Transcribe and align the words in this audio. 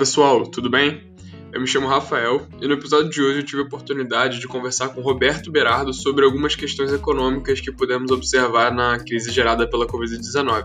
pessoal, 0.00 0.46
tudo 0.46 0.70
bem? 0.70 1.02
Eu 1.52 1.60
me 1.60 1.66
chamo 1.66 1.86
Rafael 1.86 2.48
e 2.58 2.66
no 2.66 2.72
episódio 2.72 3.10
de 3.10 3.20
hoje 3.20 3.40
eu 3.40 3.44
tive 3.44 3.60
a 3.60 3.64
oportunidade 3.66 4.40
de 4.40 4.48
conversar 4.48 4.88
com 4.88 5.02
Roberto 5.02 5.52
Berardo 5.52 5.92
sobre 5.92 6.24
algumas 6.24 6.56
questões 6.56 6.90
econômicas 6.90 7.60
que 7.60 7.70
pudemos 7.70 8.10
observar 8.10 8.72
na 8.72 8.98
crise 8.98 9.30
gerada 9.30 9.68
pela 9.68 9.86
Covid-19. 9.86 10.64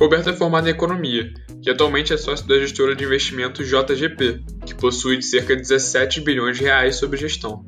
Roberto 0.00 0.30
é 0.30 0.32
formado 0.32 0.66
em 0.66 0.72
economia 0.72 1.32
e 1.64 1.70
atualmente 1.70 2.12
é 2.12 2.16
sócio 2.16 2.44
da 2.48 2.58
gestora 2.58 2.96
de 2.96 3.04
investimentos 3.04 3.68
JGP, 3.68 4.42
que 4.66 4.74
possui 4.74 5.18
de 5.18 5.24
cerca 5.24 5.54
de 5.54 5.62
17 5.62 6.22
bilhões 6.22 6.58
de 6.58 6.64
reais 6.64 6.96
sob 6.96 7.16
gestão. 7.16 7.64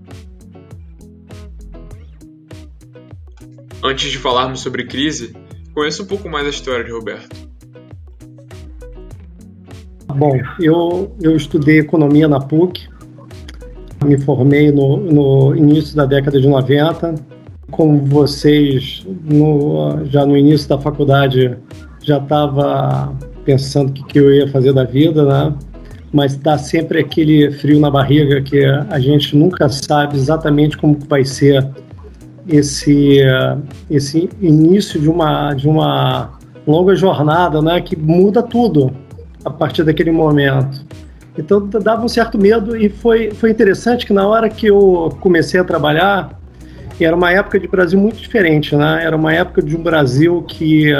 Antes 3.84 4.10
de 4.10 4.18
falarmos 4.18 4.62
sobre 4.62 4.84
crise, 4.84 5.32
conheça 5.72 6.02
um 6.02 6.06
pouco 6.06 6.28
mais 6.28 6.44
a 6.44 6.50
história 6.50 6.84
de 6.84 6.90
Roberto. 6.90 7.51
Bom, 10.14 10.38
eu, 10.60 11.10
eu 11.20 11.36
estudei 11.36 11.78
economia 11.78 12.28
na 12.28 12.38
PUC, 12.38 12.88
me 14.04 14.18
formei 14.18 14.70
no, 14.70 14.96
no 14.96 15.56
início 15.56 15.96
da 15.96 16.04
década 16.04 16.40
de 16.40 16.46
90. 16.46 17.14
Como 17.70 17.98
vocês, 18.04 19.06
no, 19.24 20.04
já 20.06 20.26
no 20.26 20.36
início 20.36 20.68
da 20.68 20.78
faculdade, 20.78 21.56
já 22.02 22.18
estava 22.18 23.12
pensando 23.44 23.90
o 23.90 23.92
que, 23.92 24.04
que 24.04 24.18
eu 24.18 24.32
ia 24.32 24.48
fazer 24.48 24.72
da 24.72 24.84
vida, 24.84 25.24
né? 25.24 25.54
Mas 26.12 26.36
dá 26.36 26.58
sempre 26.58 27.00
aquele 27.00 27.50
frio 27.52 27.80
na 27.80 27.90
barriga 27.90 28.42
que 28.42 28.62
a 28.64 28.98
gente 28.98 29.34
nunca 29.34 29.68
sabe 29.70 30.16
exatamente 30.16 30.76
como 30.76 30.98
vai 31.08 31.24
ser 31.24 31.66
esse, 32.46 33.20
esse 33.90 34.28
início 34.40 35.00
de 35.00 35.08
uma, 35.08 35.54
de 35.54 35.66
uma 35.66 36.32
longa 36.66 36.94
jornada, 36.94 37.62
né? 37.62 37.80
Que 37.80 37.96
muda 37.96 38.42
tudo 38.42 38.92
a 39.44 39.50
partir 39.50 39.84
daquele 39.84 40.10
momento. 40.10 40.84
Então 41.36 41.66
dava 41.66 42.04
um 42.04 42.08
certo 42.08 42.38
medo 42.38 42.76
e 42.76 42.88
foi, 42.88 43.30
foi 43.30 43.50
interessante 43.50 44.06
que 44.06 44.12
na 44.12 44.26
hora 44.26 44.48
que 44.48 44.66
eu 44.66 45.16
comecei 45.20 45.58
a 45.58 45.64
trabalhar, 45.64 46.38
era 47.00 47.16
uma 47.16 47.30
época 47.32 47.58
de 47.58 47.66
Brasil 47.66 47.98
muito 47.98 48.18
diferente, 48.20 48.76
né? 48.76 49.02
Era 49.04 49.16
uma 49.16 49.32
época 49.32 49.62
de 49.62 49.76
um 49.76 49.82
Brasil 49.82 50.42
que 50.42 50.92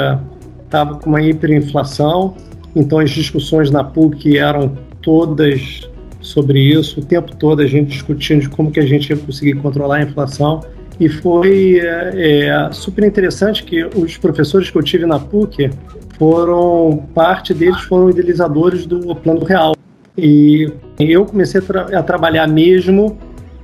estava 0.65 0.93
uh, 0.93 0.99
com 0.99 1.09
uma 1.09 1.21
hiperinflação, 1.21 2.35
então 2.75 2.99
as 2.99 3.11
discussões 3.11 3.69
na 3.69 3.83
PUC 3.83 4.37
eram 4.37 4.75
todas 5.01 5.87
sobre 6.19 6.59
isso, 6.59 7.01
o 7.01 7.05
tempo 7.05 7.35
todo 7.35 7.61
a 7.61 7.67
gente 7.67 7.89
discutindo 7.89 8.41
de 8.41 8.49
como 8.49 8.71
que 8.71 8.79
a 8.79 8.85
gente 8.85 9.09
ia 9.09 9.17
conseguir 9.17 9.55
controlar 9.55 9.97
a 9.97 10.01
inflação. 10.03 10.61
E 10.99 11.09
foi 11.09 11.79
é, 11.79 12.47
é, 12.47 12.69
super 12.71 13.03
interessante 13.03 13.63
que 13.63 13.83
os 13.83 14.17
professores 14.17 14.69
que 14.69 14.77
eu 14.77 14.83
tive 14.83 15.05
na 15.05 15.19
PUC, 15.19 15.69
foram 16.17 17.03
parte 17.13 17.53
deles 17.53 17.81
foram 17.81 18.09
idealizadores 18.09 18.85
do 18.85 19.15
Plano 19.15 19.43
Real. 19.43 19.75
E 20.17 20.71
eu 20.99 21.25
comecei 21.25 21.59
a, 21.59 21.63
tra 21.63 21.99
a 21.99 22.03
trabalhar 22.03 22.47
mesmo 22.47 23.17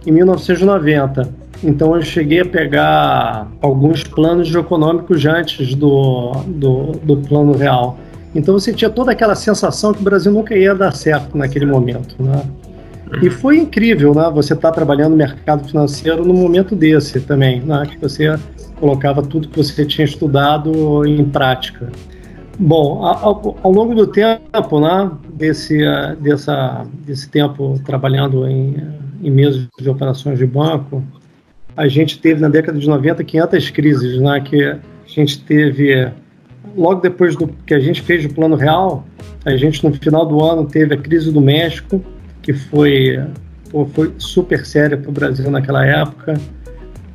em 0.05 0.11
1990. 0.11 1.29
Então 1.63 1.95
eu 1.95 2.01
cheguei 2.01 2.41
a 2.41 2.45
pegar 2.45 3.47
alguns 3.61 4.03
planos 4.03 4.53
econômicos 4.53 5.25
antes 5.25 5.75
do, 5.75 6.31
do, 6.47 6.91
do 7.03 7.17
Plano 7.17 7.53
Real. 7.53 7.97
Então 8.33 8.53
você 8.53 8.73
tinha 8.73 8.89
toda 8.89 9.11
aquela 9.11 9.35
sensação 9.35 9.93
que 9.93 9.99
o 9.99 10.03
Brasil 10.03 10.31
nunca 10.31 10.55
ia 10.55 10.73
dar 10.73 10.93
certo 10.93 11.37
naquele 11.37 11.65
momento. 11.65 12.15
Né? 12.19 12.41
E 13.21 13.29
foi 13.29 13.57
incrível, 13.57 14.13
né? 14.13 14.29
Você 14.33 14.53
estar 14.53 14.69
tá 14.69 14.75
trabalhando 14.75 15.11
no 15.11 15.17
mercado 15.17 15.67
financeiro 15.67 16.23
num 16.23 16.33
momento 16.33 16.75
desse 16.75 17.19
também, 17.19 17.59
né? 17.61 17.87
Que 17.89 17.97
você 17.97 18.37
colocava 18.79 19.21
tudo 19.21 19.49
que 19.49 19.57
você 19.57 19.85
tinha 19.85 20.05
estudado 20.05 21.05
em 21.05 21.25
prática. 21.25 21.89
Bom, 22.57 23.03
ao, 23.05 23.57
ao, 23.63 23.71
longo 23.71 23.95
do 23.95 24.05
tempo, 24.05 24.79
né, 24.81 25.11
desse, 25.33 25.81
uh, 25.81 26.13
dessa, 26.19 26.85
desse 27.05 27.29
tempo 27.29 27.79
trabalhando 27.85 28.45
em, 28.45 28.75
em 29.23 29.31
mesas 29.31 29.65
de 29.79 29.89
operações 29.89 30.37
de 30.37 30.45
banco, 30.45 31.01
a 31.75 31.87
gente 31.87 32.19
teve 32.19 32.41
na 32.41 32.49
década 32.49 32.77
de 32.77 32.85
90 32.85 33.23
500 33.23 33.69
crises, 33.69 34.19
né, 34.19 34.41
que 34.41 34.61
a 34.61 34.79
gente 35.05 35.41
teve, 35.41 36.11
logo 36.75 36.99
depois 36.99 37.33
do 37.37 37.47
que 37.47 37.73
a 37.73 37.79
gente 37.79 38.01
fez 38.01 38.25
o 38.25 38.33
Plano 38.33 38.57
Real, 38.57 39.05
a 39.45 39.55
gente 39.55 39.81
no 39.87 39.93
final 39.93 40.25
do 40.25 40.43
ano 40.43 40.65
teve 40.65 40.93
a 40.93 40.97
crise 40.97 41.31
do 41.31 41.39
México, 41.39 42.03
que 42.49 42.53
foi, 42.53 43.23
foi 43.93 44.11
super 44.17 44.65
séria 44.65 44.97
para 44.97 45.07
o 45.07 45.11
Brasil 45.11 45.51
naquela 45.51 45.85
época. 45.85 46.33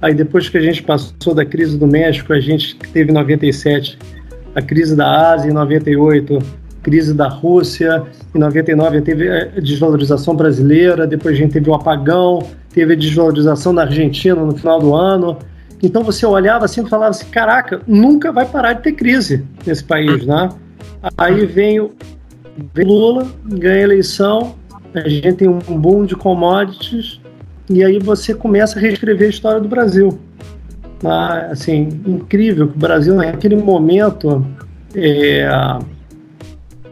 Aí 0.00 0.14
depois 0.14 0.48
que 0.48 0.56
a 0.56 0.60
gente 0.60 0.80
passou 0.80 1.34
da 1.34 1.44
crise 1.44 1.76
do 1.76 1.88
México, 1.88 2.32
a 2.32 2.38
gente 2.38 2.76
teve 2.76 3.10
em 3.10 3.14
97 3.14 3.98
a 4.54 4.62
crise 4.62 4.94
da 4.94 5.32
Ásia 5.32 5.50
em 5.50 5.52
98, 5.52 6.38
crise 6.84 7.12
da 7.12 7.26
Rússia, 7.26 8.04
em 8.32 8.38
99 8.38 9.00
teve 9.00 9.28
a 9.28 9.46
desvalorização 9.60 10.36
brasileira, 10.36 11.04
depois 11.04 11.34
a 11.34 11.38
gente 11.38 11.50
teve 11.50 11.68
o 11.68 11.74
apagão, 11.74 12.46
teve 12.72 12.92
a 12.92 12.96
desvalorização 12.96 13.72
na 13.72 13.82
Argentina 13.82 14.36
no 14.36 14.56
final 14.56 14.78
do 14.78 14.94
ano. 14.94 15.36
Então 15.82 16.04
você 16.04 16.24
olhava 16.24 16.66
assim 16.66 16.84
e 16.84 16.88
falava 16.88 17.10
assim, 17.10 17.26
caraca, 17.26 17.80
nunca 17.88 18.30
vai 18.30 18.46
parar 18.46 18.74
de 18.74 18.84
ter 18.84 18.92
crise 18.92 19.44
nesse 19.66 19.82
país, 19.82 20.24
né? 20.24 20.48
Aí 21.18 21.44
vem 21.44 21.80
o 21.80 21.92
Lula, 22.76 23.26
ganha 23.44 23.80
a 23.80 23.82
eleição, 23.82 24.54
a 24.94 25.08
gente 25.08 25.32
tem 25.34 25.48
um 25.48 25.58
boom 25.58 26.04
de 26.04 26.14
commodities, 26.14 27.20
e 27.68 27.82
aí 27.82 27.98
você 27.98 28.34
começa 28.34 28.78
a 28.78 28.82
reescrever 28.82 29.26
a 29.26 29.30
história 29.30 29.60
do 29.60 29.68
Brasil 29.68 30.18
assim, 31.50 31.88
incrível 32.06 32.68
que 32.68 32.76
o 32.76 32.78
Brasil, 32.78 33.14
naquele 33.14 33.56
momento, 33.56 34.46
é, 34.94 35.46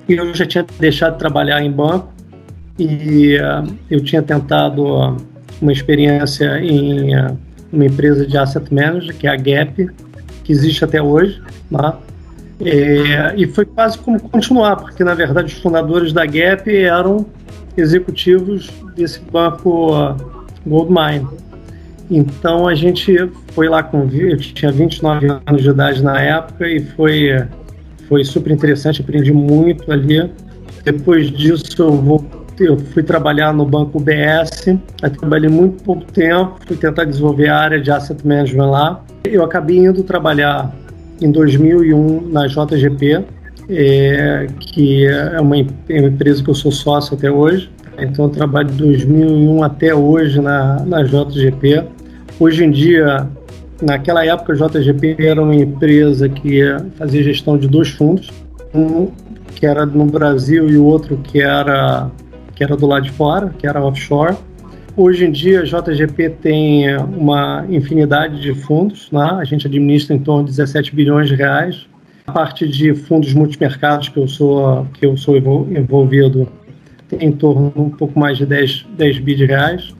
eu 0.08 0.34
já 0.34 0.46
tinha 0.46 0.66
deixado 0.78 1.14
de 1.14 1.18
trabalhar 1.18 1.62
em 1.62 1.70
banco 1.70 2.12
e 2.78 3.36
uh, 3.36 3.72
eu 3.90 4.02
tinha 4.02 4.22
tentado 4.22 5.16
uma 5.60 5.72
experiência 5.72 6.58
em 6.58 7.16
uh, 7.16 7.38
uma 7.72 7.86
empresa 7.86 8.26
de 8.26 8.36
asset 8.36 8.72
manager, 8.72 9.16
que 9.16 9.26
é 9.26 9.30
a 9.30 9.36
Gap, 9.36 9.88
que 10.44 10.52
existe 10.52 10.84
até 10.84 11.00
hoje, 11.00 11.40
né? 11.70 11.94
É, 12.64 13.34
e 13.36 13.46
foi 13.46 13.64
quase 13.64 13.98
como 13.98 14.20
continuar, 14.20 14.76
porque 14.76 15.02
na 15.02 15.14
verdade 15.14 15.52
os 15.52 15.60
fundadores 15.60 16.12
da 16.12 16.24
Gap 16.24 16.74
eram 16.74 17.26
executivos 17.76 18.70
desse 18.94 19.20
banco 19.20 19.92
Goldmine. 20.66 21.26
Então 22.10 22.68
a 22.68 22.74
gente 22.74 23.16
foi 23.52 23.68
lá 23.68 23.82
com. 23.82 24.08
Eu 24.12 24.36
tinha 24.36 24.70
29 24.70 25.26
anos 25.46 25.62
de 25.62 25.70
idade 25.70 26.02
na 26.02 26.20
época 26.20 26.68
e 26.68 26.80
foi, 26.80 27.42
foi 28.08 28.24
super 28.24 28.52
interessante, 28.52 29.00
aprendi 29.00 29.32
muito 29.32 29.90
ali. 29.90 30.30
Depois 30.84 31.30
disso 31.30 31.64
eu, 31.78 31.92
vou, 31.92 32.24
eu 32.58 32.76
fui 32.78 33.02
trabalhar 33.02 33.54
no 33.54 33.64
banco 33.64 33.98
aí 35.00 35.10
trabalhei 35.10 35.48
muito 35.48 35.82
pouco 35.84 36.04
tempo, 36.12 36.58
fui 36.66 36.76
tentar 36.76 37.04
desenvolver 37.04 37.48
a 37.48 37.58
área 37.58 37.80
de 37.80 37.90
asset 37.90 38.26
management 38.26 38.70
lá. 38.70 39.04
Eu 39.24 39.44
acabei 39.44 39.78
indo 39.78 40.02
trabalhar 40.02 40.74
em 41.20 41.30
2001 41.30 42.28
na 42.28 42.46
JGP, 42.46 43.24
é, 43.68 44.46
que 44.58 45.06
é 45.06 45.40
uma, 45.40 45.56
é 45.56 46.00
uma 46.00 46.08
empresa 46.08 46.42
que 46.42 46.50
eu 46.50 46.54
sou 46.54 46.72
sócio 46.72 47.16
até 47.16 47.30
hoje. 47.30 47.70
Então 47.98 48.26
eu 48.26 48.30
trabalho 48.30 48.68
de 48.68 48.76
2001 48.76 49.62
até 49.62 49.94
hoje 49.94 50.40
na, 50.40 50.84
na 50.84 51.02
JGP. 51.02 51.84
Hoje 52.40 52.64
em 52.64 52.70
dia, 52.70 53.28
naquela 53.80 54.24
época, 54.24 54.52
a 54.52 54.56
JGP 54.56 55.16
era 55.18 55.42
uma 55.42 55.54
empresa 55.54 56.28
que 56.28 56.60
fazia 56.96 57.22
gestão 57.22 57.58
de 57.58 57.68
dois 57.68 57.90
fundos, 57.90 58.30
um 58.74 59.10
que 59.54 59.66
era 59.66 59.84
no 59.84 60.06
Brasil 60.06 60.68
e 60.68 60.76
o 60.76 60.84
outro 60.84 61.16
que 61.18 61.40
era, 61.40 62.10
que 62.54 62.64
era 62.64 62.76
do 62.76 62.86
lado 62.86 63.04
de 63.04 63.10
fora, 63.10 63.54
que 63.58 63.66
era 63.66 63.82
offshore. 63.82 64.36
Hoje 64.96 65.24
em 65.24 65.32
dia, 65.32 65.60
a 65.60 65.64
JGP 65.64 66.30
tem 66.42 66.96
uma 66.96 67.64
infinidade 67.68 68.40
de 68.40 68.54
fundos, 68.54 69.10
né? 69.10 69.38
a 69.40 69.44
gente 69.44 69.66
administra 69.66 70.14
em 70.14 70.18
torno 70.18 70.44
de 70.44 70.50
17 70.50 70.94
bilhões 70.94 71.28
de 71.28 71.34
reais. 71.34 71.86
Parte 72.32 72.66
de 72.66 72.94
fundos 72.94 73.32
multimercados 73.34 74.08
que 74.08 74.18
eu 74.18 74.26
sou, 74.26 74.86
que 74.94 75.04
eu 75.04 75.16
sou 75.16 75.36
envolvido 75.36 76.48
tem 77.08 77.28
em 77.28 77.32
torno 77.32 77.72
um 77.76 77.90
pouco 77.90 78.18
mais 78.18 78.38
de 78.38 78.46
10, 78.46 78.86
10 78.96 79.18
bi 79.18 79.34
de 79.34 79.44
reais. 79.44 79.94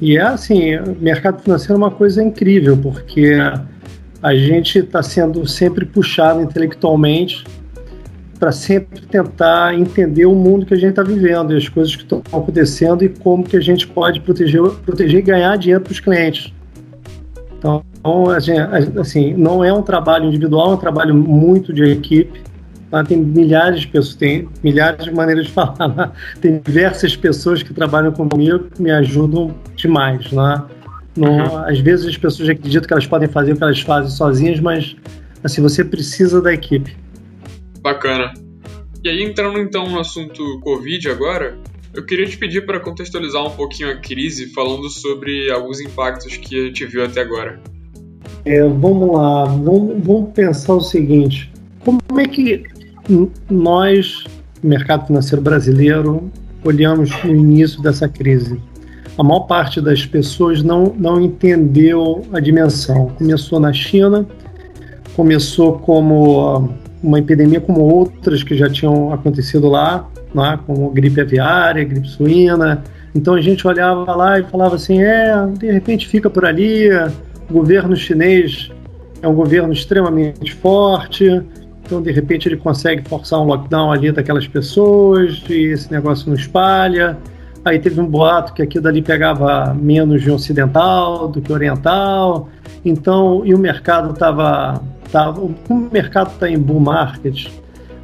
E 0.00 0.16
é 0.16 0.22
assim, 0.22 0.78
mercado 1.00 1.42
financeiro 1.42 1.74
é 1.74 1.76
uma 1.76 1.90
coisa 1.90 2.22
incrível, 2.22 2.76
porque 2.76 3.36
a 4.22 4.34
gente 4.34 4.78
está 4.78 5.02
sendo 5.02 5.46
sempre 5.46 5.84
puxado 5.84 6.40
intelectualmente 6.40 7.44
para 8.38 8.52
sempre 8.52 9.00
tentar 9.06 9.74
entender 9.74 10.26
o 10.26 10.34
mundo 10.34 10.64
que 10.64 10.74
a 10.74 10.76
gente 10.76 10.90
está 10.90 11.02
vivendo 11.02 11.52
e 11.52 11.56
as 11.56 11.68
coisas 11.68 11.96
que 11.96 12.02
estão 12.02 12.22
acontecendo 12.32 13.04
e 13.04 13.08
como 13.08 13.42
que 13.42 13.56
a 13.56 13.60
gente 13.60 13.86
pode 13.86 14.20
proteger, 14.20 14.62
proteger 14.84 15.18
e 15.18 15.22
ganhar 15.22 15.56
dinheiro 15.56 15.82
para 15.82 15.92
os 15.92 16.00
clientes. 16.00 16.52
Então, 17.58 17.84
assim, 19.00 19.34
não 19.34 19.64
é 19.64 19.72
um 19.72 19.82
trabalho 19.82 20.26
individual, 20.26 20.72
é 20.72 20.74
um 20.74 20.78
trabalho 20.78 21.14
muito 21.14 21.72
de 21.72 21.82
equipe. 21.84 22.40
Lá 22.90 23.04
tem 23.04 23.18
milhares 23.18 23.80
de 23.80 23.88
pessoas, 23.88 24.14
tem 24.14 24.48
milhares 24.62 25.04
de 25.04 25.12
maneiras 25.12 25.46
de 25.46 25.52
falar. 25.52 25.88
Né? 25.88 26.10
Tem 26.40 26.60
diversas 26.60 27.16
pessoas 27.16 27.62
que 27.62 27.74
trabalham 27.74 28.12
comigo 28.12 28.60
que 28.74 28.80
me 28.80 28.90
ajudam 28.90 29.54
demais. 29.76 30.30
Né? 30.30 30.62
uhum. 31.16 31.58
Às 31.64 31.80
vezes 31.80 32.06
as 32.06 32.16
pessoas 32.16 32.48
acreditam 32.48 32.86
que 32.86 32.92
elas 32.92 33.06
podem 33.06 33.28
fazer 33.28 33.52
o 33.52 33.56
que 33.56 33.62
elas 33.64 33.80
fazem 33.80 34.10
sozinhas, 34.10 34.60
mas 34.60 34.96
assim, 35.42 35.60
você 35.60 35.84
precisa 35.84 36.40
da 36.40 36.54
equipe. 36.54 36.96
Bacana. 37.82 38.32
E 39.04 39.08
E 39.08 39.08
aí, 39.08 39.22
entrando 39.22 39.58
então 39.58 39.88
no 39.88 39.98
assunto 39.98 40.42
Covid 40.60 41.08
agora, 41.08 41.56
eu 41.98 42.04
queria 42.04 42.26
te 42.26 42.38
pedir 42.38 42.64
para 42.64 42.78
contextualizar 42.78 43.44
um 43.44 43.50
pouquinho 43.50 43.90
a 43.90 43.96
crise, 43.96 44.46
falando 44.54 44.88
sobre 44.88 45.50
alguns 45.50 45.80
impactos 45.80 46.36
que 46.36 46.56
a 46.56 46.64
gente 46.66 46.86
viu 46.86 47.04
até 47.04 47.20
agora. 47.20 47.60
É, 48.44 48.62
vamos 48.62 49.16
lá, 49.16 49.44
vamos, 49.46 49.96
vamos 50.04 50.30
pensar 50.32 50.74
o 50.74 50.80
seguinte: 50.80 51.52
como 51.84 52.00
é 52.16 52.24
que 52.24 52.62
nós, 53.50 54.24
mercado 54.62 55.08
financeiro 55.08 55.42
brasileiro, 55.42 56.30
olhamos 56.64 57.10
no 57.24 57.34
início 57.34 57.82
dessa 57.82 58.08
crise? 58.08 58.60
A 59.18 59.24
maior 59.24 59.40
parte 59.40 59.80
das 59.80 60.06
pessoas 60.06 60.62
não, 60.62 60.94
não 60.96 61.20
entendeu 61.20 62.24
a 62.32 62.38
dimensão. 62.38 63.08
Começou 63.18 63.58
na 63.58 63.72
China, 63.72 64.24
começou 65.16 65.80
como 65.80 66.72
uma 67.02 67.18
epidemia 67.18 67.60
como 67.60 67.80
outras 67.80 68.42
que 68.42 68.56
já 68.56 68.68
tinham 68.68 69.12
acontecido 69.12 69.68
lá, 69.68 70.08
né, 70.34 70.58
como 70.66 70.90
gripe 70.90 71.20
aviária, 71.20 71.84
gripe 71.84 72.08
suína. 72.08 72.82
Então 73.14 73.34
a 73.34 73.40
gente 73.40 73.66
olhava 73.66 74.14
lá 74.14 74.38
e 74.38 74.44
falava 74.44 74.76
assim: 74.76 75.02
é, 75.02 75.46
de 75.58 75.70
repente 75.70 76.06
fica 76.06 76.28
por 76.28 76.44
ali, 76.44 76.88
o 77.48 77.52
governo 77.52 77.96
chinês 77.96 78.70
é 79.22 79.28
um 79.28 79.34
governo 79.34 79.72
extremamente 79.72 80.54
forte, 80.54 81.42
então 81.84 82.02
de 82.02 82.12
repente 82.12 82.48
ele 82.48 82.56
consegue 82.56 83.08
forçar 83.08 83.40
um 83.40 83.44
lockdown 83.44 83.90
ali 83.90 84.12
daquelas 84.12 84.46
pessoas 84.46 85.42
e 85.48 85.72
esse 85.72 85.90
negócio 85.90 86.28
não 86.28 86.36
espalha. 86.36 87.16
Aí 87.64 87.78
teve 87.78 88.00
um 88.00 88.06
boato 88.06 88.54
que 88.54 88.62
aqui 88.62 88.80
dali 88.80 89.02
pegava 89.02 89.74
menos 89.74 90.22
de 90.22 90.30
ocidental 90.30 91.28
do 91.28 91.40
que 91.40 91.52
oriental. 91.52 92.48
Então, 92.84 93.42
e 93.44 93.54
o 93.54 93.58
mercado 93.58 94.12
estava. 94.12 94.80
Tava, 95.10 95.40
o 95.40 95.90
mercado 95.92 96.32
está 96.32 96.48
em 96.48 96.58
bull 96.58 96.80
market, 96.80 97.48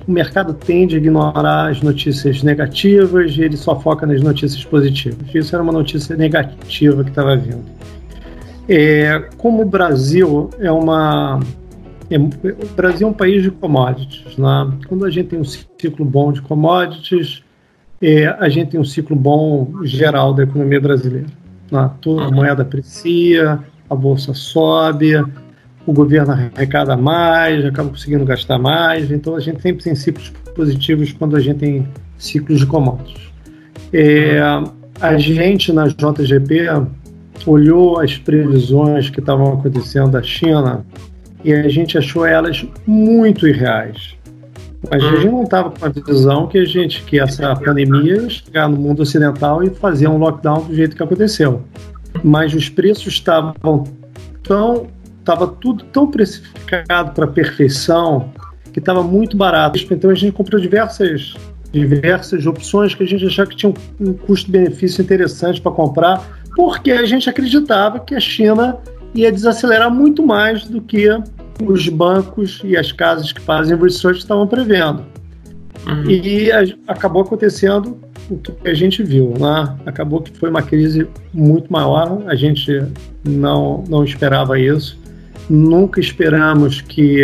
o 0.06 0.12
mercado 0.12 0.52
tende 0.52 0.96
a 0.96 0.98
ignorar 0.98 1.70
as 1.70 1.80
notícias 1.80 2.42
negativas 2.42 3.36
e 3.36 3.42
ele 3.42 3.56
só 3.56 3.78
foca 3.78 4.06
nas 4.06 4.22
notícias 4.22 4.64
positivas. 4.64 5.34
Isso 5.34 5.54
era 5.54 5.62
uma 5.62 5.72
notícia 5.72 6.16
negativa 6.16 7.02
que 7.02 7.10
estava 7.10 7.36
vindo. 7.36 7.64
É, 8.68 9.28
como 9.36 9.62
o 9.62 9.64
Brasil 9.64 10.50
é 10.58 10.70
uma. 10.70 11.40
É, 12.10 12.18
o 12.18 12.66
Brasil 12.76 13.06
é 13.06 13.10
um 13.10 13.14
país 13.14 13.42
de 13.42 13.50
commodities. 13.50 14.36
Né? 14.36 14.72
Quando 14.88 15.04
a 15.04 15.10
gente 15.10 15.28
tem 15.28 15.38
um 15.38 15.44
ciclo 15.44 16.04
bom 16.04 16.32
de 16.32 16.42
commodities, 16.42 17.42
é, 18.00 18.26
a 18.26 18.48
gente 18.48 18.70
tem 18.70 18.80
um 18.80 18.84
ciclo 18.84 19.16
bom 19.16 19.84
geral 19.84 20.34
da 20.34 20.42
economia 20.42 20.80
brasileira. 20.80 21.28
Né? 21.70 21.90
Toda 22.00 22.24
a 22.24 22.30
moeda 22.30 22.62
aprecia, 22.62 23.58
a 23.88 23.94
bolsa 23.94 24.34
sobe, 24.34 25.14
o 25.86 25.92
governo 25.92 26.32
arrecada 26.32 26.96
mais, 26.96 27.64
acaba 27.64 27.90
conseguindo 27.90 28.24
gastar 28.24 28.58
mais. 28.58 29.10
Então 29.10 29.36
a 29.36 29.40
gente 29.40 29.58
tem 29.60 29.94
ciclos 29.94 30.32
positivos 30.54 31.12
quando 31.12 31.36
a 31.36 31.40
gente 31.40 31.58
tem 31.58 31.88
ciclos 32.18 32.60
de 32.60 32.66
commodities. 32.66 33.32
É, 33.92 34.40
a 35.00 35.16
gente 35.16 35.72
na 35.72 35.86
JGP 35.88 36.68
olhou 37.46 38.00
as 38.00 38.16
previsões 38.16 39.10
que 39.10 39.20
estavam 39.20 39.54
acontecendo 39.54 40.10
da 40.10 40.22
China 40.22 40.84
e 41.44 41.52
a 41.52 41.68
gente 41.68 41.98
achou 41.98 42.24
elas 42.24 42.66
muito 42.86 43.46
irreais. 43.46 44.16
Mas 44.90 45.02
a 45.02 45.16
gente 45.16 45.28
não 45.28 45.44
estava 45.44 45.70
com 45.70 45.84
a 45.84 45.88
visão 45.88 46.46
que 46.46 46.58
a 46.58 46.64
gente 46.64 47.02
que 47.04 47.18
essa 47.18 47.54
pandemia 47.56 48.22
ia 48.22 48.30
chegar 48.30 48.68
no 48.68 48.76
mundo 48.76 49.00
ocidental 49.02 49.62
e 49.62 49.70
fazer 49.70 50.08
um 50.08 50.18
lockdown 50.18 50.64
do 50.64 50.74
jeito 50.74 50.94
que 50.96 51.02
aconteceu. 51.02 51.62
Mas 52.22 52.54
os 52.54 52.68
preços 52.68 53.14
estavam 53.14 53.84
tão 54.42 54.86
estava 55.24 55.46
tudo 55.46 55.84
tão 55.84 56.10
precificado 56.10 57.12
para 57.12 57.26
perfeição 57.26 58.30
que 58.72 58.78
estava 58.78 59.02
muito 59.02 59.36
barato. 59.36 59.78
Então 59.90 60.10
a 60.10 60.14
gente 60.14 60.32
comprou 60.32 60.60
diversas 60.60 61.34
diversas 61.72 62.46
opções 62.46 62.94
que 62.94 63.02
a 63.02 63.06
gente 63.06 63.26
achava 63.26 63.50
que 63.50 63.56
tinha 63.56 63.74
um 64.00 64.12
custo-benefício 64.12 65.02
interessante 65.02 65.60
para 65.60 65.72
comprar 65.72 66.24
porque 66.54 66.92
a 66.92 67.04
gente 67.04 67.28
acreditava 67.28 67.98
que 67.98 68.14
a 68.14 68.20
China 68.20 68.78
ia 69.12 69.32
desacelerar 69.32 69.90
muito 69.92 70.24
mais 70.24 70.64
do 70.64 70.80
que 70.80 71.08
os 71.60 71.88
bancos 71.88 72.60
e 72.62 72.76
as 72.76 72.92
casas 72.92 73.32
que 73.32 73.40
fazem 73.40 73.76
research 73.76 74.20
estavam 74.20 74.46
prevendo. 74.46 75.04
Uhum. 75.86 76.10
E 76.10 76.50
a, 76.52 76.60
acabou 76.86 77.22
acontecendo 77.22 77.98
o 78.30 78.36
que 78.36 78.68
a 78.68 78.74
gente 78.74 79.02
viu, 79.02 79.34
né? 79.38 79.76
Acabou 79.84 80.20
que 80.22 80.36
foi 80.36 80.48
uma 80.48 80.62
crise 80.62 81.08
muito 81.32 81.72
maior, 81.72 82.22
a 82.26 82.34
gente 82.34 82.82
não, 83.24 83.84
não 83.88 84.04
esperava 84.04 84.58
isso. 84.58 84.98
Nunca 85.48 86.00
esperamos 86.00 86.80
que 86.80 87.22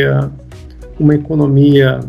uma 0.98 1.14
economia, 1.14 2.00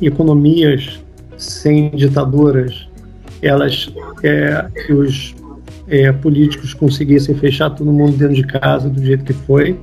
economias 0.00 1.00
sem 1.36 1.90
ditaduras, 1.90 2.88
elas, 3.42 3.92
é, 4.22 4.66
que 4.86 4.92
os 4.92 5.34
é, 5.88 6.10
políticos 6.12 6.74
conseguissem 6.74 7.34
fechar 7.34 7.70
todo 7.70 7.92
mundo 7.92 8.16
dentro 8.16 8.34
de 8.34 8.44
casa 8.44 8.88
do 8.88 9.04
jeito 9.04 9.24
que 9.24 9.32
foi. 9.32 9.78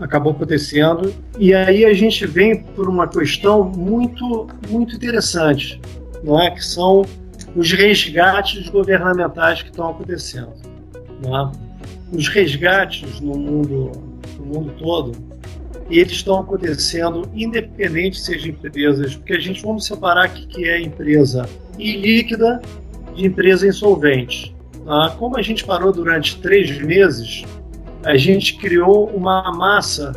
Acabou 0.00 0.32
acontecendo. 0.32 1.12
E 1.38 1.54
aí 1.54 1.84
a 1.84 1.94
gente 1.94 2.26
vem 2.26 2.62
por 2.62 2.88
uma 2.88 3.06
questão 3.06 3.64
muito, 3.64 4.48
muito 4.68 4.96
interessante, 4.96 5.80
não 6.24 6.40
é? 6.40 6.50
que 6.50 6.64
são 6.64 7.04
os 7.54 7.70
resgates 7.72 8.68
governamentais 8.68 9.62
que 9.62 9.70
estão 9.70 9.90
acontecendo. 9.90 10.52
É? 11.24 12.16
Os 12.16 12.28
resgates 12.28 13.20
no 13.20 13.36
mundo, 13.36 13.92
mundo 14.52 14.72
todo, 14.78 15.12
eles 15.90 16.12
estão 16.12 16.40
acontecendo 16.40 17.28
independente 17.34 18.18
seja 18.18 18.48
empresas, 18.48 19.16
porque 19.16 19.34
a 19.34 19.40
gente 19.40 19.62
vamos 19.62 19.86
separar 19.86 20.28
o 20.28 20.32
que 20.32 20.68
é 20.68 20.80
empresa 20.80 21.48
ilíquida 21.78 22.60
de 23.14 23.26
empresa 23.26 23.66
insolvente. 23.66 24.54
Ah, 24.86 25.14
como 25.18 25.36
a 25.36 25.42
gente 25.42 25.64
parou 25.64 25.92
durante 25.92 26.40
três 26.40 26.80
meses, 26.80 27.44
a 28.04 28.16
gente 28.16 28.56
criou 28.56 29.08
uma 29.08 29.52
massa 29.52 30.12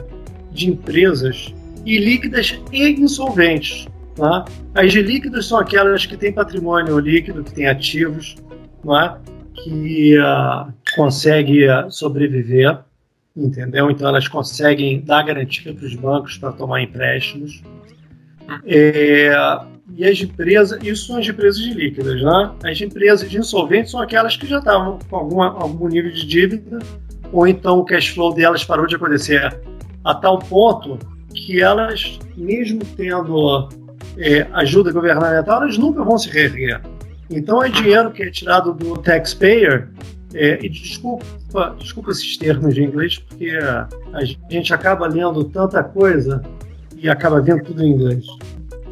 de 0.52 0.70
empresas 0.70 1.54
ilíquidas 1.86 2.60
e 2.72 2.90
insolventes. 2.90 3.88
Tá? 4.16 4.46
As 4.74 4.94
líquidas 4.94 5.46
são 5.46 5.60
aquelas 5.60 6.06
que 6.06 6.18
têm 6.18 6.32
patrimônio 6.32 6.98
líquido, 7.00 7.44
que 7.44 7.54
têm 7.54 7.68
ativos, 7.68 8.36
tá? 8.84 9.20
que 9.54 10.18
uh, 10.18 10.72
conseguem 10.96 11.70
uh, 11.70 11.92
sobreviver, 11.92 12.80
entendeu? 13.36 13.92
Então 13.92 14.08
elas 14.08 14.28
conseguem 14.28 15.02
dar 15.02 15.24
garantia 15.24 15.74
para 15.74 15.86
os 15.86 15.96
bancos 15.96 16.38
para 16.38 16.52
tomar 16.52 16.82
empréstimos. 16.82 17.62
É, 18.66 19.32
e 19.94 20.06
as 20.06 20.20
empresas, 20.20 20.82
isso 20.84 21.08
são 21.08 21.18
as 21.18 21.28
empresas 21.28 21.62
de 21.62 21.74
líquidas, 21.74 22.22
né? 22.22 22.52
As 22.64 22.80
empresas 22.82 23.30
de 23.30 23.38
insolventes 23.38 23.92
são 23.92 24.02
aquelas 24.02 24.36
que 24.36 24.48
já 24.48 24.60
estavam 24.60 25.00
com 25.10 25.16
alguma, 25.16 25.48
algum 25.48 25.88
nível 25.88 26.12
de 26.12 26.26
dívida, 26.26 26.80
ou 27.32 27.48
então 27.48 27.80
o 27.80 27.86
cash 27.86 28.08
flow 28.10 28.34
delas 28.34 28.64
parou 28.64 28.88
de 28.88 28.96
acontecer 28.96 29.60
a 30.04 30.14
tal 30.14 30.40
ponto 30.40 30.98
que 31.34 31.62
elas, 31.62 32.20
mesmo 32.38 32.82
tendo 32.96 33.70
é, 34.18 34.48
ajuda 34.54 34.92
governamental, 34.92 35.62
elas 35.62 35.78
nunca 35.78 36.04
vão 36.04 36.18
se 36.18 36.30
reerguer. 36.30 36.82
Então 37.30 37.64
é 37.64 37.70
dinheiro 37.70 38.12
que 38.12 38.24
é 38.24 38.30
tirado 38.30 38.74
do 38.74 38.98
taxpayer, 38.98 39.90
é, 40.36 40.64
e 40.64 40.70
desculpa, 40.70 41.26
desculpa 41.80 42.12
esses 42.12 42.38
termos 42.38 42.76
de 42.76 42.84
inglês, 42.84 43.18
porque 43.18 43.52
a 44.14 44.24
gente 44.52 44.74
acaba 44.74 45.08
lendo 45.08 45.44
tanta 45.46 45.84
coisa 45.84 46.44
e 46.96 47.10
acaba 47.10 47.42
vendo 47.42 47.64
tudo 47.64 47.84
em 47.84 47.92
inglês 47.92 48.26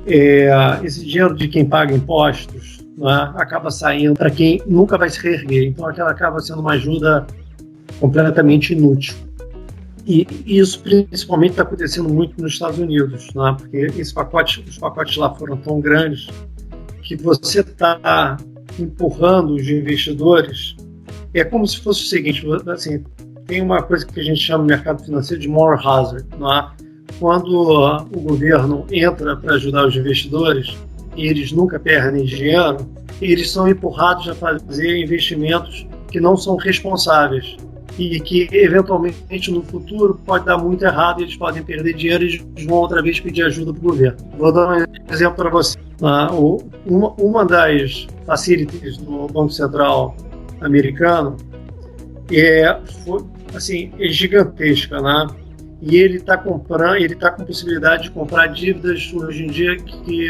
é, 0.05 0.49
esse 0.83 1.05
dinheiro 1.05 1.35
de 1.35 1.47
quem 1.47 1.65
paga 1.65 1.93
impostos 1.93 2.83
é? 2.99 3.41
acaba 3.41 3.71
saindo 3.71 4.13
para 4.13 4.29
quem 4.29 4.61
nunca 4.67 4.97
vai 4.97 5.09
se 5.09 5.19
reerguer. 5.19 5.67
Então, 5.67 5.87
aquela 5.87 6.11
acaba 6.11 6.39
sendo 6.39 6.61
uma 6.61 6.73
ajuda 6.73 7.25
completamente 7.99 8.73
inútil. 8.73 9.15
E 10.05 10.27
isso 10.45 10.81
principalmente 10.81 11.51
está 11.51 11.63
acontecendo 11.63 12.09
muito 12.09 12.39
nos 12.41 12.53
Estados 12.53 12.77
Unidos, 12.77 13.29
é? 13.29 13.53
porque 13.57 13.77
esse 13.99 14.13
pacote, 14.13 14.63
os 14.67 14.77
pacotes 14.77 15.15
lá 15.15 15.33
foram 15.33 15.57
tão 15.57 15.79
grandes 15.79 16.27
que 17.01 17.15
você 17.15 17.61
está 17.61 18.37
empurrando 18.77 19.55
os 19.55 19.67
investidores. 19.67 20.75
É 21.33 21.43
como 21.43 21.67
se 21.67 21.79
fosse 21.79 22.03
o 22.03 22.07
seguinte: 22.07 22.45
assim, 22.67 23.03
tem 23.45 23.61
uma 23.61 23.81
coisa 23.81 24.05
que 24.05 24.19
a 24.19 24.23
gente 24.23 24.39
chama 24.39 24.63
no 24.63 24.69
mercado 24.69 25.03
financeiro 25.03 25.41
de 25.41 25.47
moral 25.47 25.79
hazard. 25.79 26.25
Não 26.37 26.53
é? 26.53 26.71
quando 27.19 28.05
o 28.13 28.19
governo 28.19 28.85
entra 28.91 29.35
para 29.35 29.55
ajudar 29.55 29.87
os 29.87 29.95
investidores 29.95 30.77
e 31.15 31.27
eles 31.27 31.51
nunca 31.51 31.79
perdem 31.79 32.25
dinheiro, 32.25 32.77
eles 33.21 33.51
são 33.51 33.67
empurrados 33.67 34.27
a 34.27 34.35
fazer 34.35 34.97
investimentos 34.97 35.87
que 36.11 36.19
não 36.19 36.35
são 36.35 36.55
responsáveis 36.55 37.55
e 37.97 38.19
que 38.19 38.49
eventualmente 38.51 39.51
no 39.51 39.61
futuro 39.61 40.19
pode 40.25 40.45
dar 40.45 40.57
muito 40.57 40.83
errado 40.83 41.19
e 41.19 41.23
eles 41.23 41.35
podem 41.35 41.61
perder 41.61 41.93
dinheiro 41.93 42.23
e 42.23 42.27
eles 42.27 42.65
vão 42.65 42.77
outra 42.77 43.01
vez 43.01 43.19
pedir 43.19 43.43
ajuda 43.43 43.71
para 43.71 43.79
o 43.79 43.83
governo. 43.83 44.17
Vou 44.37 44.51
dar 44.51 44.67
um 44.67 45.13
exemplo 45.13 45.35
para 45.35 45.49
você. 45.49 45.77
Ah, 46.01 46.31
uma, 46.85 47.13
uma 47.13 47.45
das 47.45 48.07
facilities 48.25 48.97
do 48.97 49.27
Banco 49.27 49.51
Central 49.51 50.15
americano 50.63 51.37
é, 52.31 52.79
assim, 53.53 53.91
é 53.99 54.07
gigantesca, 54.07 55.01
né? 55.01 55.27
e 55.85 55.97
ele 55.97 56.15
está 56.15 56.37
comprando, 56.37 56.95
ele 56.95 57.13
está 57.13 57.29
com 57.29 57.43
possibilidade 57.43 58.03
de 58.03 58.11
comprar 58.11 58.47
dívidas 58.47 59.11
hoje 59.13 59.43
em 59.43 59.47
dia 59.47 59.75
que, 59.75 59.97
que 60.01 60.29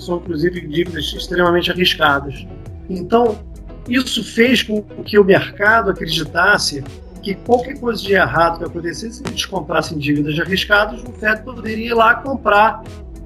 são 0.00 0.16
inclusive 0.16 0.58
dívidas 0.66 1.12
extremamente 1.12 1.70
arriscadas. 1.70 2.46
Então, 2.88 3.38
isso 3.86 4.24
fez 4.24 4.62
com 4.62 4.80
que 5.04 5.18
o 5.18 5.24
mercado 5.24 5.90
acreditasse 5.90 6.82
que 7.22 7.34
qualquer 7.34 7.78
coisa 7.78 8.00
de 8.00 8.14
errado 8.14 8.58
que 8.58 8.64
acontecesse, 8.64 9.18
se 9.18 9.22
eles 9.26 9.44
comprassem 9.44 9.98
dívidas 9.98 10.40
arriscadas, 10.40 11.02
o 11.02 11.12
FED 11.12 11.42
poderia 11.42 11.88
ir 11.88 11.94
lá 11.94 12.14
comprar 12.14 12.82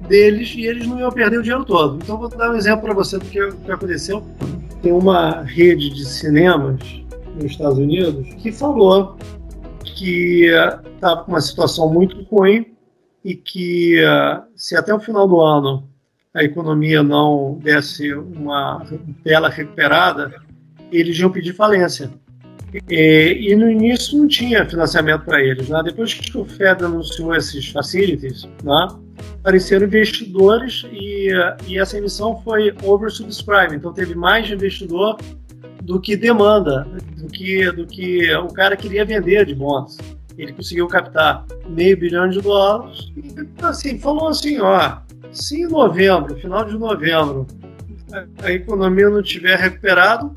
deles 0.09 0.53
e 0.57 0.65
eles 0.65 0.85
não 0.85 0.99
iam 0.99 1.09
perder 1.09 1.39
o 1.39 1.41
dinheiro 1.41 1.63
todo. 1.63 1.99
Então, 2.03 2.17
vou 2.17 2.27
dar 2.27 2.51
um 2.51 2.55
exemplo 2.55 2.81
para 2.81 2.93
você 2.93 3.17
do 3.17 3.23
que, 3.23 3.39
que 3.49 3.71
aconteceu. 3.71 4.21
Tem 4.85 4.93
uma 4.93 5.41
rede 5.41 5.89
de 5.89 6.05
cinemas 6.05 6.79
nos 7.33 7.45
Estados 7.45 7.79
Unidos 7.79 8.31
que 8.35 8.51
falou 8.51 9.17
que 9.83 10.45
estava 10.93 11.23
com 11.23 11.31
uma 11.31 11.41
situação 11.41 11.91
muito 11.91 12.21
ruim 12.25 12.67
e 13.23 13.33
que 13.33 13.99
se 14.55 14.75
até 14.75 14.93
o 14.93 14.99
final 14.99 15.27
do 15.27 15.41
ano 15.41 15.89
a 16.35 16.43
economia 16.43 17.01
não 17.01 17.57
desse 17.63 18.13
uma 18.13 18.85
bela 19.23 19.49
recuperada, 19.49 20.31
eles 20.91 21.17
iam 21.17 21.31
pedir 21.31 21.53
falência. 21.53 22.11
E, 22.87 23.53
e 23.53 23.55
no 23.55 23.67
início 23.67 24.15
não 24.15 24.27
tinha 24.27 24.69
financiamento 24.69 25.25
para 25.25 25.41
eles. 25.41 25.67
Né? 25.67 25.81
Depois 25.83 26.13
que 26.13 26.37
o 26.37 26.45
Fed 26.45 26.85
anunciou 26.85 27.33
esses 27.33 27.69
facilities, 27.69 28.47
né? 28.63 28.87
Apareceram 29.39 29.85
investidores 29.85 30.85
e, 30.91 31.29
e 31.67 31.77
essa 31.77 31.97
emissão 31.97 32.41
foi 32.43 32.73
oversubscribed. 32.83 33.75
Então 33.75 33.93
teve 33.93 34.15
mais 34.15 34.49
investidor 34.49 35.17
do 35.83 35.99
que 35.99 36.15
demanda, 36.17 36.87
do 37.17 37.27
que, 37.27 37.71
do 37.71 37.85
que 37.85 38.33
o 38.35 38.47
cara 38.47 38.75
queria 38.75 39.05
vender 39.05 39.45
de 39.45 39.53
bons. 39.53 39.97
Ele 40.37 40.51
conseguiu 40.51 40.87
captar 40.87 41.45
meio 41.69 41.97
bilhão 41.97 42.27
de 42.27 42.41
dólares 42.41 43.11
e 43.15 43.63
assim, 43.63 43.99
falou 43.99 44.27
assim, 44.27 44.59
ó, 44.59 44.97
se 45.31 45.61
em 45.61 45.67
novembro, 45.67 46.35
final 46.37 46.65
de 46.65 46.77
novembro, 46.77 47.45
a, 48.11 48.47
a 48.47 48.51
economia 48.51 49.09
não 49.09 49.21
tiver 49.21 49.57
recuperado, 49.57 50.35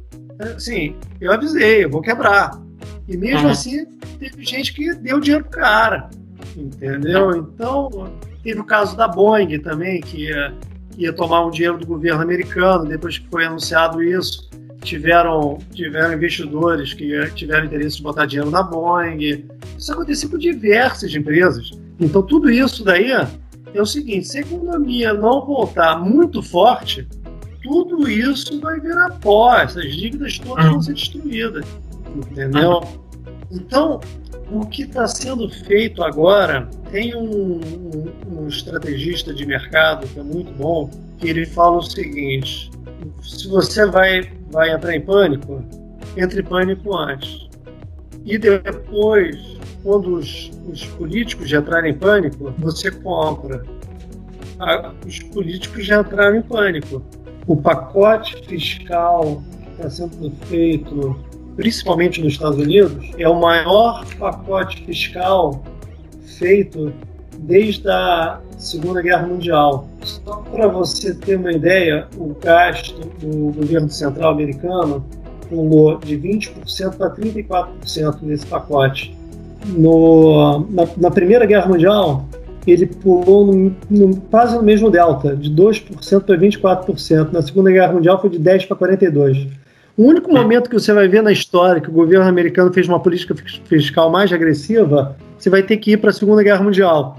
assim, 0.54 0.94
eu 1.20 1.32
avisei, 1.32 1.84
eu 1.84 1.90
vou 1.90 2.02
quebrar. 2.02 2.60
E 3.08 3.16
mesmo 3.16 3.46
uhum. 3.46 3.50
assim, 3.50 3.86
teve 4.18 4.44
gente 4.44 4.74
que 4.74 4.94
deu 4.94 5.18
dinheiro 5.18 5.44
pro 5.44 5.58
cara, 5.58 6.10
entendeu? 6.56 7.34
Então, 7.36 8.12
teve 8.42 8.60
o 8.60 8.64
caso 8.64 8.96
da 8.96 9.08
Boeing 9.08 9.58
também, 9.58 10.00
que 10.00 10.24
ia, 10.24 10.54
ia 10.96 11.12
tomar 11.12 11.44
um 11.46 11.50
dinheiro 11.50 11.78
do 11.78 11.86
governo 11.86 12.22
americano, 12.22 12.86
depois 12.86 13.18
que 13.18 13.28
foi 13.28 13.44
anunciado 13.44 14.02
isso, 14.02 14.48
tiveram, 14.82 15.58
tiveram 15.72 16.14
investidores 16.14 16.94
que 16.94 17.30
tiveram 17.34 17.66
interesse 17.66 17.96
de 17.96 18.02
botar 18.02 18.26
dinheiro 18.26 18.50
na 18.50 18.62
Boeing. 18.62 19.44
Isso 19.76 19.92
aconteceu 19.92 20.30
com 20.30 20.38
diversas 20.38 21.14
empresas. 21.14 21.70
Então, 22.00 22.22
tudo 22.22 22.50
isso 22.50 22.84
daí 22.84 23.10
é 23.10 23.80
o 23.80 23.86
seguinte: 23.86 24.28
se 24.28 24.38
a 24.38 24.40
economia 24.40 25.12
não 25.12 25.44
voltar 25.44 25.98
muito 25.98 26.42
forte, 26.42 27.06
tudo 27.62 28.08
isso 28.08 28.60
vai 28.60 28.80
virar 28.80 29.10
pó, 29.20 29.54
essas 29.56 29.94
dívidas 29.94 30.38
todas 30.38 30.64
vão 30.64 30.80
ser 30.80 30.94
destruídas. 30.94 31.66
Entendeu? 32.16 32.80
Então, 33.50 34.00
o 34.50 34.66
que 34.66 34.82
está 34.82 35.06
sendo 35.06 35.48
feito 35.48 36.02
agora, 36.02 36.68
tem 36.90 37.14
um, 37.14 37.60
um, 37.60 38.40
um, 38.40 38.48
estrategista 38.48 39.32
de 39.34 39.44
mercado 39.44 40.06
que 40.08 40.18
é 40.18 40.22
muito 40.22 40.52
bom, 40.52 40.90
que 41.18 41.28
ele 41.28 41.44
fala 41.44 41.78
o 41.78 41.82
seguinte: 41.82 42.70
se 43.22 43.48
você 43.48 43.86
vai, 43.86 44.30
vai 44.50 44.70
entrar 44.70 44.94
em 44.94 45.00
pânico, 45.00 45.62
entre 46.16 46.40
em 46.40 46.44
pânico 46.44 46.96
antes. 46.96 47.48
E 48.24 48.38
depois, 48.38 49.58
quando 49.82 50.16
os, 50.16 50.50
os 50.70 50.84
políticos 50.84 51.48
já 51.48 51.60
entrarem 51.60 51.92
em 51.92 51.98
pânico, 51.98 52.52
você 52.58 52.90
compra. 52.90 53.64
Os 55.06 55.20
políticos 55.20 55.86
já 55.86 56.00
entraram 56.00 56.36
em 56.36 56.42
pânico. 56.42 57.02
O 57.46 57.56
pacote 57.56 58.36
fiscal 58.46 59.42
que 59.64 59.70
está 59.70 59.88
sendo 59.88 60.30
feito, 60.46 61.16
principalmente 61.58 62.22
nos 62.22 62.34
Estados 62.34 62.56
Unidos, 62.56 63.10
é 63.18 63.28
o 63.28 63.34
maior 63.34 64.04
pacote 64.16 64.80
fiscal 64.84 65.60
feito 66.38 66.92
desde 67.36 67.90
a 67.90 68.38
Segunda 68.56 69.02
Guerra 69.02 69.26
Mundial. 69.26 69.88
Só 70.04 70.36
para 70.52 70.68
você 70.68 71.12
ter 71.12 71.34
uma 71.34 71.50
ideia, 71.50 72.06
o 72.16 72.32
gasto 72.40 73.00
do 73.20 73.52
governo 73.52 73.90
central 73.90 74.34
americano 74.34 75.04
pulou 75.48 75.98
de 75.98 76.16
20% 76.16 76.94
para 76.96 77.10
34% 77.10 78.18
nesse 78.22 78.46
pacote 78.46 79.16
no, 79.66 80.60
na, 80.70 80.86
na, 80.96 81.10
Primeira 81.10 81.44
Guerra 81.44 81.66
Mundial, 81.66 82.24
ele 82.68 82.86
pulou 82.86 83.52
no, 83.52 83.74
no, 83.90 84.16
quase 84.30 84.56
no 84.56 84.62
mesmo 84.62 84.88
delta, 84.90 85.34
de 85.34 85.50
2% 85.50 86.20
para 86.20 86.36
24%. 86.36 87.32
Na 87.32 87.42
Segunda 87.42 87.72
Guerra 87.72 87.94
Mundial 87.94 88.20
foi 88.20 88.30
de 88.30 88.38
10% 88.38 88.68
para 88.68 88.76
42%. 88.76 89.67
O 89.98 90.04
único 90.04 90.32
momento 90.32 90.70
que 90.70 90.78
você 90.78 90.92
vai 90.92 91.08
ver 91.08 91.24
na 91.24 91.32
história 91.32 91.80
que 91.80 91.90
o 91.90 91.92
governo 91.92 92.24
americano 92.24 92.72
fez 92.72 92.86
uma 92.86 93.00
política 93.00 93.34
fiscal 93.64 94.08
mais 94.08 94.32
agressiva, 94.32 95.16
você 95.36 95.50
vai 95.50 95.60
ter 95.60 95.76
que 95.78 95.90
ir 95.90 95.96
para 95.96 96.10
a 96.10 96.12
Segunda 96.12 96.40
Guerra 96.40 96.62
Mundial. 96.62 97.18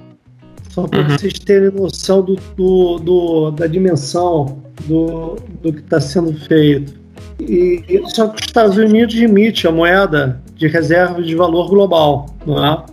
Só 0.69 0.87
para 0.87 1.01
uhum. 1.01 1.09
vocês 1.09 1.33
terem 1.39 1.71
noção 1.71 2.21
do, 2.21 2.37
do, 2.55 2.99
do, 2.99 3.51
da 3.51 3.67
dimensão 3.67 4.63
do, 4.87 5.35
do 5.61 5.73
que 5.73 5.81
está 5.81 5.99
sendo 5.99 6.33
feito. 6.47 6.93
E, 7.37 7.83
só 8.07 8.29
que 8.29 8.41
os 8.41 8.47
Estados 8.47 8.77
Unidos 8.77 9.13
emite 9.15 9.67
a 9.67 9.71
moeda 9.71 10.41
de 10.55 10.67
reserva 10.67 11.21
de 11.21 11.35
valor 11.35 11.67
global, 11.67 12.27
não 12.45 12.65
é? 12.65 12.69
Uhum. 12.71 12.85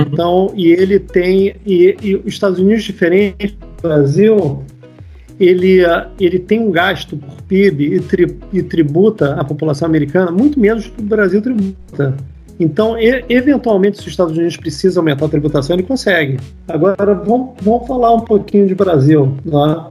Então, 0.00 0.52
e 0.54 0.68
ele 0.68 0.98
tem 0.98 1.56
e, 1.66 1.94
e 2.02 2.16
os 2.16 2.32
Estados 2.32 2.58
Unidos 2.58 2.84
diferente 2.84 3.48
do 3.48 3.82
Brasil, 3.82 4.64
ele 5.40 5.78
ele 6.20 6.38
tem 6.38 6.60
um 6.60 6.70
gasto 6.70 7.16
por 7.16 7.42
PIB 7.42 7.94
e, 7.94 8.00
tri, 8.00 8.38
e 8.52 8.62
tributa 8.62 9.34
a 9.34 9.44
população 9.44 9.88
americana 9.88 10.30
muito 10.30 10.60
menos 10.60 10.86
que 10.86 11.00
o 11.00 11.04
Brasil 11.04 11.40
tributa. 11.40 12.14
Então, 12.58 12.94
eventualmente, 12.98 13.96
se 13.96 14.02
os 14.02 14.08
Estados 14.08 14.36
Unidos 14.36 14.58
precisam 14.58 15.00
aumentar 15.00 15.24
a 15.24 15.28
tributação, 15.30 15.74
ele 15.74 15.82
consegue. 15.82 16.38
Agora, 16.68 17.14
vamos, 17.14 17.54
vamos 17.62 17.88
falar 17.88 18.14
um 18.14 18.20
pouquinho 18.20 18.66
de 18.66 18.74
Brasil. 18.74 19.34
Né? 19.42 19.86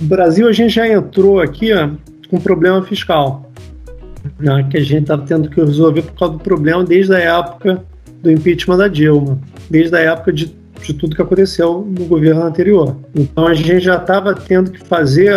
Brasil, 0.00 0.48
a 0.48 0.52
gente 0.52 0.74
já 0.74 0.88
entrou 0.88 1.40
aqui 1.40 1.72
ó, 1.72 1.90
com 2.28 2.40
problema 2.40 2.82
fiscal 2.82 3.48
né, 4.38 4.66
que 4.70 4.76
a 4.76 4.80
gente 4.80 5.02
estava 5.02 5.22
tendo 5.22 5.48
que 5.48 5.60
resolver 5.60 6.02
por 6.02 6.14
causa 6.14 6.34
do 6.34 6.40
problema 6.40 6.84
desde 6.84 7.14
a 7.14 7.18
época 7.18 7.84
do 8.22 8.30
impeachment 8.30 8.78
da 8.78 8.88
Dilma, 8.88 9.38
desde 9.70 9.96
a 9.96 10.00
época 10.00 10.32
de, 10.32 10.54
de 10.82 10.94
tudo 10.94 11.14
que 11.14 11.22
aconteceu 11.22 11.86
no 11.86 12.04
governo 12.06 12.42
anterior. 12.42 12.96
Então 13.14 13.46
a 13.46 13.54
gente 13.54 13.80
já 13.80 13.96
estava 13.96 14.34
tendo 14.34 14.70
que 14.70 14.84
fazer, 14.84 15.34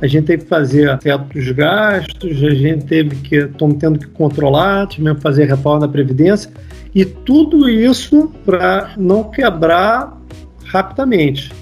a 0.00 0.06
gente 0.06 0.24
teve 0.24 0.42
que 0.42 0.48
fazer 0.48 0.98
teto 0.98 1.24
dos 1.32 1.50
gastos, 1.52 2.42
a 2.42 2.54
gente 2.54 2.84
teve 2.84 3.16
que, 3.16 3.36
estamos 3.36 3.76
tendo 3.78 3.98
que 3.98 4.06
controlar, 4.06 4.86
tivemos 4.86 5.18
que 5.18 5.22
fazer 5.22 5.44
reforma 5.44 5.80
da 5.80 5.88
Previdência, 5.88 6.50
e 6.94 7.04
tudo 7.04 7.68
isso 7.68 8.32
para 8.44 8.92
não 8.96 9.24
quebrar 9.24 10.20
rapidamente. 10.66 11.52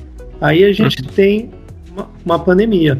Aí 0.40 0.64
a 0.64 0.72
gente 0.72 1.02
tem 1.02 1.50
uma, 1.92 2.08
uma 2.24 2.38
pandemia. 2.38 2.98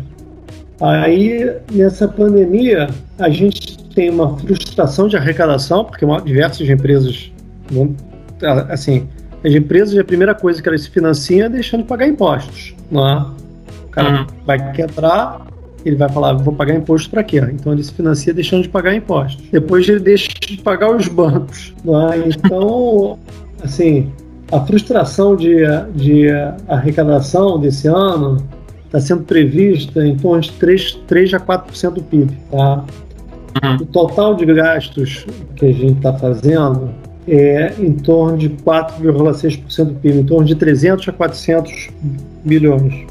Aí, 0.80 1.56
nessa 1.72 2.08
pandemia, 2.08 2.88
a 3.18 3.28
gente 3.28 3.78
tem 3.94 4.08
uma 4.08 4.38
frustração 4.38 5.08
de 5.08 5.16
arrecadação, 5.16 5.84
porque 5.84 6.04
uma, 6.04 6.20
diversas 6.20 6.68
empresas 6.68 7.30
vão. 7.70 7.94
Assim, 8.70 9.06
as 9.44 9.54
empresas, 9.54 9.96
a 9.98 10.04
primeira 10.04 10.34
coisa 10.34 10.62
que 10.62 10.68
elas 10.68 10.82
se 10.82 10.90
financiam 10.90 11.46
é 11.46 11.48
deixando 11.48 11.82
de 11.82 11.88
pagar 11.88 12.06
impostos. 12.06 12.74
Não 12.90 13.08
é? 13.08 13.26
O 13.84 13.88
cara 13.90 14.20
uhum. 14.20 14.26
vai 14.44 14.72
quebrar, 14.72 15.46
ele 15.84 15.96
vai 15.96 16.08
falar, 16.08 16.34
vou 16.34 16.54
pagar 16.54 16.74
imposto 16.74 17.10
para 17.10 17.24
quê? 17.24 17.38
Então 17.38 17.72
ele 17.72 17.82
se 17.82 17.92
financia 17.92 18.34
deixando 18.34 18.62
de 18.62 18.68
pagar 18.68 18.94
impostos. 18.94 19.42
Depois 19.50 19.88
ele 19.88 20.00
deixa 20.00 20.28
de 20.40 20.58
pagar 20.58 20.94
os 20.94 21.08
bancos. 21.08 21.74
Não 21.84 22.12
é? 22.12 22.18
Então, 22.18 23.18
assim, 23.64 24.12
a 24.52 24.60
frustração 24.60 25.34
de, 25.36 25.56
de 25.94 26.28
arrecadação 26.68 27.58
desse 27.58 27.88
ano 27.88 28.46
está 28.84 29.00
sendo 29.00 29.22
prevista 29.22 30.04
em 30.04 30.16
torno 30.16 30.42
de 30.42 30.52
3, 30.52 30.98
3 31.06 31.34
a 31.34 31.40
4% 31.40 31.90
do 31.94 32.02
PIB. 32.02 32.36
Tá? 32.50 32.84
Uhum. 33.62 33.76
O 33.76 33.86
total 33.86 34.34
de 34.34 34.44
gastos 34.46 35.24
que 35.56 35.66
a 35.66 35.72
gente 35.72 35.96
está 35.96 36.12
fazendo 36.12 36.90
é 37.30 37.74
em 37.78 37.92
torno 37.92 38.36
de 38.36 38.50
4,6% 38.50 39.84
do 39.84 39.94
PIB, 39.94 40.18
em 40.18 40.24
torno 40.24 40.44
de 40.44 40.56
300 40.56 41.08
a 41.08 41.12
400 41.12 41.88
bilhões. 42.44 43.06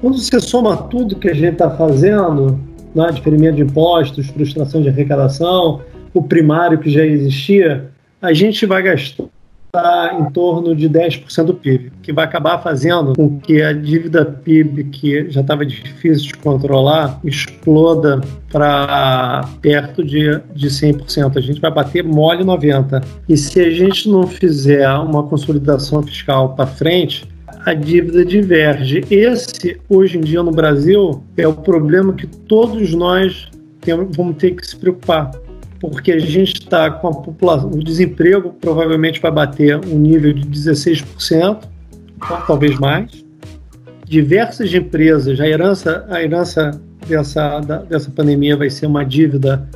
Quando 0.00 0.16
você 0.16 0.40
soma 0.40 0.76
tudo 0.76 1.16
que 1.16 1.28
a 1.28 1.34
gente 1.34 1.54
está 1.54 1.70
fazendo, 1.70 2.58
né, 2.94 3.10
diferimento 3.12 3.56
de 3.56 3.62
impostos, 3.62 4.28
frustração 4.28 4.80
de 4.80 4.88
arrecadação, 4.88 5.80
o 6.14 6.22
primário 6.22 6.78
que 6.78 6.88
já 6.88 7.04
existia, 7.04 7.90
a 8.22 8.32
gente 8.32 8.64
vai 8.64 8.82
gastar 8.82 9.24
está 9.70 10.18
em 10.18 10.30
torno 10.32 10.74
de 10.74 10.90
10% 10.90 11.44
do 11.44 11.54
PIB, 11.54 11.92
que 12.02 12.12
vai 12.12 12.24
acabar 12.24 12.58
fazendo 12.58 13.14
com 13.14 13.38
que 13.38 13.62
a 13.62 13.72
dívida 13.72 14.24
PIB, 14.24 14.84
que 14.84 15.30
já 15.30 15.40
estava 15.40 15.64
difícil 15.64 16.26
de 16.26 16.34
controlar, 16.34 17.20
exploda 17.24 18.20
para 18.50 19.48
perto 19.62 20.04
de, 20.04 20.40
de 20.54 20.68
100%. 20.68 21.36
A 21.36 21.40
gente 21.40 21.60
vai 21.60 21.70
bater 21.70 22.02
mole 22.02 22.44
90%. 22.44 23.04
E 23.28 23.36
se 23.36 23.60
a 23.60 23.70
gente 23.70 24.08
não 24.08 24.26
fizer 24.26 24.90
uma 24.90 25.22
consolidação 25.22 26.02
fiscal 26.02 26.54
para 26.54 26.66
frente, 26.66 27.28
a 27.64 27.72
dívida 27.72 28.24
diverge. 28.24 29.04
Esse, 29.10 29.78
hoje 29.88 30.18
em 30.18 30.20
dia 30.20 30.42
no 30.42 30.50
Brasil, 30.50 31.22
é 31.36 31.46
o 31.46 31.54
problema 31.54 32.12
que 32.12 32.26
todos 32.26 32.92
nós 32.92 33.48
temos, 33.80 34.16
vamos 34.16 34.36
ter 34.36 34.52
que 34.52 34.66
se 34.66 34.76
preocupar 34.76 35.30
porque 35.80 36.12
a 36.12 36.18
gente 36.18 36.60
está 36.60 36.90
com 36.90 37.08
a 37.08 37.14
população, 37.14 37.70
o 37.70 37.82
desemprego 37.82 38.52
provavelmente 38.60 39.20
vai 39.20 39.30
bater 39.30 39.76
um 39.78 39.98
nível 39.98 40.32
de 40.32 40.46
16%, 40.46 41.64
talvez 42.46 42.78
mais. 42.78 43.24
Diversas 44.04 44.72
empresas, 44.74 45.40
a 45.40 45.48
herança, 45.48 46.06
a 46.10 46.22
herança 46.22 46.78
dessa, 47.08 47.60
da, 47.60 47.78
dessa 47.78 48.10
pandemia 48.10 48.56
vai 48.56 48.68
ser 48.68 48.86
uma 48.86 49.04
dívida 49.04 49.66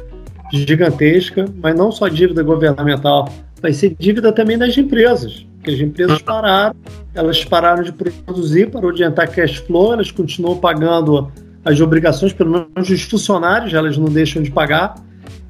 gigantesca, 0.53 1.47
mas 1.63 1.75
não 1.75 1.91
só 1.91 2.07
dívida 2.09 2.43
governamental, 2.43 3.33
vai 3.63 3.73
ser 3.73 3.97
dívida 3.99 4.31
também 4.31 4.59
das 4.59 4.77
empresas, 4.77 5.47
porque 5.57 5.71
as 5.71 5.81
empresas 5.81 6.21
pararam, 6.21 6.75
elas 7.15 7.43
pararam 7.45 7.83
de 7.83 7.93
produzir, 7.93 8.71
parou 8.71 8.93
de 8.93 9.03
cash 9.33 9.57
flow, 9.57 9.95
elas 9.95 10.11
continuam 10.11 10.59
pagando 10.59 11.33
as 11.65 11.81
obrigações, 11.81 12.33
pelo 12.35 12.69
menos 12.75 12.91
os 12.91 13.03
funcionários, 13.03 13.73
elas 13.73 13.97
não 13.97 14.07
deixam 14.07 14.43
de 14.43 14.51
pagar, 14.51 14.97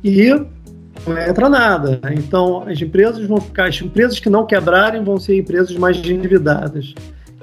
e 0.04 0.28
não 1.06 1.18
entra 1.18 1.48
nada. 1.48 2.00
Então, 2.12 2.62
as 2.68 2.80
empresas 2.80 3.26
vão 3.26 3.40
ficar, 3.40 3.68
as 3.68 3.80
empresas 3.80 4.20
que 4.20 4.28
não 4.28 4.46
quebrarem 4.46 5.02
vão 5.02 5.18
ser 5.18 5.38
empresas 5.38 5.74
mais 5.76 5.96
endividadas. 5.96 6.94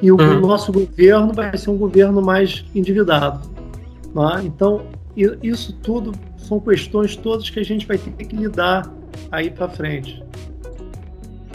E 0.01 0.11
o 0.11 0.15
uhum. 0.15 0.39
nosso 0.39 0.71
governo 0.71 1.33
vai 1.33 1.57
ser 1.57 1.71
um 1.71 1.77
governo 1.77 2.21
mais 2.21 2.63
endividado. 2.73 3.41
Tá? 4.13 4.41
Então, 4.43 4.85
isso 5.43 5.73
tudo 5.73 6.11
são 6.37 6.59
questões 6.59 7.15
todas 7.15 7.49
que 7.49 7.59
a 7.59 7.63
gente 7.63 7.87
vai 7.87 7.97
ter 7.97 8.25
que 8.25 8.35
lidar 8.35 8.91
aí 9.31 9.49
para 9.49 9.67
frente. 9.67 10.23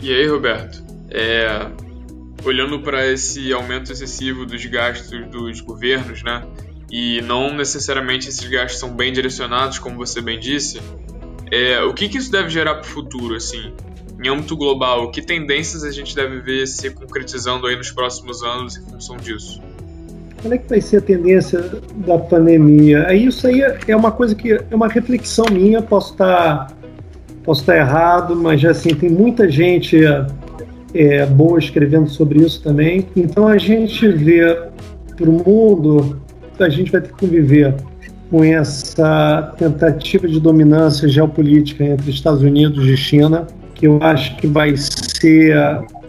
E 0.02 0.12
aí, 0.12 0.26
Roberto? 0.26 0.84
É, 1.10 1.66
olhando 2.44 2.80
para 2.80 3.06
esse 3.06 3.52
aumento 3.52 3.92
excessivo 3.92 4.44
dos 4.44 4.64
gastos 4.66 5.26
dos 5.28 5.60
governos, 5.60 6.22
né? 6.22 6.42
E 6.90 7.20
não 7.22 7.54
necessariamente 7.54 8.28
esses 8.28 8.46
gastos 8.48 8.78
são 8.80 8.90
bem 8.90 9.12
direcionados, 9.12 9.78
como 9.78 9.96
você 9.96 10.20
bem 10.20 10.38
disse, 10.38 10.80
é, 11.50 11.82
o 11.82 11.92
que, 11.92 12.08
que 12.08 12.18
isso 12.18 12.30
deve 12.30 12.48
gerar 12.48 12.76
para 12.76 12.84
o 12.84 12.86
futuro, 12.86 13.34
assim, 13.34 13.72
em 14.22 14.28
âmbito 14.28 14.56
global? 14.56 15.10
Que 15.10 15.22
tendências 15.22 15.84
a 15.84 15.90
gente 15.90 16.14
deve 16.14 16.40
ver 16.40 16.66
se 16.66 16.90
concretizando 16.90 17.66
aí 17.66 17.76
nos 17.76 17.90
próximos 17.90 18.42
anos 18.42 18.76
em 18.76 18.82
função 18.82 19.16
disso? 19.16 19.60
Qual 20.40 20.52
é 20.52 20.58
que 20.58 20.68
vai 20.68 20.80
ser 20.80 20.98
a 20.98 21.00
tendência 21.00 21.60
da 21.96 22.18
pandemia? 22.18 23.12
Isso 23.14 23.46
aí 23.46 23.62
é 23.86 23.96
uma 23.96 24.12
coisa 24.12 24.34
que 24.34 24.52
é 24.52 24.74
uma 24.74 24.88
reflexão 24.88 25.46
minha, 25.50 25.82
posso 25.82 26.12
estar 26.12 26.72
posso 27.42 27.60
estar 27.60 27.76
errado, 27.76 28.34
mas 28.34 28.64
assim 28.64 28.92
tem 28.92 29.08
muita 29.08 29.48
gente 29.48 30.00
é, 30.92 31.24
boa 31.26 31.60
escrevendo 31.60 32.08
sobre 32.08 32.44
isso 32.44 32.60
também. 32.60 33.06
Então 33.16 33.46
a 33.46 33.56
gente 33.56 34.08
vê 34.08 34.68
para 35.16 35.30
o 35.30 35.32
mundo 35.32 36.20
a 36.64 36.68
gente 36.68 36.90
vai 36.90 37.00
ter 37.00 37.08
que 37.08 37.18
conviver 37.18 37.74
com 38.30 38.42
essa 38.42 39.54
tentativa 39.56 40.26
de 40.26 40.40
dominância 40.40 41.08
geopolítica 41.08 41.84
entre 41.84 42.10
Estados 42.10 42.42
Unidos 42.42 42.84
e 42.86 42.96
China, 42.96 43.46
que 43.74 43.86
eu 43.86 44.02
acho 44.02 44.36
que 44.36 44.46
vai 44.46 44.74
ser 44.76 45.56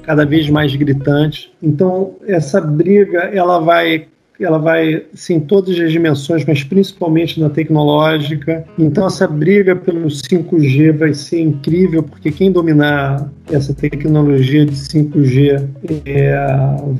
cada 0.04 0.25
vez 0.25 0.50
mais 0.50 0.75
gritante. 0.75 1.51
Então, 1.62 2.16
essa 2.25 2.60
briga 2.62 3.20
ela 3.34 3.60
vai 3.60 4.08
ela 4.44 4.58
vai 4.58 5.03
sim, 5.13 5.36
em 5.36 5.39
todas 5.39 5.79
as 5.79 5.91
dimensões, 5.91 6.46
mas 6.46 6.63
principalmente 6.63 7.39
na 7.39 7.50
tecnológica. 7.50 8.65
Então 8.77 9.08
essa 9.08 9.27
briga 9.27 9.75
pelo 9.75 10.08
5G 10.08 10.98
vai 10.98 11.13
ser 11.13 11.41
incrível, 11.41 12.03
porque 12.03 12.32
quem 12.32 12.51
dominar 12.51 13.29
essa 13.51 13.74
tecnologia 13.74 14.65
de 14.65 14.74
5G 14.74 15.67
é, 16.06 16.36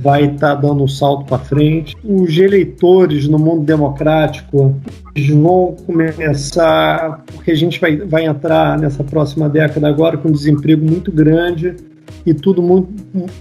vai 0.02 0.26
estar 0.26 0.56
tá 0.56 0.62
dando 0.62 0.84
um 0.84 0.88
salto 0.88 1.26
para 1.26 1.40
frente. 1.40 1.96
Os 2.04 2.38
eleitores 2.38 3.28
no 3.28 3.38
mundo 3.38 3.64
democrático 3.64 4.76
vão 5.30 5.76
começar, 5.86 7.24
porque 7.34 7.52
a 7.52 7.56
gente 7.56 7.80
vai, 7.80 7.98
vai 7.98 8.26
entrar 8.26 8.78
nessa 8.80 9.04
próxima 9.04 9.50
década 9.50 9.88
agora 9.88 10.18
com 10.18 10.30
um 10.30 10.32
desemprego 10.32 10.86
muito 10.86 11.12
grande 11.12 11.76
e 12.28 12.34
tudo 12.34 12.62
muito, 12.62 12.90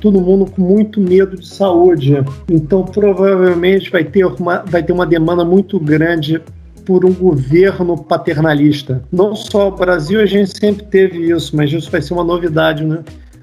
todo 0.01 0.21
mundo 0.21 0.49
com 0.49 0.63
muito 0.63 1.01
medo 1.01 1.37
de 1.37 1.45
saúde. 1.45 2.15
Então, 2.49 2.85
provavelmente 2.85 3.91
vai 3.91 4.05
ter 4.05 4.25
uma, 4.25 4.59
vai 4.65 4.81
ter 4.81 4.93
uma 4.93 5.05
demanda 5.05 5.45
muito 5.45 5.81
grande 5.81 6.41
por 6.85 7.05
um 7.05 7.13
governo 7.13 7.99
paternalista. 7.99 9.03
Não 9.11 9.35
só 9.35 9.67
o 9.67 9.73
Brasil, 9.73 10.21
a 10.21 10.27
gente 10.27 10.57
sempre 10.57 10.87
teve 10.87 11.31
isso, 11.33 11.57
mas 11.57 11.73
isso 11.73 11.91
vai 11.91 12.01
ser 12.01 12.15
uma 12.15 12.23
novidade, 12.23 12.85
né? 12.85 13.03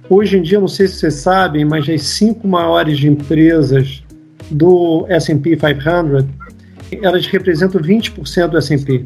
Hoje 0.10 0.38
em 0.38 0.42
dia, 0.42 0.62
não 0.62 0.68
sei 0.70 0.88
se 0.88 0.96
vocês 0.96 1.16
sabem, 1.16 1.66
mas 1.66 1.90
as 1.90 2.04
cinco 2.04 2.48
maiores 2.48 3.04
empresas 3.04 4.02
do 4.50 5.06
S&P 5.10 5.58
500, 5.58 6.26
elas 7.02 7.28
representam 7.28 7.82
20% 7.82 8.48
do 8.48 8.58
S&P, 8.58 9.06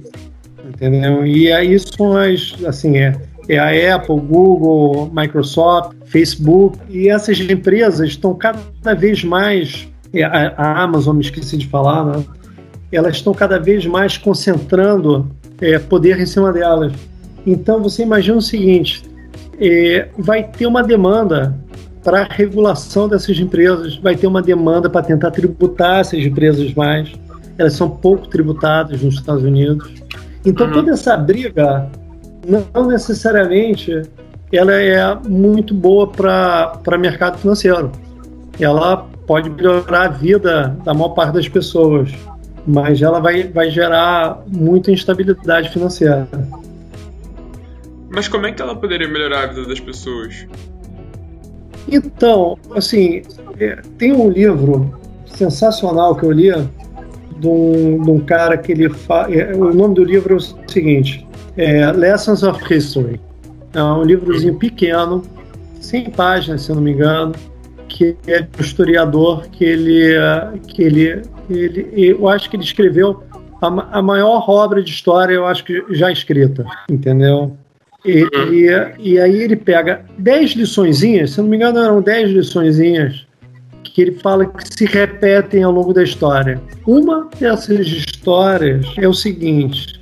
entendeu? 0.67 1.25
E 1.25 1.51
aí 1.51 1.79
são 1.79 2.15
as, 2.15 2.55
assim, 2.63 2.97
é, 2.97 3.15
é 3.47 3.57
a 3.57 3.95
Apple, 3.95 4.19
Google, 4.19 5.11
Microsoft, 5.13 5.93
Facebook, 6.05 6.77
e 6.89 7.09
essas 7.09 7.39
empresas 7.39 8.09
estão 8.09 8.33
cada 8.35 8.93
vez 8.93 9.23
mais, 9.23 9.87
é, 10.13 10.23
a 10.23 10.81
Amazon, 10.81 11.15
me 11.15 11.23
esqueci 11.23 11.57
de 11.57 11.67
falar, 11.67 12.05
né? 12.05 12.25
elas 12.91 13.17
estão 13.17 13.33
cada 13.33 13.59
vez 13.59 13.85
mais 13.85 14.17
concentrando 14.17 15.29
é, 15.61 15.77
poder 15.79 16.19
em 16.19 16.25
cima 16.25 16.51
delas. 16.51 16.93
Então 17.45 17.81
você 17.81 18.03
imagina 18.03 18.37
o 18.37 18.41
seguinte: 18.41 19.03
é, 19.59 20.09
vai 20.17 20.43
ter 20.43 20.67
uma 20.67 20.83
demanda 20.83 21.57
para 22.03 22.21
a 22.21 22.23
regulação 22.23 23.07
dessas 23.07 23.37
empresas, 23.37 23.97
vai 23.97 24.15
ter 24.15 24.27
uma 24.27 24.41
demanda 24.41 24.89
para 24.89 25.05
tentar 25.05 25.31
tributar 25.31 25.99
essas 25.99 26.19
empresas 26.19 26.73
mais. 26.73 27.11
Elas 27.57 27.73
são 27.73 27.89
pouco 27.89 28.27
tributadas 28.27 29.01
nos 29.01 29.15
Estados 29.15 29.43
Unidos. 29.43 29.91
Então 30.45 30.67
uhum. 30.67 30.73
toda 30.73 30.91
essa 30.91 31.17
briga 31.17 31.89
não 32.45 32.87
necessariamente 32.87 34.01
ela 34.51 34.73
é 34.73 35.15
muito 35.27 35.73
boa 35.73 36.07
para 36.07 36.97
mercado 36.97 37.37
financeiro. 37.37 37.91
Ela 38.59 39.07
pode 39.25 39.49
melhorar 39.49 40.05
a 40.05 40.07
vida 40.07 40.77
da 40.83 40.93
maior 40.93 41.09
parte 41.09 41.33
das 41.33 41.47
pessoas, 41.47 42.11
mas 42.65 43.01
ela 43.01 43.19
vai, 43.19 43.43
vai 43.43 43.69
gerar 43.69 44.41
muita 44.47 44.91
instabilidade 44.91 45.69
financeira. 45.69 46.27
Mas 48.09 48.27
como 48.27 48.45
é 48.45 48.51
que 48.51 48.61
ela 48.61 48.75
poderia 48.75 49.07
melhorar 49.07 49.43
a 49.43 49.47
vida 49.47 49.65
das 49.65 49.79
pessoas? 49.79 50.47
Então, 51.89 52.57
assim, 52.75 53.21
é, 53.59 53.81
tem 53.97 54.13
um 54.13 54.29
livro 54.29 54.97
sensacional 55.25 56.15
que 56.15 56.23
eu 56.23 56.31
li 56.31 56.51
de 57.39 57.47
um, 57.47 58.01
de 58.01 58.11
um 58.11 58.19
cara 58.19 58.57
que 58.57 58.71
ele 58.71 58.89
fala. 58.89 59.33
É, 59.33 59.53
o 59.53 59.73
nome 59.73 59.95
do 59.95 60.03
livro 60.03 60.33
é 60.33 60.37
o 60.37 60.69
seguinte: 60.69 61.26
é 61.57 61.91
Lessons 61.91 62.43
of 62.43 62.73
History. 62.73 63.19
É 63.73 63.83
um 63.83 64.03
livrozinho 64.03 64.55
pequeno, 64.55 65.23
100 65.81 66.11
páginas, 66.11 66.61
se 66.61 66.71
não 66.71 66.81
me 66.81 66.91
engano, 66.91 67.33
que 67.87 68.15
é 68.27 68.41
um 68.41 68.61
historiador 68.61 69.47
que 69.49 69.63
ele, 69.63 70.13
que 70.67 70.83
ele, 70.83 71.21
ele 71.49 71.89
eu 71.97 72.27
acho 72.27 72.49
que 72.49 72.55
ele 72.55 72.63
escreveu 72.63 73.23
a, 73.61 73.97
a 73.97 74.01
maior 74.01 74.49
obra 74.49 74.81
de 74.83 74.91
história, 74.91 75.33
eu 75.33 75.45
acho 75.45 75.63
que 75.63 75.83
já 75.91 76.11
escrita, 76.11 76.65
entendeu? 76.89 77.55
E, 78.05 78.23
e, 78.51 79.11
e, 79.11 79.19
aí 79.19 79.41
ele 79.41 79.55
pega 79.55 80.05
10 80.17 80.51
liçõezinhas, 80.51 81.31
se 81.31 81.41
não 81.41 81.47
me 81.47 81.57
engano 81.57 81.79
eram 81.79 82.01
10 82.01 82.31
liçõezinhas, 82.31 83.27
que 83.83 84.01
ele 84.01 84.11
fala 84.11 84.45
que 84.45 84.63
se 84.77 84.85
repetem 84.85 85.63
ao 85.63 85.71
longo 85.71 85.93
da 85.93 86.03
história. 86.03 86.61
Uma 86.85 87.27
dessas 87.39 87.87
histórias 87.87 88.85
é 88.97 89.07
o 89.07 89.13
seguinte: 89.13 89.96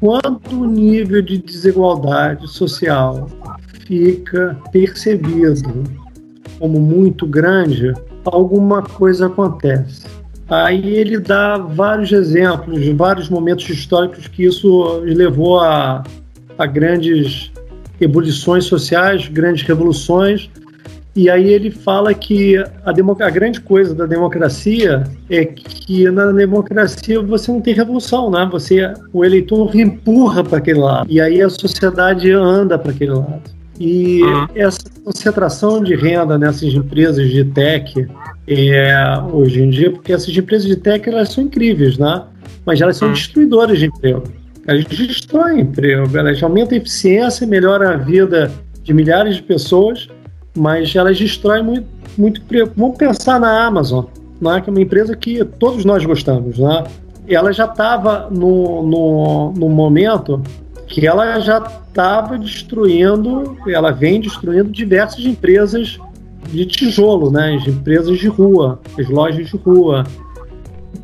quando 0.00 0.40
o 0.52 0.64
nível 0.64 1.20
de 1.20 1.36
desigualdade 1.36 2.48
social 2.48 3.28
fica 3.86 4.58
percebido 4.72 5.84
como 6.58 6.80
muito 6.80 7.26
grande, 7.26 7.92
alguma 8.24 8.82
coisa 8.82 9.26
acontece. 9.26 10.06
Aí 10.48 10.94
ele 10.94 11.18
dá 11.18 11.58
vários 11.58 12.10
exemplos, 12.12 12.86
vários 12.96 13.28
momentos 13.28 13.68
históricos 13.68 14.26
que 14.26 14.44
isso 14.44 14.98
levou 15.04 15.60
a, 15.60 16.02
a 16.58 16.66
grandes 16.66 17.52
ebulições 18.00 18.64
sociais, 18.64 19.28
grandes 19.28 19.62
revoluções, 19.62 20.50
e 21.20 21.28
aí 21.28 21.52
ele 21.52 21.70
fala 21.70 22.14
que 22.14 22.56
a, 22.56 22.66
a, 22.86 23.30
grande 23.30 23.60
coisa 23.60 23.94
da 23.94 24.06
democracia 24.06 25.04
é 25.28 25.44
que 25.44 26.10
na 26.10 26.32
democracia 26.32 27.20
você 27.20 27.52
não 27.52 27.60
tem 27.60 27.74
revolução, 27.74 28.30
né? 28.30 28.48
Você, 28.50 28.90
o 29.12 29.22
eleitor 29.22 29.76
empurra 29.76 30.42
para 30.42 30.56
aquele 30.56 30.78
lado. 30.78 31.12
E 31.12 31.20
aí 31.20 31.42
a 31.42 31.50
sociedade 31.50 32.32
anda 32.32 32.78
para 32.78 32.92
aquele 32.92 33.10
lado. 33.10 33.42
E 33.78 34.22
uhum. 34.22 34.46
essa 34.54 34.80
concentração 35.04 35.84
de 35.84 35.94
renda 35.94 36.38
nessas 36.38 36.72
empresas 36.72 37.28
de 37.28 37.44
tech 37.44 38.08
é, 38.48 38.94
hoje 39.30 39.60
em 39.60 39.68
dia, 39.68 39.90
porque 39.90 40.14
essas 40.14 40.34
empresas 40.34 40.66
de 40.66 40.76
tech 40.76 41.06
elas 41.06 41.28
são 41.34 41.44
incríveis, 41.44 41.98
né? 41.98 42.22
Mas 42.64 42.80
elas 42.80 42.96
são 42.96 43.08
uhum. 43.08 43.14
destruidoras 43.14 43.78
de 43.78 43.86
emprego. 43.88 44.22
Elas 44.66 44.86
destroem 44.86 45.60
emprego, 45.60 46.16
elas 46.16 46.42
aumentam 46.42 46.78
a 46.78 46.80
eficiência, 46.80 47.46
melhoram 47.46 47.90
a 47.90 47.96
vida 47.96 48.50
de 48.82 48.94
milhares 48.94 49.36
de 49.36 49.42
pessoas, 49.42 50.08
mas 50.56 50.94
elas 50.94 51.18
destroem 51.18 51.62
muito, 51.62 51.86
muito. 52.16 52.42
Vamos 52.76 52.96
pensar 52.96 53.38
na 53.38 53.64
Amazon, 53.64 54.06
né? 54.40 54.60
que 54.60 54.68
é 54.68 54.72
uma 54.72 54.80
empresa 54.80 55.16
que 55.16 55.44
todos 55.44 55.84
nós 55.84 56.04
gostamos. 56.04 56.58
Né? 56.58 56.84
Ela 57.28 57.52
já 57.52 57.66
estava 57.66 58.28
no, 58.30 58.82
no, 58.82 59.52
no 59.52 59.68
momento 59.68 60.42
que 60.86 61.06
ela 61.06 61.38
já 61.38 61.58
estava 61.58 62.36
destruindo, 62.36 63.56
ela 63.68 63.92
vem 63.92 64.20
destruindo 64.20 64.70
diversas 64.70 65.24
empresas 65.24 65.98
de 66.48 66.66
tijolo, 66.66 67.30
né? 67.30 67.54
As 67.54 67.66
empresas 67.68 68.18
de 68.18 68.26
rua, 68.26 68.80
as 68.98 69.08
lojas 69.08 69.48
de 69.48 69.56
rua. 69.56 70.04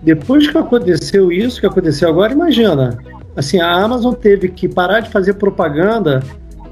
Depois 0.03 0.49
que 0.49 0.59
aconteceu 0.59 1.31
isso, 1.31 1.61
que 1.61 1.67
aconteceu 1.67 2.09
agora, 2.09 2.33
imagina, 2.33 2.99
assim, 3.37 3.61
a 3.61 3.73
Amazon 3.73 4.13
teve 4.13 4.49
que 4.49 4.69
parar 4.69 5.01
de 5.01 5.11
fazer 5.11 5.35
propaganda 5.35 6.21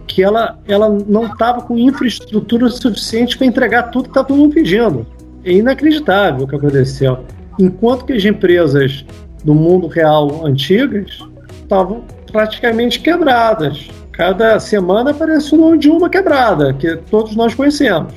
que 0.07 0.23
ela, 0.23 0.59
ela 0.67 0.89
não 0.89 1.27
estava 1.27 1.63
com 1.63 1.79
infraestrutura 1.79 2.69
suficiente 2.69 3.37
para 3.37 3.47
entregar 3.47 3.85
tudo 3.85 4.05
que 4.05 4.11
está 4.11 4.25
todo 4.25 4.37
mundo 4.37 4.55
pedindo. 4.55 5.07
É 5.45 5.53
inacreditável 5.53 6.45
o 6.45 6.49
que 6.49 6.57
aconteceu. 6.57 7.25
Enquanto 7.59 8.05
que 8.05 8.13
as 8.13 8.25
empresas 8.25 9.05
do 9.45 9.55
mundo 9.55 9.87
real 9.87 10.45
antigas 10.47 11.19
estavam 11.63 12.03
praticamente 12.33 13.01
quebradas. 13.01 13.89
Cada 14.13 14.59
semana 14.59 15.11
aparece 15.11 15.55
o 15.55 15.59
nome 15.59 15.79
de 15.79 15.89
uma 15.89 16.09
quebrada, 16.09 16.73
que 16.73 16.97
todos 17.11 17.37
nós 17.37 17.55
conhecemos. 17.55 18.13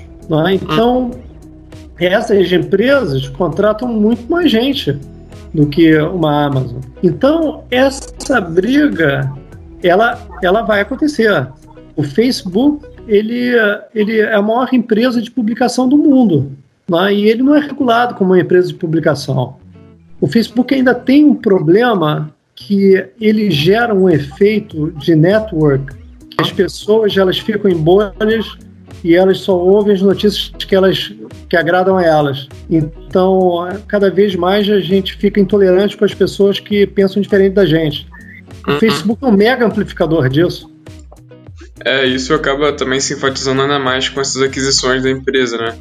É? 0.48 0.54
Então, 0.54 1.12
essas 2.00 2.52
empresas 2.52 3.28
contratam 3.30 3.88
muito 3.88 4.30
mais 4.30 4.52
gente 4.52 4.98
do 5.54 5.68
que 5.68 5.98
uma 5.98 6.46
Amazon. 6.46 6.80
Então, 7.02 7.64
essa 7.72 8.42
briga, 8.42 9.32
ela, 9.84 10.20
ela 10.44 10.62
vai 10.62 10.82
acontecer. 10.82 11.48
O 11.98 12.04
Facebook, 12.04 12.86
ele, 13.08 13.52
ele 13.94 14.20
é 14.20 14.36
a 14.36 14.42
maior 14.42 14.70
empresa 14.72 15.22
de 15.22 15.32
publicação 15.32 15.90
do 15.90 15.98
mundo. 15.98 16.52
É? 17.06 17.14
E 17.14 17.28
ele 17.28 17.44
não 17.44 17.56
é 17.56 17.60
regulado 17.60 18.16
como 18.16 18.32
uma 18.32 18.40
empresa 18.40 18.68
de 18.68 18.76
publicação. 18.76 19.56
O 20.22 20.28
Facebook 20.28 20.74
ainda 20.74 20.96
tem 20.96 21.26
um 21.26 21.36
problema 21.36 22.32
que 22.56 23.06
ele 23.20 23.52
gera 23.52 23.94
um 23.94 24.10
efeito 24.10 24.92
de 24.92 25.16
network, 25.16 25.94
que 26.30 26.42
as 26.42 26.52
pessoas 26.52 27.16
elas 27.18 27.38
ficam 27.40 27.70
em 27.70 27.76
bolhas 27.76 28.58
e 29.04 29.16
elas 29.16 29.40
só 29.40 29.58
ouvem 29.58 29.94
as 29.94 30.02
notícias 30.02 30.52
que 30.58 30.76
elas 30.76 31.14
que 31.50 31.56
agradam 31.56 31.98
a 31.98 32.04
elas. 32.04 32.48
Então, 32.70 33.68
cada 33.88 34.10
vez 34.10 34.36
mais 34.36 34.70
a 34.70 34.80
gente 34.80 35.16
fica 35.16 35.40
intolerante 35.40 35.96
com 35.96 36.06
as 36.06 36.14
pessoas 36.14 36.60
que 36.60 36.86
pensam 36.86 37.22
diferente 37.22 37.54
da 37.54 37.66
gente. 37.66 38.08
O 38.68 38.72
uhum. 38.72 38.80
Facebook 38.80 39.24
é 39.24 39.28
um 39.28 39.32
mega 39.32 39.66
amplificador 39.66 40.28
disso. 40.30 40.70
É, 41.86 42.06
isso 42.06 42.34
acaba 42.34 42.74
também 42.74 43.00
se 43.00 43.14
enfatizando 43.14 43.62
ainda 43.62 43.80
mais 43.80 44.10
com 44.10 44.20
essas 44.20 44.42
aquisições 44.42 45.04
da 45.04 45.10
empresa, 45.10 45.58
né? 45.58 45.78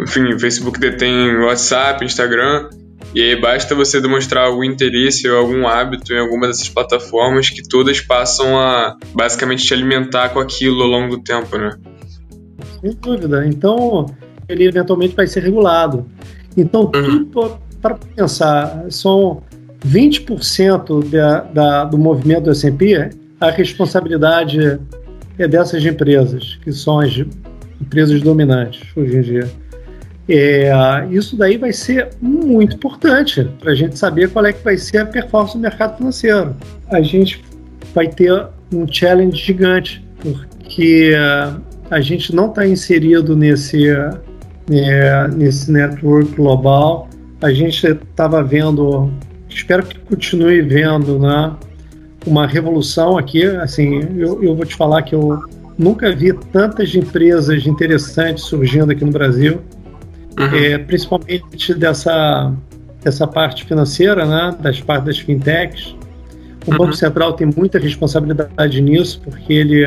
Enfim, 0.00 0.32
o 0.32 0.38
Facebook 0.38 0.78
detém 0.78 1.36
WhatsApp, 1.38 2.04
Instagram, 2.04 2.68
e 3.14 3.22
aí 3.22 3.40
basta 3.40 3.74
você 3.74 4.00
demonstrar 4.00 4.46
algum 4.46 4.62
interesse 4.62 5.28
ou 5.28 5.38
algum 5.38 5.66
hábito 5.66 6.12
em 6.12 6.18
alguma 6.18 6.46
dessas 6.46 6.68
plataformas 6.68 7.48
que 7.50 7.66
todas 7.66 8.00
passam 8.00 8.58
a 8.58 8.96
basicamente 9.14 9.64
te 9.64 9.72
alimentar 9.72 10.28
com 10.28 10.38
aquilo 10.38 10.82
ao 10.82 10.88
longo 10.88 11.16
do 11.16 11.22
tempo, 11.22 11.56
né? 11.56 11.70
Sem 12.80 12.94
dúvida. 12.94 13.46
Então, 13.46 14.06
ele 14.48 14.64
eventualmente 14.64 15.16
vai 15.16 15.26
ser 15.26 15.42
regulado. 15.42 16.06
Então, 16.56 16.90
uhum. 16.94 17.24
tudo 17.24 17.58
para 17.80 17.94
pensar, 17.94 18.86
são 18.90 19.42
20% 19.86 21.08
da, 21.08 21.40
da, 21.40 21.84
do 21.84 21.96
movimento 21.96 22.44
do 22.44 22.50
S&P, 22.50 23.10
a 23.40 23.50
responsabilidade 23.50 24.78
é 25.38 25.48
dessas 25.48 25.84
empresas, 25.84 26.58
que 26.62 26.72
são 26.72 27.00
as 27.00 27.16
empresas 27.80 28.20
dominantes 28.20 28.82
hoje 28.96 29.16
em 29.16 29.20
dia. 29.20 29.48
É, 30.28 30.70
isso 31.10 31.36
daí 31.36 31.56
vai 31.56 31.72
ser 31.72 32.10
muito 32.20 32.76
importante 32.76 33.48
para 33.58 33.72
a 33.72 33.74
gente 33.74 33.98
saber 33.98 34.28
qual 34.30 34.44
é 34.44 34.52
que 34.52 34.62
vai 34.62 34.76
ser 34.76 34.98
a 34.98 35.06
performance 35.06 35.56
do 35.56 35.60
mercado 35.60 35.96
financeiro. 35.96 36.54
A 36.90 37.00
gente 37.00 37.42
vai 37.94 38.08
ter 38.08 38.46
um 38.72 38.86
challenge 38.86 39.36
gigante, 39.38 40.04
porque 40.20 41.14
a 41.90 42.00
gente 42.00 42.34
não 42.34 42.50
está 42.50 42.66
inserido 42.66 43.34
nesse, 43.34 43.88
é, 43.88 45.28
nesse 45.34 45.72
network 45.72 46.30
global. 46.34 47.08
A 47.40 47.50
gente 47.50 47.86
estava 47.86 48.42
vendo, 48.42 49.10
espero 49.48 49.86
que 49.86 49.98
continue 50.00 50.60
vendo, 50.60 51.18
né, 51.18 51.56
uma 52.28 52.46
revolução 52.46 53.16
aqui. 53.16 53.44
Assim, 53.44 54.00
eu, 54.16 54.42
eu 54.42 54.54
vou 54.54 54.64
te 54.64 54.76
falar 54.76 55.02
que 55.02 55.14
eu 55.14 55.40
nunca 55.78 56.14
vi 56.14 56.32
tantas 56.52 56.94
empresas 56.94 57.66
interessantes 57.66 58.44
surgindo 58.44 58.92
aqui 58.92 59.04
no 59.04 59.12
Brasil 59.12 59.60
uhum. 60.38 60.54
é, 60.54 60.78
principalmente 60.78 61.74
dessa, 61.74 62.52
dessa 63.02 63.26
parte 63.26 63.64
financeira, 63.64 64.24
né, 64.24 64.56
das 64.60 64.80
partes 64.80 65.06
das 65.06 65.18
fintechs. 65.18 65.94
O 66.66 66.70
uhum. 66.70 66.78
Banco 66.78 66.92
Central 66.94 67.32
tem 67.32 67.48
muita 67.54 67.78
responsabilidade 67.78 68.80
nisso, 68.80 69.20
porque 69.22 69.52
ele 69.52 69.84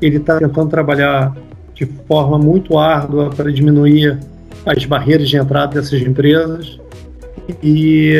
ele 0.00 0.18
está 0.18 0.38
tentando 0.38 0.68
trabalhar 0.68 1.36
de 1.74 1.84
forma 2.06 2.38
muito 2.38 2.78
árdua 2.78 3.30
para 3.30 3.50
diminuir 3.50 4.16
as 4.64 4.84
barreiras 4.84 5.28
de 5.28 5.36
entrada 5.36 5.80
dessas 5.80 6.00
empresas. 6.00 6.78
E 7.62 8.14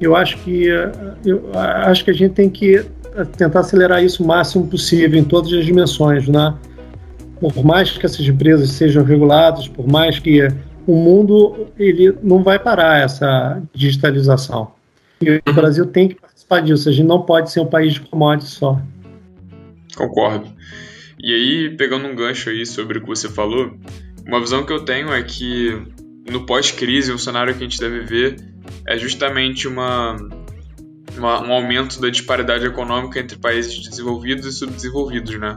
eu 0.00 0.16
acho 0.16 0.38
que 0.38 0.66
eu 1.24 1.50
acho 1.54 2.04
que 2.04 2.10
a 2.10 2.14
gente 2.14 2.32
tem 2.32 2.48
que 2.48 2.84
tentar 3.36 3.60
acelerar 3.60 4.02
isso 4.02 4.22
o 4.22 4.26
máximo 4.26 4.66
possível 4.66 5.18
em 5.18 5.24
todas 5.24 5.52
as 5.52 5.64
dimensões, 5.64 6.28
né? 6.28 6.56
Por 7.40 7.64
mais 7.64 7.96
que 7.96 8.04
essas 8.04 8.26
empresas 8.26 8.70
sejam 8.70 9.04
reguladas, 9.04 9.68
por 9.68 9.86
mais 9.86 10.18
que 10.18 10.48
o 10.86 10.94
mundo 10.94 11.68
ele 11.78 12.16
não 12.22 12.42
vai 12.42 12.58
parar 12.58 13.02
essa 13.02 13.62
digitalização. 13.74 14.72
E 15.20 15.42
o. 15.46 15.52
Brasil 15.52 15.86
tem 15.86 16.08
que 16.08 16.14
participar 16.14 16.60
disso. 16.60 16.88
A 16.88 16.92
gente 16.92 17.06
não 17.06 17.22
pode 17.22 17.50
ser 17.50 17.60
um 17.60 17.66
país 17.66 17.94
de 17.94 18.00
commodities 18.00 18.54
só. 18.54 18.80
Concordo. 19.96 20.48
E 21.22 21.34
aí, 21.34 21.76
pegando 21.76 22.06
um 22.06 22.14
gancho 22.14 22.48
aí 22.48 22.64
sobre 22.64 22.98
o 22.98 23.02
que 23.02 23.08
você 23.08 23.28
falou, 23.28 23.74
uma 24.26 24.40
visão 24.40 24.64
que 24.64 24.72
eu 24.72 24.84
tenho 24.84 25.12
é 25.12 25.22
que 25.22 25.78
no 26.30 26.46
pós-crise, 26.46 27.12
um 27.12 27.18
cenário 27.18 27.54
que 27.54 27.60
a 27.60 27.68
gente 27.68 27.78
deve 27.78 28.00
ver 28.00 28.36
é 28.86 28.98
justamente 28.98 29.68
uma, 29.68 30.16
uma, 31.16 31.42
um 31.42 31.52
aumento 31.52 32.00
da 32.00 32.08
disparidade 32.08 32.66
econômica 32.66 33.18
entre 33.20 33.38
países 33.38 33.78
desenvolvidos 33.88 34.46
e 34.46 34.52
subdesenvolvidos, 34.52 35.38
né? 35.38 35.56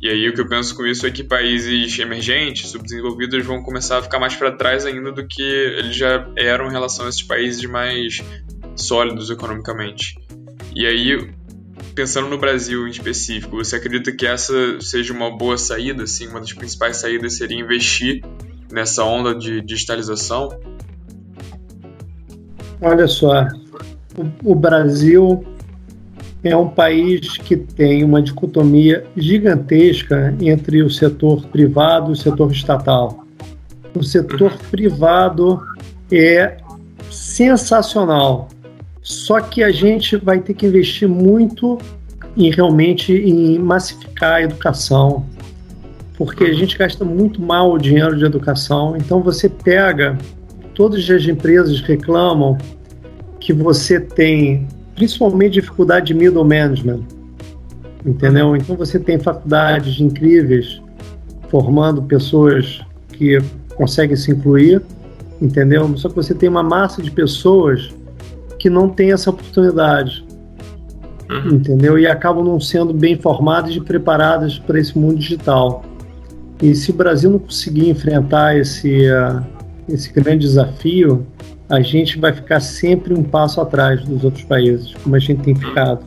E 0.00 0.08
aí 0.08 0.28
o 0.28 0.34
que 0.34 0.40
eu 0.40 0.48
penso 0.48 0.74
com 0.74 0.84
isso 0.84 1.06
é 1.06 1.10
que 1.10 1.22
países 1.22 1.96
emergentes, 1.98 2.70
subdesenvolvidos, 2.70 3.44
vão 3.44 3.62
começar 3.62 3.98
a 3.98 4.02
ficar 4.02 4.18
mais 4.18 4.34
para 4.34 4.50
trás 4.50 4.84
ainda 4.84 5.12
do 5.12 5.26
que 5.26 5.42
eles 5.42 5.94
já 5.94 6.28
eram 6.36 6.66
em 6.66 6.72
relação 6.72 7.06
a 7.06 7.08
esses 7.08 7.22
países 7.22 7.64
mais 7.64 8.20
sólidos 8.74 9.30
economicamente. 9.30 10.16
E 10.74 10.86
aí, 10.86 11.30
pensando 11.94 12.28
no 12.28 12.36
Brasil 12.36 12.86
em 12.86 12.90
específico, 12.90 13.56
você 13.56 13.76
acredita 13.76 14.10
que 14.10 14.26
essa 14.26 14.80
seja 14.80 15.12
uma 15.12 15.30
boa 15.30 15.56
saída? 15.56 16.02
Assim, 16.02 16.26
uma 16.26 16.40
das 16.40 16.52
principais 16.52 16.96
saídas 16.96 17.36
seria 17.36 17.60
investir 17.60 18.22
nessa 18.72 19.04
onda 19.04 19.34
de 19.34 19.60
digitalização? 19.60 20.48
Olha 22.82 23.06
só, 23.06 23.46
o, 24.44 24.56
Brasil 24.56 25.44
é 26.42 26.56
um 26.56 26.68
país 26.68 27.38
que 27.38 27.56
tem 27.56 28.02
uma 28.02 28.20
dicotomia 28.20 29.04
gigantesca 29.16 30.34
entre 30.40 30.82
o 30.82 30.90
setor 30.90 31.46
privado 31.46 32.10
e 32.10 32.12
o 32.14 32.16
setor 32.16 32.50
estatal. 32.50 33.24
O 33.94 34.02
setor 34.02 34.58
privado 34.68 35.62
é 36.10 36.56
sensacional, 37.08 38.48
só 39.00 39.40
que 39.40 39.62
a 39.62 39.70
gente 39.70 40.16
vai 40.16 40.40
ter 40.40 40.54
que 40.54 40.66
investir 40.66 41.08
muito 41.08 41.78
em 42.36 42.50
realmente 42.50 43.12
em 43.12 43.60
massificar 43.60 44.34
a 44.34 44.42
educação, 44.42 45.24
porque 46.18 46.42
a 46.44 46.52
gente 46.52 46.76
gasta 46.76 47.04
muito 47.04 47.40
mal 47.40 47.72
o 47.72 47.78
dinheiro 47.78 48.16
de 48.16 48.24
educação. 48.24 48.96
Então 48.96 49.22
você 49.22 49.48
pega, 49.48 50.18
todas 50.74 51.08
as 51.10 51.26
empresas 51.26 51.80
reclamam 51.80 52.58
que 53.40 53.52
você 53.52 54.00
tem 54.00 54.66
principalmente 54.94 55.54
dificuldade 55.54 56.06
de 56.06 56.14
middle 56.14 56.44
management, 56.44 57.02
entendeu? 58.04 58.54
Então 58.56 58.76
você 58.76 58.98
tem 58.98 59.18
faculdades 59.18 60.00
incríveis 60.00 60.80
formando 61.48 62.02
pessoas 62.02 62.80
que 63.12 63.38
conseguem 63.74 64.16
se 64.16 64.30
incluir, 64.30 64.82
entendeu? 65.40 65.96
Só 65.96 66.08
que 66.08 66.14
você 66.14 66.34
tem 66.34 66.48
uma 66.48 66.62
massa 66.62 67.02
de 67.02 67.10
pessoas 67.10 67.92
que 68.58 68.70
não 68.70 68.88
tem 68.88 69.12
essa 69.12 69.28
oportunidade, 69.30 70.24
uhum. 71.28 71.54
entendeu? 71.54 71.98
E 71.98 72.06
acabam 72.06 72.44
não 72.44 72.60
sendo 72.60 72.94
bem 72.94 73.18
formadas 73.18 73.74
e 73.74 73.80
preparadas 73.80 74.58
para 74.58 74.78
esse 74.78 74.96
mundo 74.96 75.18
digital. 75.18 75.84
E 76.62 76.74
se 76.76 76.92
o 76.92 76.94
Brasil 76.94 77.28
não 77.28 77.40
conseguir 77.40 77.90
enfrentar 77.90 78.56
esse, 78.56 79.10
uh, 79.10 79.42
esse 79.88 80.12
grande 80.12 80.40
desafio, 80.40 81.26
a 81.68 81.80
gente 81.80 82.18
vai 82.18 82.32
ficar 82.32 82.60
sempre 82.60 83.14
um 83.14 83.22
passo 83.22 83.60
atrás 83.60 84.04
dos 84.04 84.24
outros 84.24 84.44
países, 84.44 84.94
como 85.02 85.16
a 85.16 85.18
gente 85.18 85.42
tem 85.42 85.54
ficado. 85.54 86.04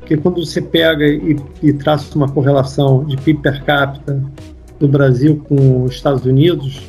Porque 0.00 0.16
quando 0.16 0.44
você 0.44 0.60
pega 0.60 1.06
e, 1.06 1.36
e 1.62 1.72
traça 1.72 2.14
uma 2.16 2.28
correlação 2.28 3.04
de 3.04 3.16
PIB 3.16 3.40
per 3.40 3.64
capita 3.64 4.22
do 4.78 4.88
Brasil 4.88 5.42
com 5.48 5.84
os 5.84 5.94
Estados 5.94 6.26
Unidos, 6.26 6.82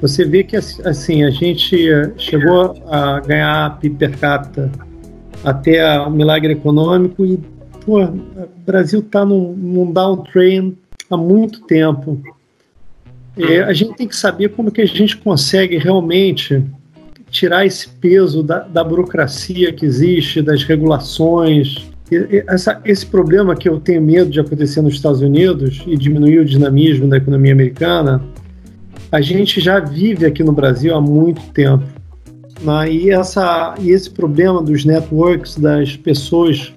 você 0.00 0.24
vê 0.24 0.42
que 0.42 0.56
assim 0.56 1.22
a 1.24 1.30
gente 1.30 1.76
chegou 2.18 2.74
a 2.88 3.20
ganhar 3.20 3.78
PIB 3.78 3.96
per 3.96 4.18
capita 4.18 4.70
até 5.44 6.00
o 6.00 6.10
milagre 6.10 6.52
econômico 6.52 7.24
e 7.24 7.38
pô, 7.84 8.02
o 8.04 8.20
Brasil 8.64 9.00
está 9.00 9.24
num, 9.24 9.52
num 9.54 9.92
downtrend 9.92 10.76
há 11.10 11.16
muito 11.16 11.62
tempo. 11.62 12.20
É, 13.42 13.62
a 13.62 13.72
gente 13.72 13.94
tem 13.96 14.06
que 14.06 14.16
saber 14.16 14.50
como 14.50 14.70
que 14.70 14.80
a 14.80 14.86
gente 14.86 15.16
consegue 15.16 15.78
realmente 15.78 16.62
tirar 17.30 17.64
esse 17.64 17.88
peso 17.88 18.42
da, 18.42 18.60
da 18.60 18.82
burocracia 18.82 19.72
que 19.72 19.86
existe, 19.86 20.42
das 20.42 20.64
regulações. 20.64 21.90
Essa, 22.48 22.80
esse 22.84 23.06
problema 23.06 23.54
que 23.54 23.68
eu 23.68 23.78
tenho 23.78 24.02
medo 24.02 24.30
de 24.30 24.40
acontecer 24.40 24.82
nos 24.82 24.94
Estados 24.94 25.20
Unidos 25.20 25.82
e 25.86 25.96
diminuir 25.96 26.40
o 26.40 26.44
dinamismo 26.44 27.08
da 27.08 27.16
economia 27.16 27.52
americana, 27.52 28.20
a 29.12 29.20
gente 29.20 29.60
já 29.60 29.78
vive 29.78 30.26
aqui 30.26 30.42
no 30.42 30.52
Brasil 30.52 30.94
há 30.94 31.00
muito 31.00 31.40
tempo. 31.52 31.84
Né? 32.62 32.92
E, 32.92 33.10
essa, 33.10 33.74
e 33.80 33.90
esse 33.90 34.10
problema 34.10 34.60
dos 34.60 34.84
networks, 34.84 35.56
das 35.56 35.96
pessoas 35.96 36.72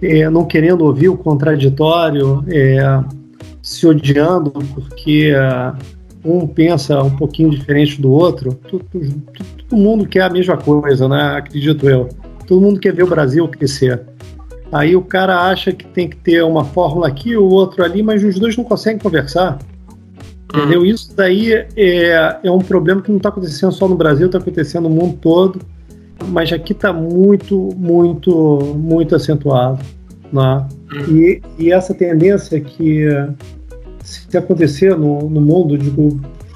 é, 0.00 0.28
não 0.30 0.44
querendo 0.44 0.84
ouvir 0.84 1.08
o 1.08 1.16
contraditório, 1.16 2.44
é, 2.48 2.78
se 3.64 3.86
odiando 3.86 4.50
porque 4.50 5.32
é, 5.34 5.72
um 6.22 6.46
pensa 6.46 7.02
um 7.02 7.16
pouquinho 7.16 7.48
diferente 7.48 8.00
do 8.00 8.12
outro, 8.12 8.52
todo, 8.70 8.84
todo, 8.84 9.76
mundo 9.76 10.06
quer 10.06 10.20
a 10.20 10.30
mesma 10.30 10.58
coisa, 10.58 11.08
né? 11.08 11.38
Acredito 11.38 11.88
eu. 11.88 12.10
Todo 12.46 12.60
mundo 12.60 12.78
quer 12.78 12.92
ver 12.92 13.04
o 13.04 13.08
Brasil 13.08 13.48
crescer. 13.48 14.02
Aí 14.70 14.94
o 14.94 15.00
cara 15.00 15.48
acha 15.48 15.72
que 15.72 15.86
tem 15.86 16.06
que 16.06 16.16
ter 16.16 16.44
uma 16.44 16.62
fórmula 16.62 17.08
aqui, 17.08 17.34
o 17.38 17.44
outro 17.44 17.82
ali, 17.82 18.02
mas 18.02 18.22
os 18.22 18.38
dois 18.38 18.54
não 18.54 18.64
conseguem 18.64 18.98
conversar. 18.98 19.58
Entendeu? 20.54 20.80
Uhum. 20.80 20.86
Isso 20.86 21.16
daí 21.16 21.54
é, 21.54 22.38
é 22.42 22.50
um 22.50 22.58
problema 22.58 23.00
que 23.00 23.10
não 23.10 23.16
está 23.16 23.30
acontecendo 23.30 23.72
só 23.72 23.88
no 23.88 23.96
Brasil, 23.96 24.26
está 24.26 24.38
acontecendo 24.38 24.90
no 24.90 24.94
mundo 24.94 25.16
todo, 25.22 25.60
mas 26.28 26.52
aqui 26.52 26.72
está 26.72 26.92
muito, 26.92 27.70
muito, 27.76 28.74
muito 28.76 29.16
acentuado. 29.16 29.82
Né? 30.32 30.66
Uhum. 30.92 31.16
E, 31.16 31.42
e 31.58 31.72
essa 31.72 31.94
tendência 31.94 32.60
que 32.60 33.06
se 34.02 34.36
acontecer 34.36 34.96
no, 34.96 35.28
no 35.30 35.40
mundo, 35.40 35.78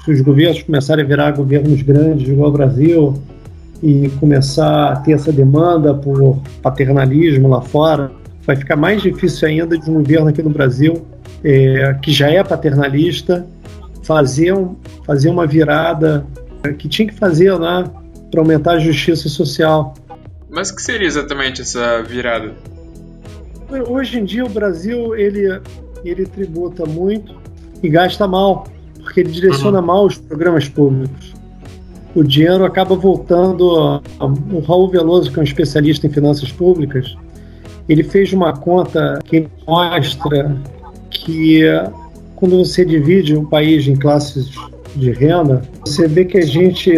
se 0.05 0.11
os 0.11 0.21
governos 0.21 0.61
começarem 0.63 1.03
a 1.03 1.07
virar 1.07 1.31
governos 1.31 1.81
grandes, 1.81 2.29
igual 2.29 2.49
o 2.49 2.53
Brasil, 2.53 3.21
e 3.81 4.09
começar 4.19 4.91
a 4.91 4.95
ter 4.97 5.13
essa 5.13 5.31
demanda 5.31 5.93
por 5.93 6.39
paternalismo 6.61 7.47
lá 7.47 7.61
fora, 7.61 8.11
vai 8.45 8.55
ficar 8.55 8.75
mais 8.75 9.01
difícil 9.01 9.47
ainda 9.47 9.77
de 9.77 9.89
um 9.89 9.95
governo 9.95 10.27
aqui 10.29 10.43
no 10.43 10.49
Brasil, 10.49 11.05
é, 11.43 11.95
que 12.01 12.11
já 12.11 12.29
é 12.29 12.43
paternalista, 12.43 13.45
fazer, 14.03 14.53
um, 14.53 14.75
fazer 15.05 15.29
uma 15.29 15.47
virada 15.47 16.25
que 16.77 16.89
tinha 16.89 17.07
que 17.07 17.13
fazer 17.13 17.57
né, 17.57 17.85
para 18.29 18.41
aumentar 18.41 18.73
a 18.73 18.79
justiça 18.79 19.29
social. 19.29 19.93
Mas 20.49 20.69
o 20.69 20.75
que 20.75 20.81
seria 20.81 21.07
exatamente 21.07 21.61
essa 21.61 22.01
virada? 22.01 22.53
Hoje 23.87 24.19
em 24.19 24.25
dia 24.25 24.45
o 24.45 24.49
Brasil 24.49 25.15
ele, 25.15 25.61
ele 26.03 26.25
tributa 26.25 26.85
muito 26.85 27.35
e 27.83 27.89
gasta 27.89 28.27
mal, 28.27 28.67
porque 29.03 29.19
ele 29.19 29.31
direciona 29.31 29.79
uhum. 29.79 29.85
mal 29.85 30.05
os 30.05 30.17
programas 30.17 30.67
públicos. 30.67 31.33
O 32.15 32.23
dinheiro 32.23 32.65
acaba 32.65 32.95
voltando. 32.95 34.01
O 34.51 34.59
Raul 34.59 34.89
Veloso, 34.89 35.31
que 35.31 35.37
é 35.37 35.41
um 35.41 35.43
especialista 35.43 36.07
em 36.07 36.09
finanças 36.09 36.51
públicas, 36.51 37.15
ele 37.87 38.03
fez 38.03 38.33
uma 38.33 38.53
conta 38.53 39.19
que 39.23 39.47
mostra 39.67 40.57
que 41.11 41.61
quando 42.35 42.57
você 42.57 42.83
divide 42.83 43.35
um 43.35 43.45
país 43.45 43.87
em 43.87 43.95
classes 43.95 44.49
de 44.95 45.11
renda, 45.11 45.61
você 45.85 46.07
vê 46.07 46.25
que 46.25 46.37
a 46.37 46.45
gente 46.45 46.91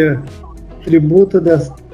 tributa 0.83 1.41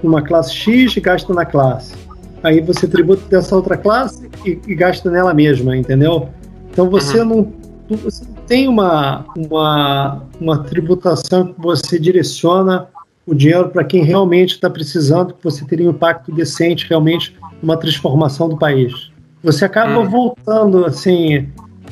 uma 0.03 0.21
classe 0.21 0.53
X 0.53 0.95
e 0.95 0.99
gasta 0.99 1.33
na 1.33 1.45
classe. 1.45 1.93
Aí 2.43 2.61
você 2.61 2.87
tributa 2.87 3.23
dessa 3.29 3.55
outra 3.55 3.77
classe 3.77 4.29
e, 4.45 4.59
e 4.67 4.75
gasta 4.75 5.09
nela 5.09 5.33
mesma, 5.33 5.75
entendeu? 5.75 6.29
Então 6.71 6.89
você 6.89 7.19
uhum. 7.19 7.25
não 7.25 7.53
você 7.95 8.25
tem 8.45 8.67
uma, 8.67 9.25
uma, 9.35 10.23
uma 10.41 10.63
tributação 10.63 11.53
que 11.53 11.61
você 11.61 11.97
direciona 11.97 12.87
o 13.25 13.33
dinheiro 13.33 13.69
para 13.69 13.83
quem 13.83 14.03
realmente 14.03 14.55
está 14.55 14.69
precisando, 14.69 15.33
que 15.33 15.43
você 15.43 15.65
teria 15.65 15.87
um 15.87 15.91
impacto 15.91 16.31
decente 16.31 16.85
realmente 16.87 17.35
numa 17.61 17.77
transformação 17.77 18.49
do 18.49 18.57
país. 18.57 19.09
Você 19.43 19.65
acaba 19.65 19.99
hum. 19.99 20.09
voltando, 20.09 20.85
assim, 20.85 21.47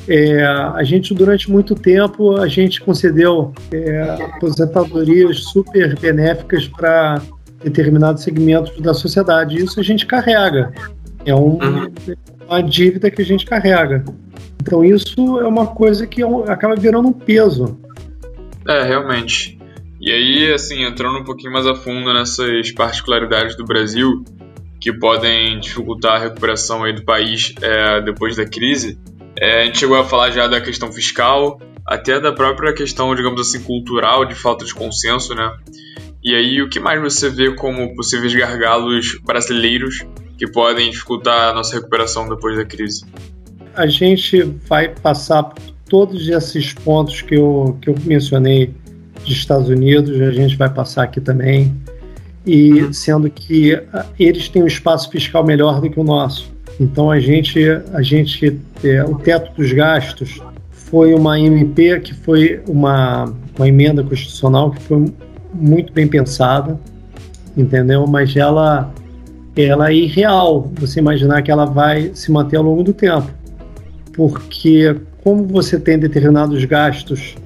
é, 0.08 0.42
a 0.44 0.82
gente 0.82 1.14
durante 1.14 1.50
muito 1.50 1.74
tempo 1.74 2.36
a 2.36 2.46
gente 2.46 2.80
concedeu 2.80 3.52
é, 3.72 4.32
aposentadorias 4.34 5.44
super 5.44 5.98
benéficas 5.98 6.68
para 6.68 7.20
determinados 7.66 8.22
segmentos 8.22 8.80
da 8.80 8.94
sociedade. 8.94 9.58
Isso 9.58 9.80
a 9.80 9.82
gente 9.82 10.06
carrega. 10.06 10.72
É 11.24 11.34
um, 11.34 11.58
uhum. 11.58 11.92
uma 12.48 12.62
dívida 12.62 13.10
que 13.10 13.20
a 13.20 13.24
gente 13.24 13.44
carrega. 13.44 14.04
Então 14.62 14.84
isso 14.84 15.40
é 15.40 15.46
uma 15.46 15.66
coisa 15.66 16.06
que 16.06 16.22
é 16.22 16.26
acaba 16.46 16.76
virando 16.76 17.08
um 17.08 17.12
peso. 17.12 17.78
É, 18.68 18.84
realmente. 18.84 19.58
E 20.00 20.12
aí, 20.12 20.52
assim, 20.52 20.84
entrando 20.84 21.18
um 21.18 21.24
pouquinho 21.24 21.52
mais 21.52 21.66
a 21.66 21.74
fundo 21.74 22.12
nessas 22.14 22.70
particularidades 22.70 23.56
do 23.56 23.64
Brasil 23.64 24.24
que 24.80 24.92
podem 24.92 25.58
dificultar 25.58 26.16
a 26.16 26.18
recuperação 26.18 26.84
aí 26.84 26.92
do 26.92 27.04
país 27.04 27.54
é, 27.60 28.00
depois 28.02 28.36
da 28.36 28.44
crise, 28.44 28.98
é, 29.36 29.62
a 29.62 29.64
gente 29.64 29.78
chegou 29.78 29.98
a 29.98 30.04
falar 30.04 30.30
já 30.30 30.46
da 30.46 30.60
questão 30.60 30.92
fiscal, 30.92 31.60
até 31.84 32.20
da 32.20 32.32
própria 32.32 32.72
questão, 32.72 33.12
digamos 33.14 33.40
assim, 33.40 33.60
cultural, 33.62 34.24
de 34.24 34.34
falta 34.34 34.64
de 34.64 34.74
consenso, 34.74 35.34
né? 35.34 35.50
E 36.26 36.34
aí, 36.34 36.60
o 36.60 36.68
que 36.68 36.80
mais 36.80 37.00
você 37.00 37.30
vê 37.30 37.54
como 37.54 37.94
possíveis 37.94 38.34
gargalos 38.34 39.18
brasileiros 39.24 40.04
que 40.36 40.50
podem 40.50 40.90
dificultar 40.90 41.50
a 41.50 41.54
nossa 41.54 41.76
recuperação 41.76 42.28
depois 42.28 42.56
da 42.56 42.64
crise? 42.64 43.06
a 43.76 43.86
gente 43.86 44.42
vai 44.68 44.88
passar 44.88 45.42
por 45.42 45.62
todos 45.88 46.28
esses 46.28 46.72
pontos 46.72 47.20
que 47.20 47.34
eu, 47.34 47.76
que 47.80 47.90
eu 47.90 47.94
mencionei 48.04 48.74
de 49.22 49.32
Estados 49.32 49.68
Unidos, 49.68 50.20
a 50.20 50.32
gente 50.32 50.56
vai 50.56 50.72
passar 50.72 51.04
aqui 51.04 51.20
também, 51.20 51.74
e 52.44 52.92
sendo 52.92 53.28
que 53.28 53.74
ah, 53.92 54.06
eles 54.18 54.48
têm 54.48 54.62
um 54.62 54.66
espaço 54.66 55.10
fiscal 55.10 55.44
melhor 55.44 55.80
do 55.80 55.90
que 55.90 56.00
o 56.00 56.04
nosso. 56.04 56.50
Então 56.80 57.10
a 57.10 57.20
gente, 57.20 57.60
a 57.92 58.02
gente 58.02 58.60
é, 58.82 59.04
o 59.04 59.16
teto 59.16 59.54
dos 59.54 59.72
gastos 59.72 60.40
foi 60.70 61.12
uma 61.12 61.38
MP 61.38 62.00
que 62.00 62.14
foi 62.14 62.60
uma, 62.66 63.32
uma 63.56 63.68
emenda 63.68 64.02
constitucional 64.02 64.70
que 64.70 64.82
foi 64.82 65.12
muito 65.58 65.92
bem 65.92 66.06
pensada, 66.06 66.78
entendeu? 67.56 68.06
Mas 68.06 68.36
ela, 68.36 68.92
ela 69.56 69.90
é 69.90 69.94
irreal. 69.94 70.70
Você 70.78 71.00
imaginar 71.00 71.42
que 71.42 71.50
ela 71.50 71.64
vai 71.64 72.10
se 72.14 72.30
manter 72.30 72.56
ao 72.56 72.62
longo 72.62 72.82
do 72.82 72.92
tempo 72.92 73.30
porque 74.16 74.96
como 75.22 75.44
você 75.46 75.78
tem 75.78 75.98
determinados 75.98 76.64
gastos 76.64 77.36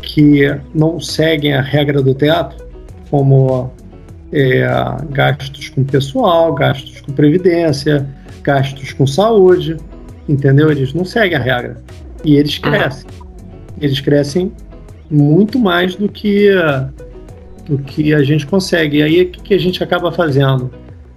que 0.00 0.42
não 0.74 0.98
seguem 0.98 1.54
a 1.54 1.60
regra 1.60 2.02
do 2.02 2.14
teto, 2.14 2.66
como 3.10 3.70
é, 4.32 4.66
gastos 5.10 5.68
com 5.68 5.84
pessoal, 5.84 6.54
gastos 6.54 7.02
com 7.02 7.12
previdência, 7.12 8.06
gastos 8.42 8.92
com 8.94 9.06
saúde, 9.06 9.76
entendeu? 10.26 10.70
Eles 10.70 10.94
não 10.94 11.04
seguem 11.04 11.36
a 11.36 11.40
regra 11.40 11.76
e 12.24 12.36
eles 12.36 12.56
crescem. 12.56 13.06
Eles 13.80 14.00
crescem 14.00 14.50
muito 15.10 15.58
mais 15.58 15.94
do 15.94 16.08
que 16.08 16.50
do 17.68 17.78
que 17.78 18.14
a 18.14 18.22
gente 18.22 18.46
consegue. 18.46 18.98
E 18.98 19.02
aí 19.02 19.22
o 19.22 19.30
que 19.30 19.54
a 19.54 19.58
gente 19.58 19.82
acaba 19.82 20.10
fazendo? 20.10 20.70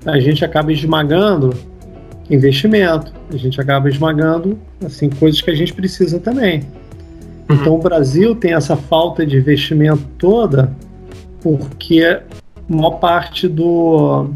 A 0.05 0.19
gente 0.19 0.43
acaba 0.43 0.71
esmagando 0.73 1.53
investimento, 2.29 3.13
a 3.31 3.37
gente 3.37 3.59
acaba 3.59 3.89
esmagando 3.89 4.57
assim 4.85 5.09
coisas 5.09 5.41
que 5.41 5.49
a 5.51 5.55
gente 5.55 5.73
precisa 5.73 6.19
também. 6.19 6.63
Uhum. 7.49 7.55
Então 7.55 7.75
o 7.75 7.77
Brasil 7.77 8.35
tem 8.35 8.53
essa 8.53 8.75
falta 8.75 9.25
de 9.25 9.37
investimento 9.37 10.03
toda 10.17 10.75
porque 11.41 12.03
a 12.03 12.21
maior 12.67 12.99
parte 12.99 13.47
do, 13.47 14.29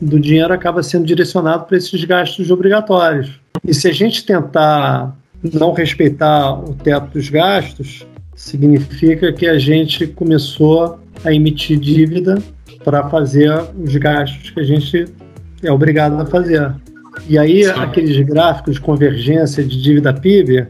do 0.00 0.18
dinheiro 0.20 0.52
acaba 0.52 0.82
sendo 0.82 1.06
direcionado 1.06 1.64
para 1.64 1.76
esses 1.76 2.04
gastos 2.04 2.50
obrigatórios. 2.50 3.40
E 3.66 3.74
se 3.74 3.88
a 3.88 3.92
gente 3.92 4.24
tentar 4.24 5.16
não 5.42 5.72
respeitar 5.72 6.52
o 6.52 6.74
teto 6.74 7.12
dos 7.12 7.28
gastos, 7.28 8.06
significa 8.34 9.32
que 9.32 9.46
a 9.46 9.58
gente 9.58 10.06
começou 10.06 10.98
a 11.24 11.32
emitir 11.32 11.78
dívida 11.78 12.38
para 12.84 13.08
fazer 13.08 13.52
os 13.78 13.94
gastos 13.96 14.50
que 14.50 14.60
a 14.60 14.64
gente 14.64 15.06
é 15.62 15.70
obrigado 15.70 16.20
a 16.20 16.26
fazer. 16.26 16.74
E 17.28 17.38
aí, 17.38 17.64
Sim. 17.64 17.70
aqueles 17.70 18.26
gráficos 18.26 18.74
de 18.74 18.80
convergência 18.80 19.62
de 19.62 19.80
dívida 19.82 20.12
PIB, 20.12 20.66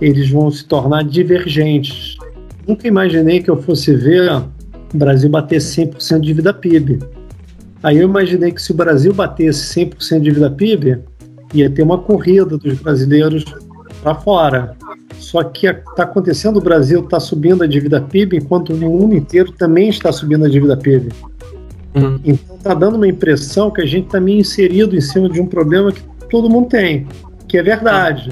eles 0.00 0.28
vão 0.30 0.50
se 0.50 0.64
tornar 0.64 1.04
divergentes. 1.04 2.16
nunca 2.66 2.88
imaginei 2.88 3.42
que 3.42 3.50
eu 3.50 3.60
fosse 3.62 3.94
ver 3.94 4.32
o 4.32 4.96
Brasil 4.96 5.28
bater 5.28 5.58
100% 5.58 6.20
de 6.20 6.26
dívida 6.26 6.52
PIB. 6.52 6.98
Aí 7.82 7.98
eu 7.98 8.08
imaginei 8.08 8.50
que 8.50 8.62
se 8.62 8.72
o 8.72 8.74
Brasil 8.74 9.12
batesse 9.12 9.78
100% 9.78 10.18
de 10.18 10.20
dívida 10.20 10.50
PIB, 10.50 10.98
ia 11.52 11.68
ter 11.68 11.82
uma 11.82 11.98
corrida 11.98 12.56
dos 12.56 12.78
brasileiros 12.80 13.44
para 14.04 14.14
fora. 14.14 14.76
Só 15.18 15.42
que 15.42 15.66
está 15.66 16.02
acontecendo, 16.02 16.58
o 16.58 16.60
Brasil 16.60 17.00
está 17.00 17.18
subindo 17.18 17.64
a 17.64 17.66
dívida 17.66 18.00
PIB, 18.02 18.36
enquanto 18.36 18.74
o 18.74 18.76
mundo 18.76 19.14
inteiro 19.14 19.50
também 19.52 19.88
está 19.88 20.12
subindo 20.12 20.44
a 20.44 20.48
dívida 20.48 20.76
PIB. 20.76 21.08
Uhum. 21.94 22.20
Então 22.22 22.56
está 22.56 22.74
dando 22.74 22.96
uma 22.96 23.08
impressão 23.08 23.70
que 23.70 23.80
a 23.80 23.86
gente 23.86 24.06
está 24.06 24.20
meio 24.20 24.40
inserido 24.40 24.94
em 24.94 25.00
cima 25.00 25.28
de 25.28 25.40
um 25.40 25.46
problema 25.46 25.90
que 25.90 26.02
todo 26.28 26.50
mundo 26.50 26.68
tem, 26.68 27.06
que 27.48 27.56
é 27.56 27.62
verdade. 27.62 28.30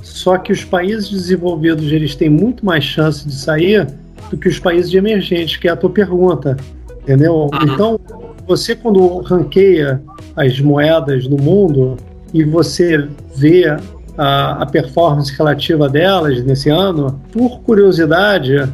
Só 0.00 0.38
que 0.38 0.50
os 0.50 0.64
países 0.64 1.10
desenvolvidos 1.10 1.92
eles 1.92 2.14
têm 2.14 2.30
muito 2.30 2.64
mais 2.64 2.82
chance 2.82 3.26
de 3.26 3.34
sair 3.34 3.86
do 4.30 4.36
que 4.36 4.48
os 4.48 4.58
países 4.58 4.92
emergentes, 4.94 5.58
que 5.58 5.68
é 5.68 5.72
a 5.72 5.76
tua 5.76 5.90
pergunta, 5.90 6.56
entendeu? 7.02 7.50
Uhum. 7.52 7.74
Então, 7.74 8.00
você 8.46 8.74
quando 8.74 9.18
ranqueia 9.18 10.02
as 10.34 10.58
moedas 10.58 11.28
no 11.28 11.36
mundo 11.36 11.96
e 12.32 12.42
você 12.44 13.06
vê 13.36 13.76
a, 14.16 14.62
a 14.62 14.66
performance 14.66 15.32
relativa 15.36 15.88
delas 15.88 16.42
nesse 16.44 16.68
ano, 16.68 17.20
por 17.32 17.60
curiosidade, 17.60 18.70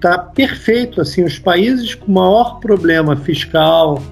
tá 0.00 0.18
perfeito 0.18 1.00
assim 1.00 1.24
os 1.24 1.38
países 1.38 1.94
com 1.94 2.12
maior 2.12 2.60
problema 2.60 3.16
fiscal 3.16 4.02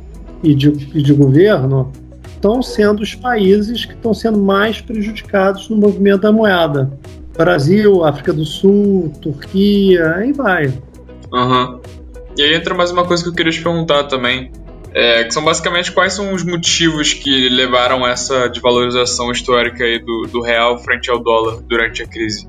e 0.42 0.54
de, 0.54 0.68
e 0.94 1.02
de 1.02 1.12
governo 1.12 1.90
estão 2.26 2.62
sendo 2.62 3.02
os 3.02 3.14
países 3.14 3.84
que 3.84 3.94
estão 3.94 4.14
sendo 4.14 4.38
mais 4.38 4.80
prejudicados 4.80 5.68
no 5.68 5.76
movimento 5.76 6.22
da 6.22 6.32
moeda. 6.32 6.90
Brasil, 7.36 8.04
África 8.04 8.32
do 8.32 8.44
Sul, 8.44 9.12
Turquia, 9.20 10.14
aí 10.14 10.32
vai. 10.32 10.66
Uhum. 11.32 11.80
E 12.36 12.42
aí 12.42 12.54
entra 12.54 12.74
mais 12.74 12.90
uma 12.90 13.04
coisa 13.04 13.22
que 13.22 13.28
eu 13.28 13.34
queria 13.34 13.52
te 13.52 13.62
perguntar 13.62 14.04
também. 14.04 14.50
É, 15.00 15.22
que 15.22 15.32
são 15.32 15.44
basicamente 15.44 15.92
quais 15.92 16.12
são 16.12 16.34
os 16.34 16.42
motivos 16.42 17.14
que 17.14 17.48
levaram 17.48 18.04
essa 18.04 18.48
desvalorização 18.48 19.30
histórica 19.30 19.84
aí 19.84 20.00
do, 20.00 20.26
do 20.28 20.42
real 20.42 20.76
frente 20.80 21.08
ao 21.08 21.22
dólar 21.22 21.60
durante 21.68 22.02
a 22.02 22.06
crise? 22.08 22.48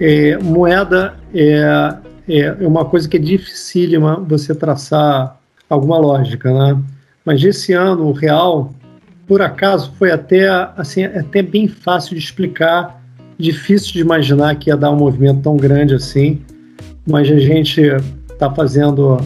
É, 0.00 0.36
moeda 0.38 1.14
é, 1.32 1.94
é 2.28 2.52
uma 2.66 2.84
coisa 2.84 3.08
que 3.08 3.18
é 3.18 3.20
dificílima 3.20 4.16
você 4.16 4.52
traçar 4.52 5.38
alguma 5.70 5.96
lógica, 5.96 6.52
né? 6.52 6.82
Mas 7.24 7.40
esse 7.44 7.72
ano 7.72 8.08
o 8.08 8.12
real, 8.12 8.74
por 9.24 9.40
acaso, 9.40 9.92
foi 9.96 10.10
até 10.10 10.48
assim 10.76 11.04
até 11.04 11.40
bem 11.40 11.68
fácil 11.68 12.16
de 12.16 12.24
explicar, 12.24 13.00
difícil 13.38 13.92
de 13.92 14.00
imaginar 14.00 14.56
que 14.56 14.70
ia 14.70 14.76
dar 14.76 14.90
um 14.90 14.96
movimento 14.96 15.40
tão 15.42 15.56
grande 15.56 15.94
assim. 15.94 16.42
Mas 17.06 17.30
a 17.30 17.38
gente 17.38 17.80
está 18.28 18.52
fazendo 18.52 19.18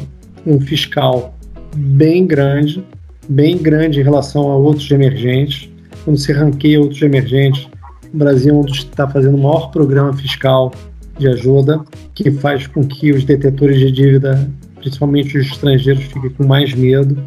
um 0.47 0.61
fiscal 0.61 1.38
bem 1.79 2.27
grande, 2.27 2.85
bem 3.29 3.57
grande 3.57 4.01
em 4.01 4.03
relação 4.03 4.51
a 4.51 4.57
outros 4.57 4.91
emergentes. 4.91 5.71
Quando 6.05 6.19
se 6.19 6.33
ranqueia 6.33 6.81
outros 6.81 7.01
emergentes, 7.03 7.69
o 8.13 8.17
Brasil 8.17 8.55
é 8.55 8.57
um 8.59 8.63
dos 8.63 8.81
que 8.81 8.91
está 8.91 9.09
fazendo 9.09 9.37
o 9.37 9.43
maior 9.43 9.71
programa 9.71 10.13
fiscal 10.13 10.73
de 11.19 11.29
ajuda, 11.29 11.81
que 12.15 12.31
faz 12.31 12.67
com 12.67 12.87
que 12.87 13.13
os 13.13 13.25
detetores 13.25 13.79
de 13.79 13.91
dívida, 13.91 14.51
principalmente 14.77 15.37
os 15.37 15.47
estrangeiros, 15.47 16.05
fiquem 16.05 16.31
com 16.31 16.47
mais 16.47 16.75
medo. 16.75 17.19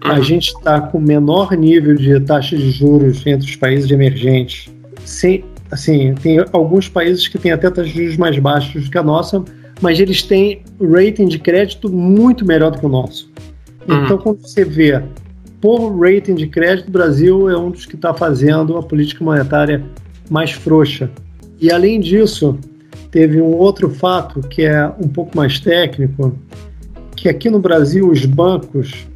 A 0.00 0.14
uhum. 0.14 0.22
gente 0.22 0.48
está 0.48 0.80
com 0.80 0.98
o 0.98 1.00
menor 1.00 1.52
nível 1.52 1.94
de 1.94 2.18
taxa 2.20 2.56
de 2.56 2.70
juros 2.70 3.24
entre 3.26 3.48
os 3.48 3.56
países 3.56 3.90
emergentes. 3.90 4.72
Sem, 5.04 5.44
assim, 5.70 6.14
tem 6.14 6.38
alguns 6.52 6.88
países 6.88 7.28
que 7.28 7.38
têm 7.38 7.52
até 7.52 7.68
taxas 7.68 7.92
de 7.92 8.02
juros 8.02 8.16
mais 8.16 8.38
baixas 8.38 8.84
do 8.84 8.90
que 8.90 8.98
a 8.98 9.02
nossa, 9.02 9.44
mas 9.80 9.98
eles 9.98 10.22
têm 10.22 10.62
rating 10.80 11.26
de 11.26 11.38
crédito 11.38 11.90
muito 11.90 12.46
melhor 12.46 12.70
do 12.70 12.78
que 12.78 12.86
o 12.86 12.88
nosso. 12.88 13.30
Uhum. 13.88 14.04
Então, 14.04 14.18
quando 14.18 14.40
você 14.40 14.64
vê 14.64 15.02
por 15.60 15.98
rating 15.98 16.34
de 16.34 16.46
crédito, 16.46 16.88
o 16.88 16.92
Brasil 16.92 17.48
é 17.48 17.56
um 17.56 17.70
dos 17.70 17.86
que 17.86 17.94
está 17.94 18.12
fazendo 18.12 18.76
a 18.76 18.82
política 18.82 19.24
monetária 19.24 19.84
mais 20.30 20.52
frouxa. 20.52 21.10
E, 21.60 21.70
além 21.70 22.00
disso, 22.00 22.58
teve 23.10 23.40
um 23.40 23.54
outro 23.54 23.88
fato 23.90 24.40
que 24.40 24.62
é 24.62 24.86
um 25.00 25.06
pouco 25.06 25.36
mais 25.36 25.60
técnico, 25.60 26.36
que 27.14 27.28
aqui 27.28 27.48
no 27.48 27.60
Brasil 27.60 28.10
os 28.10 28.24
bancos 28.24 29.06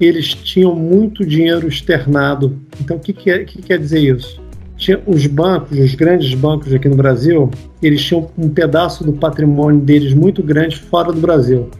eles 0.00 0.34
tinham 0.34 0.74
muito 0.74 1.24
dinheiro 1.24 1.68
externado. 1.68 2.58
Então, 2.80 2.96
o 2.96 3.00
que, 3.00 3.12
que, 3.12 3.30
é, 3.30 3.44
que 3.44 3.62
quer 3.62 3.78
dizer 3.78 4.00
isso? 4.00 4.40
Tinha 4.76 5.00
os 5.06 5.26
bancos, 5.26 5.78
os 5.78 5.94
grandes 5.94 6.34
bancos 6.34 6.72
aqui 6.72 6.88
no 6.88 6.96
Brasil, 6.96 7.50
eles 7.80 8.02
tinham 8.02 8.28
um 8.36 8.48
pedaço 8.48 9.04
do 9.04 9.12
patrimônio 9.12 9.80
deles 9.80 10.12
muito 10.12 10.42
grande 10.42 10.76
fora 10.76 11.12
do 11.12 11.20
Brasil. 11.20 11.70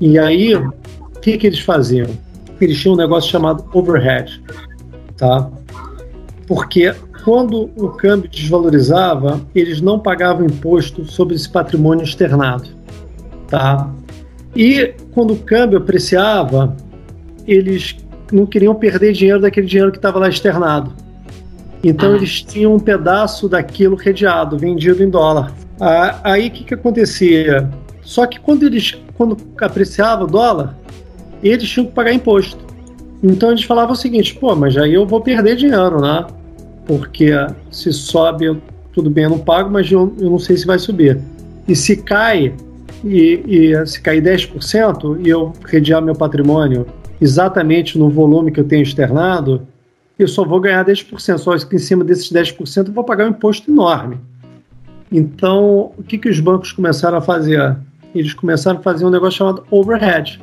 E 0.00 0.18
aí, 0.18 0.52
que, 1.24 1.38
que 1.38 1.46
eles 1.46 1.60
faziam? 1.60 2.10
Eles 2.60 2.78
tinham 2.78 2.94
um 2.94 2.98
negócio 2.98 3.30
chamado 3.30 3.64
overhead, 3.72 4.42
tá? 5.16 5.50
Porque 6.46 6.94
quando 7.24 7.70
o 7.76 7.88
câmbio 7.88 8.28
desvalorizava, 8.28 9.40
eles 9.54 9.80
não 9.80 9.98
pagavam 9.98 10.44
imposto 10.44 11.06
sobre 11.06 11.34
esse 11.34 11.48
patrimônio 11.48 12.04
externado, 12.04 12.68
tá? 13.48 13.90
E 14.54 14.92
quando 15.12 15.32
o 15.32 15.36
câmbio 15.38 15.78
apreciava, 15.78 16.76
eles 17.46 17.96
não 18.30 18.44
queriam 18.44 18.74
perder 18.74 19.12
dinheiro 19.14 19.40
daquele 19.40 19.66
dinheiro 19.66 19.90
que 19.90 19.98
estava 19.98 20.18
lá 20.18 20.28
externado. 20.28 20.92
Então 21.82 22.10
uhum. 22.10 22.16
eles 22.16 22.42
tinham 22.42 22.74
um 22.74 22.78
pedaço 22.78 23.48
daquilo 23.48 23.96
redeado, 23.96 24.58
vendido 24.58 25.02
em 25.02 25.08
dólar. 25.08 25.54
Aí 26.22 26.48
o 26.48 26.50
que, 26.50 26.64
que 26.64 26.74
acontecia? 26.74 27.70
Só 28.02 28.26
que 28.26 28.38
quando 28.38 28.64
eles 28.64 28.94
quando 29.16 29.36
apreciava 29.60 30.24
o 30.24 30.26
dólar, 30.26 30.76
eles 31.48 31.68
tinham 31.68 31.86
que 31.86 31.92
pagar 31.92 32.12
imposto. 32.12 32.58
Então 33.22 33.50
eles 33.50 33.64
falavam 33.64 33.92
o 33.92 33.96
seguinte, 33.96 34.34
pô, 34.34 34.54
mas 34.54 34.76
aí 34.76 34.94
eu 34.94 35.06
vou 35.06 35.20
perder 35.20 35.56
dinheiro, 35.56 36.00
né? 36.00 36.26
Porque 36.86 37.30
se 37.70 37.92
sobe, 37.92 38.60
tudo 38.92 39.08
bem, 39.08 39.24
eu 39.24 39.30
não 39.30 39.38
pago, 39.38 39.70
mas 39.70 39.90
eu, 39.90 40.14
eu 40.18 40.30
não 40.30 40.38
sei 40.38 40.56
se 40.56 40.66
vai 40.66 40.78
subir. 40.78 41.18
E 41.66 41.74
se 41.74 41.96
cai, 41.96 42.54
e, 43.02 43.42
e 43.46 43.86
se 43.86 44.00
cair 44.00 44.22
10% 44.22 45.20
e 45.24 45.28
eu 45.28 45.52
redear 45.66 46.02
meu 46.02 46.14
patrimônio 46.14 46.86
exatamente 47.20 47.98
no 47.98 48.08
volume 48.08 48.50
que 48.50 48.60
eu 48.60 48.64
tenho 48.64 48.82
externado, 48.82 49.62
eu 50.18 50.28
só 50.28 50.44
vou 50.44 50.60
ganhar 50.60 50.84
10%. 50.84 51.38
Só 51.38 51.56
que 51.58 51.76
em 51.76 51.78
cima 51.78 52.04
desses 52.04 52.30
10% 52.30 52.88
eu 52.88 52.92
vou 52.92 53.04
pagar 53.04 53.26
um 53.26 53.30
imposto 53.30 53.70
enorme. 53.70 54.18
Então, 55.10 55.92
o 55.96 56.02
que, 56.02 56.18
que 56.18 56.28
os 56.28 56.40
bancos 56.40 56.72
começaram 56.72 57.18
a 57.18 57.20
fazer? 57.20 57.76
Eles 58.14 58.32
começaram 58.32 58.78
a 58.78 58.82
fazer 58.82 59.04
um 59.04 59.10
negócio 59.10 59.38
chamado 59.38 59.64
overhead. 59.70 60.40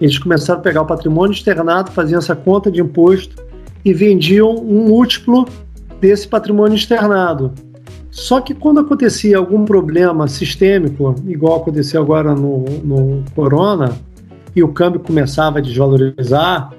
Eles 0.00 0.18
começaram 0.18 0.60
a 0.60 0.62
pegar 0.62 0.82
o 0.82 0.86
patrimônio 0.86 1.32
externado, 1.32 1.90
faziam 1.90 2.18
essa 2.18 2.36
conta 2.36 2.70
de 2.70 2.80
imposto 2.80 3.36
e 3.84 3.92
vendiam 3.92 4.54
um 4.54 4.86
múltiplo 4.86 5.46
desse 6.00 6.28
patrimônio 6.28 6.76
externado. 6.76 7.52
Só 8.10 8.40
que 8.40 8.54
quando 8.54 8.80
acontecia 8.80 9.36
algum 9.36 9.64
problema 9.64 10.26
sistêmico, 10.28 11.14
igual 11.26 11.56
aconteceu 11.56 12.02
agora 12.02 12.34
no, 12.34 12.64
no 12.82 13.24
Corona, 13.34 13.96
e 14.54 14.62
o 14.62 14.68
câmbio 14.68 15.00
começava 15.00 15.58
a 15.58 15.62
desvalorizar, 15.62 16.70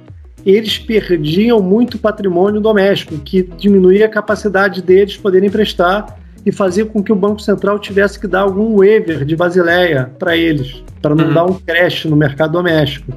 eles 0.45 0.77
perdiam 0.77 1.61
muito 1.61 1.97
patrimônio 1.97 2.59
doméstico, 2.59 3.17
que 3.17 3.43
diminuía 3.57 4.05
a 4.05 4.09
capacidade 4.09 4.81
deles 4.81 5.17
poderem 5.17 5.47
emprestar 5.47 6.17
e 6.45 6.51
fazia 6.51 6.85
com 6.85 7.03
que 7.03 7.11
o 7.11 7.15
Banco 7.15 7.41
Central 7.41 7.79
tivesse 7.79 8.19
que 8.19 8.27
dar 8.27 8.41
algum 8.41 8.77
waiver 8.77 9.25
de 9.25 9.35
Basileia 9.35 10.11
para 10.17 10.35
eles, 10.35 10.83
para 11.01 11.13
não 11.13 11.27
uhum. 11.27 11.33
dar 11.33 11.45
um 11.45 11.53
crash 11.53 12.05
no 12.05 12.15
mercado 12.15 12.53
doméstico. 12.53 13.11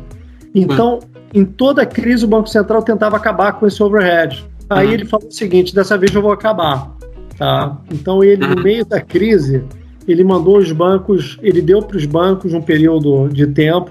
Então, 0.54 0.94
uhum. 0.94 1.00
em 1.34 1.44
toda 1.44 1.86
crise, 1.86 2.24
o 2.24 2.28
Banco 2.28 2.48
Central 2.48 2.82
tentava 2.82 3.16
acabar 3.16 3.52
com 3.54 3.66
esse 3.66 3.82
overhead. 3.82 4.44
Aí 4.68 4.88
uhum. 4.88 4.92
ele 4.92 5.04
falou 5.04 5.28
o 5.28 5.32
seguinte: 5.32 5.74
dessa 5.74 5.96
vez 5.96 6.14
eu 6.14 6.22
vou 6.22 6.32
acabar. 6.32 6.94
Tá? 7.38 7.78
Então, 7.90 8.22
ele, 8.22 8.46
no 8.46 8.56
uhum. 8.56 8.62
meio 8.62 8.84
da 8.84 9.00
crise, 9.00 9.64
ele 10.06 10.24
mandou 10.24 10.58
os 10.58 10.70
bancos, 10.72 11.38
ele 11.42 11.62
deu 11.62 11.80
para 11.80 11.96
os 11.96 12.04
bancos 12.04 12.52
um 12.52 12.60
período 12.60 13.28
de 13.28 13.46
tempo 13.46 13.90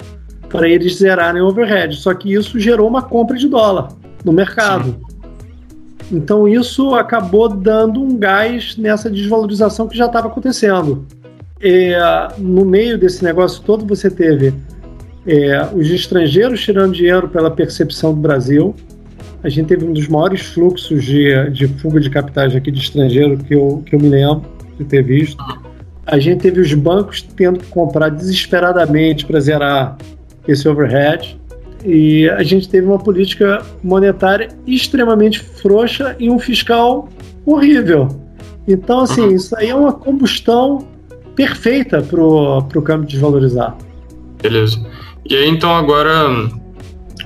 para 0.49 0.67
eles 0.67 0.97
zerarem 0.97 1.41
o 1.41 1.47
overhead. 1.47 1.95
Só 1.95 2.13
que 2.13 2.33
isso 2.33 2.59
gerou 2.59 2.87
uma 2.87 3.01
compra 3.01 3.37
de 3.37 3.47
dólar 3.47 3.89
no 4.23 4.31
mercado. 4.31 4.85
Sim. 4.85 5.10
Então 6.11 6.47
isso 6.47 6.93
acabou 6.93 7.47
dando 7.47 8.01
um 8.01 8.17
gás 8.17 8.75
nessa 8.75 9.09
desvalorização 9.09 9.87
que 9.87 9.97
já 9.97 10.07
estava 10.07 10.27
acontecendo. 10.27 11.05
É, 11.61 11.97
no 12.37 12.65
meio 12.65 12.97
desse 12.97 13.23
negócio 13.23 13.61
todo, 13.63 13.85
você 13.85 14.09
teve 14.09 14.53
é, 15.25 15.69
os 15.73 15.89
estrangeiros 15.89 16.61
tirando 16.61 16.93
dinheiro 16.93 17.29
pela 17.29 17.51
percepção 17.51 18.13
do 18.13 18.19
Brasil. 18.19 18.75
A 19.43 19.49
gente 19.49 19.67
teve 19.67 19.85
um 19.85 19.93
dos 19.93 20.07
maiores 20.07 20.41
fluxos 20.41 21.03
de, 21.03 21.49
de 21.51 21.67
fuga 21.67 21.99
de 21.99 22.09
capitais 22.09 22.55
aqui 22.55 22.71
de 22.71 22.79
estrangeiro 22.79 23.37
que 23.37 23.55
eu, 23.55 23.83
que 23.85 23.95
eu 23.95 23.99
me 23.99 24.09
lembro 24.09 24.43
de 24.77 24.85
ter 24.85 25.03
visto. 25.03 25.43
A 26.05 26.19
gente 26.19 26.41
teve 26.41 26.59
os 26.59 26.73
bancos 26.73 27.21
tendo 27.21 27.59
que 27.59 27.67
comprar 27.67 28.09
desesperadamente 28.09 29.25
para 29.25 29.39
zerar 29.39 29.97
esse 30.47 30.67
overhead. 30.67 31.39
E 31.83 32.29
a 32.29 32.43
gente 32.43 32.69
teve 32.69 32.85
uma 32.85 32.99
política 32.99 33.65
monetária 33.83 34.49
extremamente 34.67 35.39
frouxa 35.39 36.15
e 36.19 36.29
um 36.29 36.37
fiscal 36.37 37.09
horrível. 37.45 38.07
Então, 38.67 38.99
assim, 38.99 39.21
uhum. 39.21 39.35
isso 39.35 39.55
aí 39.57 39.69
é 39.69 39.75
uma 39.75 39.93
combustão 39.93 40.87
perfeita 41.35 42.01
para 42.01 42.21
o 42.21 42.81
câmbio 42.83 43.07
desvalorizar. 43.07 43.75
Beleza. 44.41 44.85
E 45.27 45.35
aí, 45.35 45.49
então, 45.49 45.73
agora, 45.75 46.49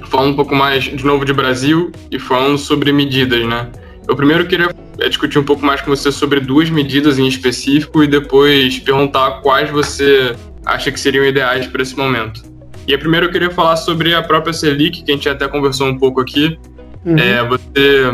falando 0.05 0.31
um 0.31 0.35
pouco 0.35 0.55
mais, 0.55 0.83
de 0.83 1.05
novo, 1.05 1.25
de 1.25 1.33
Brasil 1.33 1.91
e 2.11 2.19
falando 2.19 2.57
sobre 2.57 2.91
medidas, 2.91 3.45
né? 3.45 3.69
Eu 4.07 4.15
primeiro 4.15 4.45
queria 4.45 4.69
é, 4.99 5.09
discutir 5.09 5.39
um 5.39 5.43
pouco 5.43 5.65
mais 5.65 5.81
com 5.81 5.89
você 5.89 6.11
sobre 6.11 6.39
duas 6.39 6.69
medidas 6.69 7.17
em 7.17 7.27
específico 7.27 8.03
e 8.03 8.07
depois 8.07 8.79
perguntar 8.79 9.41
quais 9.41 9.69
você 9.69 10.35
acha 10.65 10.91
que 10.91 10.99
seriam 10.99 11.25
ideais 11.25 11.67
para 11.67 11.81
esse 11.81 11.97
momento. 11.97 12.54
E 12.87 12.93
a 12.93 12.97
primeiro 12.97 13.27
eu 13.27 13.31
queria 13.31 13.51
falar 13.51 13.77
sobre 13.77 14.13
a 14.13 14.21
própria 14.21 14.53
Selic, 14.53 15.03
que 15.03 15.11
a 15.11 15.15
gente 15.15 15.27
até 15.27 15.47
conversou 15.47 15.87
um 15.87 15.97
pouco 15.97 16.21
aqui. 16.21 16.57
Uhum. 17.05 17.17
É, 17.17 17.43
você 17.47 18.11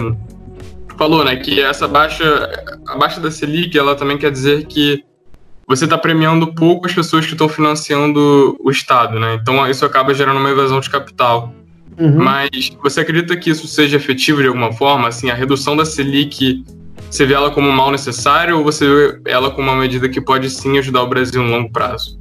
falou, 0.98 1.26
né, 1.26 1.36
que 1.36 1.60
essa 1.60 1.88
baixa, 1.88 2.50
a 2.88 2.98
baixa 2.98 3.20
da 3.20 3.32
Selic, 3.32 3.78
ela 3.78 3.96
também 3.96 4.18
quer 4.18 4.32
dizer 4.32 4.66
que 4.66 5.04
você 5.68 5.86
está 5.86 5.98
premiando 5.98 6.54
pouco 6.54 6.86
as 6.86 6.94
pessoas 6.94 7.26
que 7.26 7.32
estão 7.32 7.48
financiando 7.48 8.58
o 8.60 8.70
Estado, 8.70 9.20
né? 9.20 9.40
Então 9.42 9.68
isso 9.70 9.86
acaba 9.86 10.14
gerando 10.14 10.38
uma 10.38 10.50
evasão 10.50 10.80
de 10.80 10.90
capital. 10.90 11.54
Uhum. 11.98 12.24
Mas 12.24 12.76
você 12.82 13.02
acredita 13.02 13.38
que 13.38 13.50
isso 13.50 13.68
seja 13.68 13.98
efetivo 13.98 14.42
de 14.42 14.48
alguma 14.48 14.74
forma? 14.74 15.08
Assim, 15.08 15.30
a 15.30 15.34
redução 15.34 15.76
da 15.76 15.86
Selic, 15.86 16.64
você 17.10 17.26
vê 17.26 17.34
ela 17.34 17.52
como 17.52 17.70
um 17.70 17.72
mal 17.72 17.92
necessário 17.92 18.58
ou 18.58 18.64
você 18.64 18.88
vê 19.24 19.32
ela 19.32 19.52
como 19.52 19.70
uma 19.70 19.80
medida 19.80 20.10
que 20.10 20.20
pode 20.20 20.50
sim 20.50 20.78
ajudar 20.78 21.04
o 21.04 21.08
Brasil 21.08 21.42
no 21.42 21.50
longo 21.50 21.72
prazo? 21.72 22.18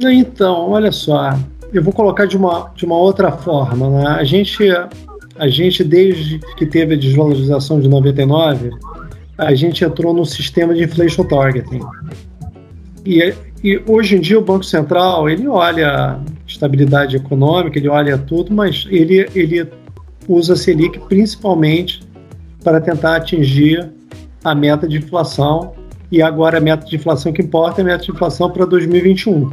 Então, 0.00 0.70
olha 0.70 0.90
só, 0.90 1.38
eu 1.74 1.82
vou 1.82 1.92
colocar 1.92 2.24
de 2.26 2.36
uma, 2.36 2.70
de 2.74 2.86
uma 2.86 2.96
outra 2.96 3.32
forma. 3.32 3.90
Né? 3.90 4.06
A, 4.06 4.22
gente, 4.22 4.62
a 5.36 5.48
gente, 5.48 5.82
desde 5.82 6.38
que 6.56 6.64
teve 6.64 6.94
a 6.94 6.96
desvalorização 6.96 7.80
de 7.80 7.88
99, 7.88 8.70
a 9.36 9.54
gente 9.54 9.84
entrou 9.84 10.14
no 10.14 10.24
sistema 10.24 10.72
de 10.72 10.84
inflation 10.84 11.24
targeting. 11.24 11.80
E, 13.04 13.34
e 13.62 13.82
hoje 13.86 14.16
em 14.16 14.20
dia 14.20 14.38
o 14.38 14.42
Banco 14.42 14.64
Central 14.64 15.28
ele 15.28 15.48
olha 15.48 16.20
estabilidade 16.46 17.16
econômica, 17.16 17.76
ele 17.76 17.88
olha 17.88 18.16
tudo, 18.16 18.54
mas 18.54 18.86
ele, 18.88 19.28
ele 19.34 19.68
usa 20.28 20.54
a 20.54 20.56
Selic 20.56 20.98
principalmente 21.00 22.02
para 22.62 22.80
tentar 22.80 23.16
atingir 23.16 23.90
a 24.44 24.54
meta 24.54 24.86
de 24.86 24.98
inflação. 24.98 25.72
E 26.10 26.22
agora 26.22 26.58
a 26.58 26.60
meta 26.60 26.86
de 26.86 26.94
inflação 26.94 27.32
que 27.32 27.42
importa 27.42 27.80
é 27.80 27.82
a 27.82 27.86
meta 27.86 28.04
de 28.04 28.12
inflação 28.12 28.48
para 28.48 28.64
2021, 28.64 29.50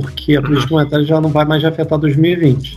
porque 0.00 0.36
a 0.36 0.42
política 0.42 0.74
monetária 0.74 1.06
já 1.06 1.20
não 1.20 1.30
vai 1.30 1.44
mais 1.46 1.64
afetar 1.64 1.98
2020. 1.98 2.76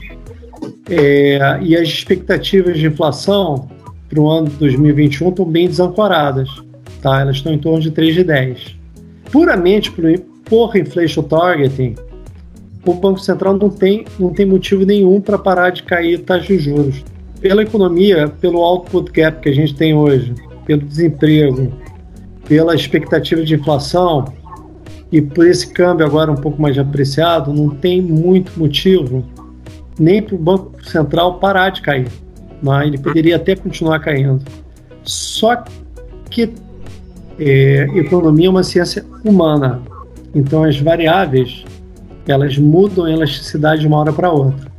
É, 0.89 1.59
e 1.61 1.75
as 1.75 1.87
expectativas 1.87 2.77
de 2.77 2.87
inflação 2.87 3.67
para 4.07 4.19
o 4.19 4.29
ano 4.29 4.47
de 4.47 4.55
2021 4.55 5.29
estão 5.29 5.45
bem 5.45 5.67
desancoradas. 5.67 6.49
Tá? 7.01 7.19
Elas 7.19 7.37
estão 7.37 7.53
em 7.53 7.59
torno 7.59 7.81
de 7.81 7.91
3,10. 7.91 8.75
Puramente 9.31 9.91
por, 9.91 10.03
por 10.45 10.75
inflation 10.77 11.23
targeting, 11.23 11.95
o 12.85 12.93
Banco 12.93 13.19
Central 13.19 13.57
não 13.57 13.69
tem, 13.69 14.05
não 14.17 14.33
tem 14.33 14.45
motivo 14.45 14.85
nenhum 14.85 15.19
para 15.19 15.37
parar 15.37 15.71
de 15.71 15.83
cair 15.83 16.19
taxas 16.19 16.47
de 16.47 16.59
juros. 16.59 17.03
Pela 17.41 17.63
economia, 17.63 18.29
pelo 18.39 18.59
output 18.59 19.11
gap 19.11 19.41
que 19.41 19.49
a 19.49 19.53
gente 19.53 19.75
tem 19.75 19.93
hoje, 19.93 20.33
pelo 20.65 20.81
desemprego, 20.81 21.71
pela 22.47 22.73
expectativa 22.73 23.43
de 23.43 23.55
inflação 23.55 24.33
e 25.11 25.21
por 25.21 25.47
esse 25.47 25.71
câmbio 25.71 26.05
agora 26.05 26.31
um 26.31 26.35
pouco 26.35 26.61
mais 26.61 26.77
apreciado, 26.77 27.53
não 27.53 27.69
tem 27.69 28.01
muito 28.01 28.57
motivo 28.59 29.25
nem 29.99 30.21
para 30.21 30.35
o 30.35 30.37
Banco 30.37 30.83
Central 30.83 31.39
parar 31.39 31.71
de 31.71 31.81
cair. 31.81 32.07
Mas 32.61 32.87
ele 32.87 32.97
poderia 32.97 33.35
até 33.35 33.55
continuar 33.55 33.99
caindo. 33.99 34.43
Só 35.03 35.63
que 36.29 36.53
é, 37.39 37.87
economia 37.95 38.47
é 38.47 38.49
uma 38.49 38.63
ciência 38.63 39.05
humana. 39.23 39.81
Então 40.33 40.63
as 40.63 40.79
variáveis 40.79 41.65
elas 42.27 42.57
mudam 42.57 43.05
a 43.05 43.11
elasticidade 43.11 43.81
de 43.81 43.87
uma 43.87 43.97
hora 43.97 44.13
para 44.13 44.31
outra. 44.31 44.69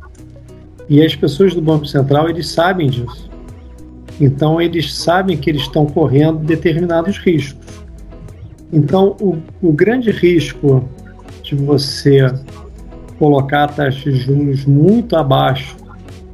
E 0.87 1.03
as 1.03 1.15
pessoas 1.15 1.53
do 1.53 1.61
Banco 1.61 1.85
Central, 1.85 2.29
eles 2.29 2.47
sabem 2.47 2.89
disso. 2.89 3.29
Então, 4.19 4.61
eles 4.61 4.93
sabem 4.93 5.37
que 5.37 5.49
eles 5.49 5.63
estão 5.63 5.85
correndo 5.85 6.39
determinados 6.39 7.17
riscos. 7.17 7.60
Então, 8.71 9.15
o, 9.19 9.37
o 9.61 9.73
grande 9.73 10.11
risco 10.11 10.87
de 11.43 11.55
você 11.55 12.21
colocar 13.19 13.65
a 13.65 13.67
taxa 13.67 14.11
de 14.11 14.17
juros 14.17 14.65
muito 14.65 15.15
abaixo 15.15 15.75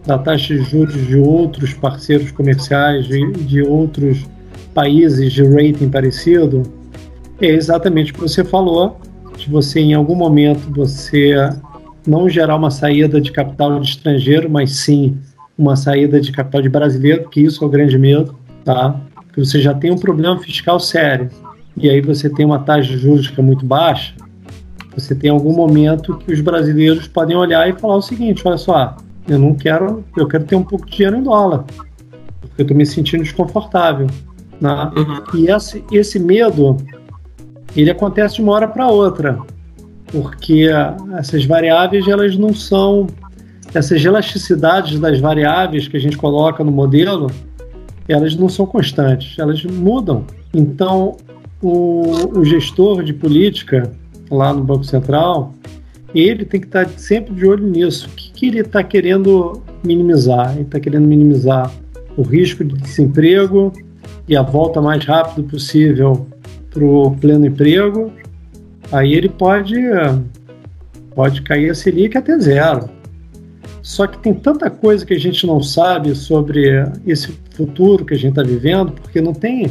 da 0.06 0.18
taxa 0.18 0.56
de 0.56 0.64
juros 0.64 1.06
de 1.06 1.18
outros 1.18 1.74
parceiros 1.74 2.32
comerciais, 2.32 3.08
de, 3.08 3.32
de 3.34 3.62
outros 3.62 4.26
países 4.74 5.34
de 5.34 5.44
rating 5.44 5.90
parecido, 5.90 6.64
é 7.42 7.48
exatamente 7.48 8.12
o 8.12 8.16
que 8.16 8.22
você 8.22 8.44
falou, 8.44 9.02
de 9.36 9.50
você 9.50 9.82
em 9.82 9.94
algum 9.94 10.16
momento 10.16 10.72
você 10.74 11.36
não 12.08 12.30
gerar 12.30 12.56
uma 12.56 12.72
saída 12.72 13.20
de 13.20 13.34
capital 13.34 13.80
de 13.82 13.90
estrangeiro, 13.90 14.50
mas 14.50 14.78
sim 14.78 15.18
uma 15.58 15.76
saída 15.76 16.22
de 16.22 16.32
capital 16.32 16.62
de 16.62 16.70
brasileiro, 16.70 17.28
que 17.30 17.42
isso 17.42 17.62
é 17.64 17.68
o 17.68 17.70
grande 17.70 17.98
medo, 17.98 18.34
tá? 18.64 19.02
Que 19.34 19.44
você 19.44 19.60
já 19.60 19.74
tem 19.74 19.92
um 19.92 19.98
problema 19.98 20.40
fiscal 20.40 20.80
sério 20.80 21.30
e 21.78 21.90
aí 21.90 22.02
você 22.02 22.30
tem 22.30 22.46
uma 22.46 22.60
taxa 22.60 22.90
de 22.90 22.98
juros 22.98 23.28
que 23.28 23.40
é 23.40 23.44
muito 23.44 23.66
baixa, 23.66 24.14
você 24.96 25.14
tem 25.14 25.30
algum 25.30 25.54
momento 25.54 26.18
que 26.18 26.34
os 26.34 26.42
brasileiros 26.42 27.08
podem 27.08 27.38
olhar 27.38 27.70
e 27.70 27.74
falar 27.74 27.98
o 27.98 28.02
seguinte, 28.02 28.42
olha 28.46 28.58
só, 28.58 28.98
eu 29.28 29.38
não 29.38 29.54
quero, 29.54 30.04
eu 30.16 30.28
quero 30.28 30.44
ter 30.44 30.56
um 30.56 30.64
pouco 30.64 30.86
de 30.86 30.98
dinheiro 30.98 31.18
em 31.18 31.24
dólar, 31.24 31.66
porque 32.42 32.62
eu 32.62 32.64
estou 32.64 32.76
me 32.76 32.86
sentindo 32.86 33.24
desconfortável, 33.24 34.08
né? 34.60 34.92
Uhum. 34.96 35.40
E 35.40 35.52
esse, 35.52 35.84
esse 35.92 36.20
medo 36.20 36.78
ele 37.76 37.92
acontece 37.92 38.36
de 38.36 38.42
uma 38.42 38.54
hora 38.54 38.68
para 38.68 38.88
outra, 38.88 39.38
porque 40.08 40.68
essas 41.18 41.46
variáveis 41.46 42.08
elas 42.08 42.36
não 42.36 42.54
são 42.54 43.06
essas 43.74 44.04
elasticidades 44.04 45.00
das 45.00 45.20
variáveis 45.20 45.88
que 45.88 45.98
a 45.98 46.00
gente 46.00 46.18
coloca 46.18 46.64
no 46.64 46.72
modelo, 46.72 47.30
elas 48.08 48.36
não 48.36 48.50
são 48.50 48.66
constantes, 48.66 49.38
elas 49.38 49.64
mudam. 49.64 50.26
Então, 50.54 51.18
o, 51.62 52.40
o 52.40 52.46
gestor 52.46 53.04
de 53.04 53.14
política 53.14 53.92
lá 54.30 54.54
no 54.54 54.64
Banco 54.64 54.84
Central, 54.84 55.54
ele 56.14 56.46
tem 56.46 56.60
que 56.60 56.68
estar 56.68 56.88
sempre 56.90 57.34
de 57.34 57.46
olho 57.46 57.68
nisso. 57.68 58.08
O 58.08 58.12
que, 58.12 58.32
que 58.32 58.48
ele 58.48 58.60
está 58.60 58.84
querendo 58.84 59.62
minimizar? 59.84 60.54
Ele 60.54 60.64
está 60.64 60.80
querendo 60.80 61.08
minimizar 61.08 61.72
o 62.16 62.22
risco 62.22 62.64
de 62.64 62.76
desemprego 62.76 63.72
e 64.28 64.36
a 64.36 64.42
volta 64.42 64.82
mais 64.82 65.06
rápido 65.06 65.44
possível 65.48 66.28
para 66.70 66.84
o 66.84 67.12
pleno 67.12 67.46
emprego, 67.46 68.12
aí 68.92 69.14
ele 69.14 69.30
pode, 69.30 69.76
pode 71.16 71.42
cair 71.42 71.70
a 71.70 71.76
Selic 71.76 72.18
até 72.18 72.38
zero. 72.40 72.90
Só 73.82 74.06
que 74.06 74.18
tem 74.20 74.34
tanta 74.34 74.70
coisa 74.70 75.06
que 75.06 75.14
a 75.14 75.20
gente 75.20 75.48
não 75.48 75.64
sabe 75.64 76.14
sobre 76.14 76.86
esse 77.06 77.32
futuro 77.52 78.04
que 78.04 78.14
a 78.14 78.18
gente 78.18 78.32
está 78.32 78.44
vivendo, 78.44 78.92
porque 78.92 79.22
não 79.22 79.34
tem. 79.34 79.70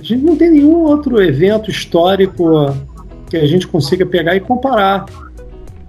A 0.00 0.02
gente 0.02 0.24
não 0.24 0.34
tem 0.34 0.50
nenhum 0.50 0.78
outro 0.78 1.22
evento 1.22 1.70
histórico 1.70 2.74
que 3.28 3.36
a 3.36 3.46
gente 3.46 3.68
consiga 3.68 4.06
pegar 4.06 4.34
e 4.34 4.40
comparar. 4.40 5.04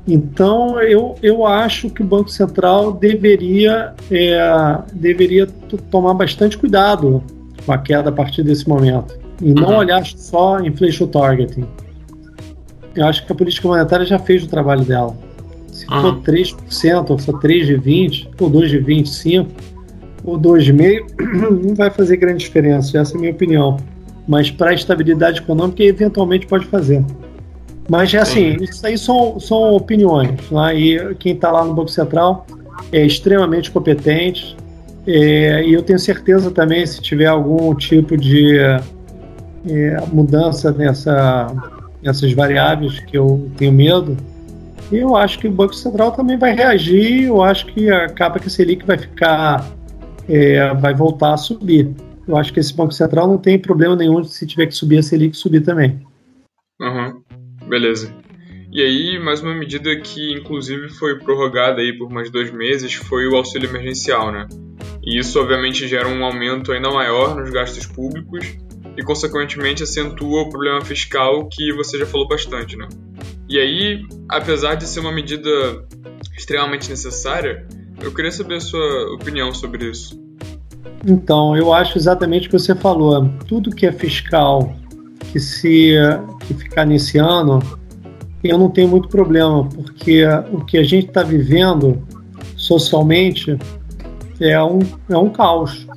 Então, 0.07 0.82
eu, 0.82 1.16
eu 1.24 1.45
acho 1.45 1.89
que 1.89 2.01
o 2.01 2.05
Banco 2.05 2.30
Central 2.30 2.91
deveria, 2.91 3.93
é, 4.12 4.78
deveria 4.91 5.47
tomar 5.89 6.14
bastante 6.14 6.57
cuidado 6.57 7.24
com 7.66 7.72
a 7.72 7.78
queda 7.78 8.09
a 8.09 8.12
partir 8.12 8.43
desse 8.43 8.68
momento 8.68 9.18
e 9.41 9.53
não 9.53 9.70
uhum. 9.70 9.78
olhar 9.78 10.05
só 10.05 10.59
inflation 10.59 11.07
targeting. 11.07 11.66
Eu 12.95 13.05
acho 13.05 13.26
que 13.26 13.32
a 13.32 13.36
política 13.36 13.68
monetária 13.68 14.05
já 14.05 14.20
fez 14.20 14.43
o 14.43 14.47
trabalho 14.47 14.84
dela. 14.84 15.16
Se 15.72 15.88
uhum. 15.88 16.01
for 16.01 16.22
3%, 16.22 17.09
ou 17.09 17.18
for 17.18 17.39
3 17.39 17.68
de 17.68 17.76
20, 17.76 18.30
ou 18.39 18.49
2 18.49 18.70
de 18.70 18.80
25, 18.80 19.49
ou 20.24 20.38
2,5, 20.38 21.64
não 21.64 21.74
vai 21.74 21.89
fazer 21.89 22.18
grande 22.18 22.39
diferença. 22.39 22.97
Essa 22.99 23.16
é 23.16 23.18
a 23.18 23.20
minha 23.20 23.32
opinião. 23.32 23.78
Mas 24.28 24.51
para 24.51 24.72
a 24.72 24.74
estabilidade 24.74 25.39
econômica, 25.39 25.84
eventualmente 25.84 26.47
pode 26.47 26.65
fazer. 26.65 27.03
Mas 27.89 28.13
é 28.13 28.19
assim, 28.19 28.57
Sim. 28.57 28.63
isso 28.63 28.86
aí 28.88 28.97
são, 28.97 29.39
são 29.39 29.74
opiniões. 29.76 30.49
Né? 30.49 30.80
E 30.80 31.15
quem 31.15 31.34
está 31.34 31.51
lá 31.51 31.63
no 31.63 31.74
Banco 31.74 31.89
Central 31.89 32.45
é 32.91 33.05
extremamente 33.05 33.72
competente. 33.72 34.55
É, 35.05 35.65
e 35.65 35.74
eu 35.74 35.82
tenho 35.82 35.99
certeza 35.99 36.51
também, 36.51 36.86
se 36.86 37.01
tiver 37.01 37.26
algum 37.26 37.74
tipo 37.74 38.15
de 38.15 38.57
é, 39.67 39.97
mudança 40.11 40.72
nessa, 40.72 41.53
nessas 42.03 42.32
variáveis 42.34 42.99
que 42.99 43.17
eu 43.17 43.49
tenho 43.57 43.74
medo. 43.74 44.15
Eu 44.91 45.15
acho 45.15 45.39
que 45.39 45.47
o 45.47 45.51
Banco 45.51 45.74
Central 45.74 46.11
também 46.11 46.38
vai 46.38 46.53
reagir. 46.53 47.26
Eu 47.26 47.41
acho 47.41 47.65
que 47.67 47.89
acaba 47.89 48.39
que 48.39 48.47
a 48.47 48.49
Selic 48.49 48.86
vai 48.86 48.97
ficar, 48.97 49.65
é, 50.30 50.74
vai 50.76 50.93
voltar 50.93 51.34
a 51.34 51.38
subir. 51.38 51.89
Eu 52.28 52.38
acho 52.38 52.53
que 52.53 52.59
esse 52.59 52.76
Banco 52.76 52.93
Central 52.93 53.28
não 53.28 53.38
tem 53.38 53.59
problema 53.59 53.95
nenhum 53.95 54.24
se 54.24 54.45
tiver 54.45 54.67
que 54.67 54.76
subir 54.76 54.99
a 54.99 55.03
Selic, 55.03 55.36
subir 55.36 55.61
também. 55.61 56.05
Uhum. 56.80 57.22
Beleza. 57.67 58.13
E 58.72 58.82
aí, 58.82 59.19
mais 59.19 59.41
uma 59.41 59.53
medida 59.53 59.93
que 59.99 60.32
inclusive 60.32 60.89
foi 60.89 61.19
prorrogada 61.19 61.82
aí 61.82 61.97
por 61.97 62.09
mais 62.09 62.32
dois 62.32 62.51
meses 62.51 62.93
foi 62.93 63.28
o 63.28 63.36
auxílio 63.36 63.69
emergencial, 63.69 64.32
né? 64.32 64.47
E 65.03 65.17
isso 65.17 65.39
obviamente 65.39 65.88
gera 65.88 66.07
um 66.07 66.24
aumento 66.24 66.72
ainda 66.72 66.89
maior 66.89 67.36
nos 67.36 67.49
gastos 67.49 67.86
públicos 67.86 68.45
e, 68.97 69.03
consequentemente, 69.03 69.84
acentua 69.84 70.41
o 70.41 70.49
problema 70.49 70.82
fiscal 70.82 71.47
que 71.49 71.74
você 71.74 71.97
já 71.97 72.05
falou 72.05 72.28
bastante, 72.28 72.78
né? 72.78 72.88
E 73.49 73.59
aí, 73.59 74.05
apesar 74.30 74.76
de 74.76 74.88
ser 74.88 74.99
uma 74.99 75.11
medida 75.11 75.49
extremamente 76.38 76.89
necessária, 76.89 77.67
eu 78.01 78.13
queria 78.13 78.32
saber 78.32 78.55
a 78.55 78.61
sua 78.61 79.13
opinião 79.15 79.53
sobre 79.53 79.89
isso. 79.89 80.20
Então, 81.06 81.56
eu 81.58 81.74
acho 81.74 81.97
exatamente 81.97 82.47
o 82.47 82.52
que 82.52 82.60
você 82.60 82.76
falou. 82.76 83.30
Tudo 83.47 83.72
que 83.72 83.86
é 83.86 83.91
fiscal, 83.91 84.74
que 85.32 85.39
se 85.39 85.95
que 86.45 86.54
ficar 86.54 86.86
nesse 86.86 87.18
ano, 87.18 87.62
eu 88.43 88.58
não 88.58 88.70
tenho 88.70 88.88
muito 88.88 89.08
problema, 89.08 89.68
porque 89.68 90.24
o 90.52 90.64
que 90.64 90.78
a 90.78 90.84
gente 90.84 91.08
está 91.08 91.24
vivendo 91.24 92.02
socialmente 92.56 93.58
é 94.39 94.62
um, 94.64 94.80
é 95.10 95.18
um 95.18 95.30
caos. 95.30 95.88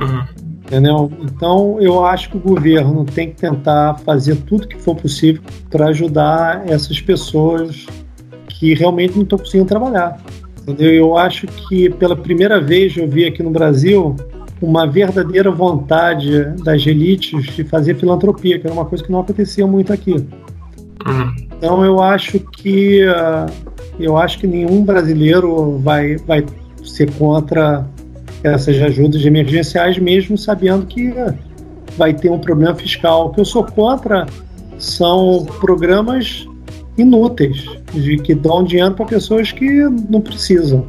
Uhum. 0.00 0.38
Entendeu? 0.68 1.10
Então, 1.22 1.78
eu 1.80 2.04
acho 2.04 2.30
que 2.30 2.36
o 2.36 2.40
governo 2.40 3.04
tem 3.04 3.30
que 3.30 3.36
tentar 3.36 3.94
fazer 4.04 4.36
tudo 4.36 4.68
que 4.68 4.76
for 4.76 4.94
possível 4.94 5.42
para 5.70 5.86
ajudar 5.86 6.68
essas 6.68 7.00
pessoas 7.00 7.86
que 8.48 8.74
realmente 8.74 9.14
não 9.14 9.22
estão 9.22 9.38
conseguindo 9.38 9.66
trabalhar. 9.66 10.20
Entendeu? 10.60 10.92
Eu 10.92 11.16
acho 11.16 11.46
que 11.46 11.88
pela 11.88 12.14
primeira 12.14 12.60
vez 12.60 12.94
eu 12.98 13.08
vi 13.08 13.24
aqui 13.24 13.42
no 13.42 13.50
Brasil 13.50 14.14
uma 14.60 14.86
verdadeira 14.86 15.50
vontade 15.50 16.44
das 16.62 16.86
elites 16.86 17.44
de 17.54 17.64
fazer 17.64 17.94
filantropia, 17.94 18.58
que 18.58 18.66
era 18.66 18.74
uma 18.74 18.84
coisa 18.84 19.04
que 19.04 19.12
não 19.12 19.20
acontecia 19.20 19.66
muito 19.66 19.92
aqui. 19.92 20.12
Uhum. 21.06 21.34
Então 21.56 21.84
eu 21.84 22.00
acho 22.00 22.40
que 22.40 23.04
uh, 23.04 23.50
eu 23.98 24.16
acho 24.16 24.38
que 24.38 24.46
nenhum 24.46 24.84
brasileiro 24.84 25.78
vai, 25.78 26.16
vai 26.16 26.44
ser 26.84 27.10
contra 27.12 27.86
essas 28.42 28.80
ajudas 28.80 29.24
emergenciais, 29.24 29.98
mesmo 29.98 30.38
sabendo 30.38 30.86
que 30.86 31.12
vai 31.96 32.14
ter 32.14 32.30
um 32.30 32.38
problema 32.38 32.74
fiscal. 32.74 33.26
O 33.26 33.30
que 33.30 33.40
eu 33.40 33.44
sou 33.44 33.64
contra 33.64 34.26
são 34.78 35.44
programas 35.60 36.46
inúteis, 36.96 37.64
de 37.92 38.18
que 38.18 38.34
dão 38.34 38.62
dinheiro 38.62 38.94
para 38.94 39.06
pessoas 39.06 39.52
que 39.52 39.82
não 40.08 40.20
precisam. 40.20 40.84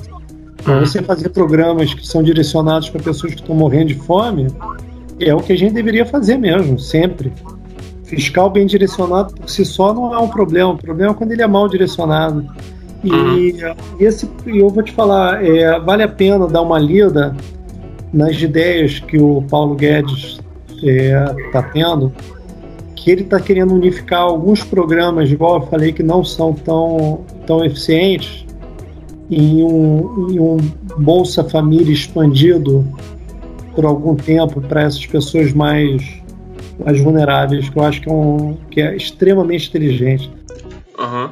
Uhum. 0.67 0.79
você 0.81 1.01
fazer 1.01 1.29
programas 1.29 1.93
que 1.93 2.05
são 2.05 2.21
direcionados 2.21 2.89
para 2.89 3.01
pessoas 3.01 3.33
que 3.33 3.41
estão 3.41 3.55
morrendo 3.55 3.87
de 3.87 3.95
fome, 3.95 4.47
é 5.19 5.33
o 5.33 5.39
que 5.39 5.53
a 5.53 5.57
gente 5.57 5.73
deveria 5.73 6.05
fazer 6.05 6.37
mesmo, 6.37 6.79
sempre. 6.79 7.31
Fiscal 8.03 8.49
bem 8.49 8.65
direcionado 8.65 9.33
por 9.35 9.49
si 9.49 9.63
só 9.63 9.93
não 9.93 10.13
é 10.13 10.17
um 10.17 10.27
problema. 10.27 10.71
O 10.71 10.77
problema 10.77 11.11
é 11.11 11.15
quando 11.15 11.31
ele 11.31 11.41
é 11.41 11.47
mal 11.47 11.67
direcionado. 11.67 12.45
E 13.03 13.11
uhum. 13.11 13.75
esse, 13.99 14.29
eu 14.45 14.69
vou 14.69 14.83
te 14.83 14.91
falar, 14.91 15.45
é, 15.45 15.79
vale 15.79 16.03
a 16.03 16.07
pena 16.07 16.47
dar 16.47 16.61
uma 16.61 16.79
lida 16.79 17.35
nas 18.11 18.41
ideias 18.41 18.99
que 18.99 19.17
o 19.17 19.43
Paulo 19.49 19.75
Guedes 19.75 20.39
está 20.69 20.87
é, 20.87 21.51
tá 21.51 21.63
tendo, 21.63 22.11
que 22.95 23.11
ele 23.11 23.21
está 23.21 23.39
querendo 23.39 23.73
unificar 23.73 24.21
alguns 24.21 24.63
programas, 24.63 25.31
igual 25.31 25.61
eu 25.61 25.67
falei, 25.67 25.93
que 25.93 26.03
não 26.03 26.23
são 26.23 26.53
tão, 26.53 27.21
tão 27.45 27.63
eficientes, 27.63 28.45
em 29.29 29.63
um, 29.63 30.31
em 30.31 30.39
um 30.39 30.57
Bolsa 30.97 31.43
Família 31.43 31.93
expandido 31.93 32.85
por 33.75 33.85
algum 33.85 34.15
tempo 34.15 34.59
para 34.61 34.81
essas 34.81 35.05
pessoas 35.05 35.53
mais, 35.53 36.01
mais 36.83 36.99
vulneráveis, 36.99 37.69
que 37.69 37.77
eu 37.77 37.83
acho 37.83 38.01
que 38.01 38.09
é, 38.09 38.11
um, 38.11 38.57
que 38.69 38.81
é 38.81 38.95
extremamente 38.95 39.69
inteligente. 39.69 40.31
Uhum. 40.97 41.31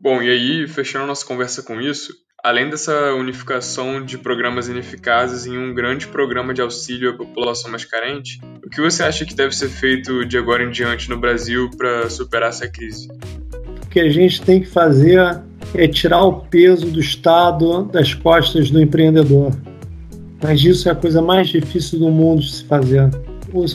Bom, 0.00 0.22
e 0.22 0.30
aí, 0.30 0.68
fechando 0.68 1.06
nossa 1.06 1.26
conversa 1.26 1.62
com 1.62 1.80
isso, 1.80 2.12
além 2.42 2.70
dessa 2.70 3.12
unificação 3.14 4.02
de 4.02 4.16
programas 4.16 4.68
ineficazes 4.68 5.44
em 5.44 5.58
um 5.58 5.74
grande 5.74 6.06
programa 6.06 6.54
de 6.54 6.62
auxílio 6.62 7.10
à 7.10 7.12
população 7.14 7.70
mais 7.70 7.84
carente, 7.84 8.40
o 8.64 8.70
que 8.70 8.80
você 8.80 9.02
acha 9.02 9.26
que 9.26 9.34
deve 9.34 9.54
ser 9.54 9.68
feito 9.68 10.24
de 10.24 10.38
agora 10.38 10.62
em 10.62 10.70
diante 10.70 11.10
no 11.10 11.18
Brasil 11.18 11.68
para 11.76 12.08
superar 12.08 12.50
essa 12.50 12.68
crise? 12.68 13.08
O 13.84 13.88
que 13.90 13.98
a 13.98 14.08
gente 14.08 14.40
tem 14.40 14.60
que 14.60 14.68
fazer 14.68 15.42
é 15.74 15.86
tirar 15.86 16.24
o 16.24 16.32
peso 16.32 16.86
do 16.86 17.00
Estado 17.00 17.84
das 17.84 18.14
costas 18.14 18.70
do 18.70 18.80
empreendedor. 18.80 19.52
Mas 20.42 20.62
isso 20.64 20.88
é 20.88 20.92
a 20.92 20.94
coisa 20.94 21.20
mais 21.20 21.48
difícil 21.48 21.98
do 21.98 22.10
mundo 22.10 22.40
de 22.42 22.52
se 22.52 22.64
fazer. 22.64 23.10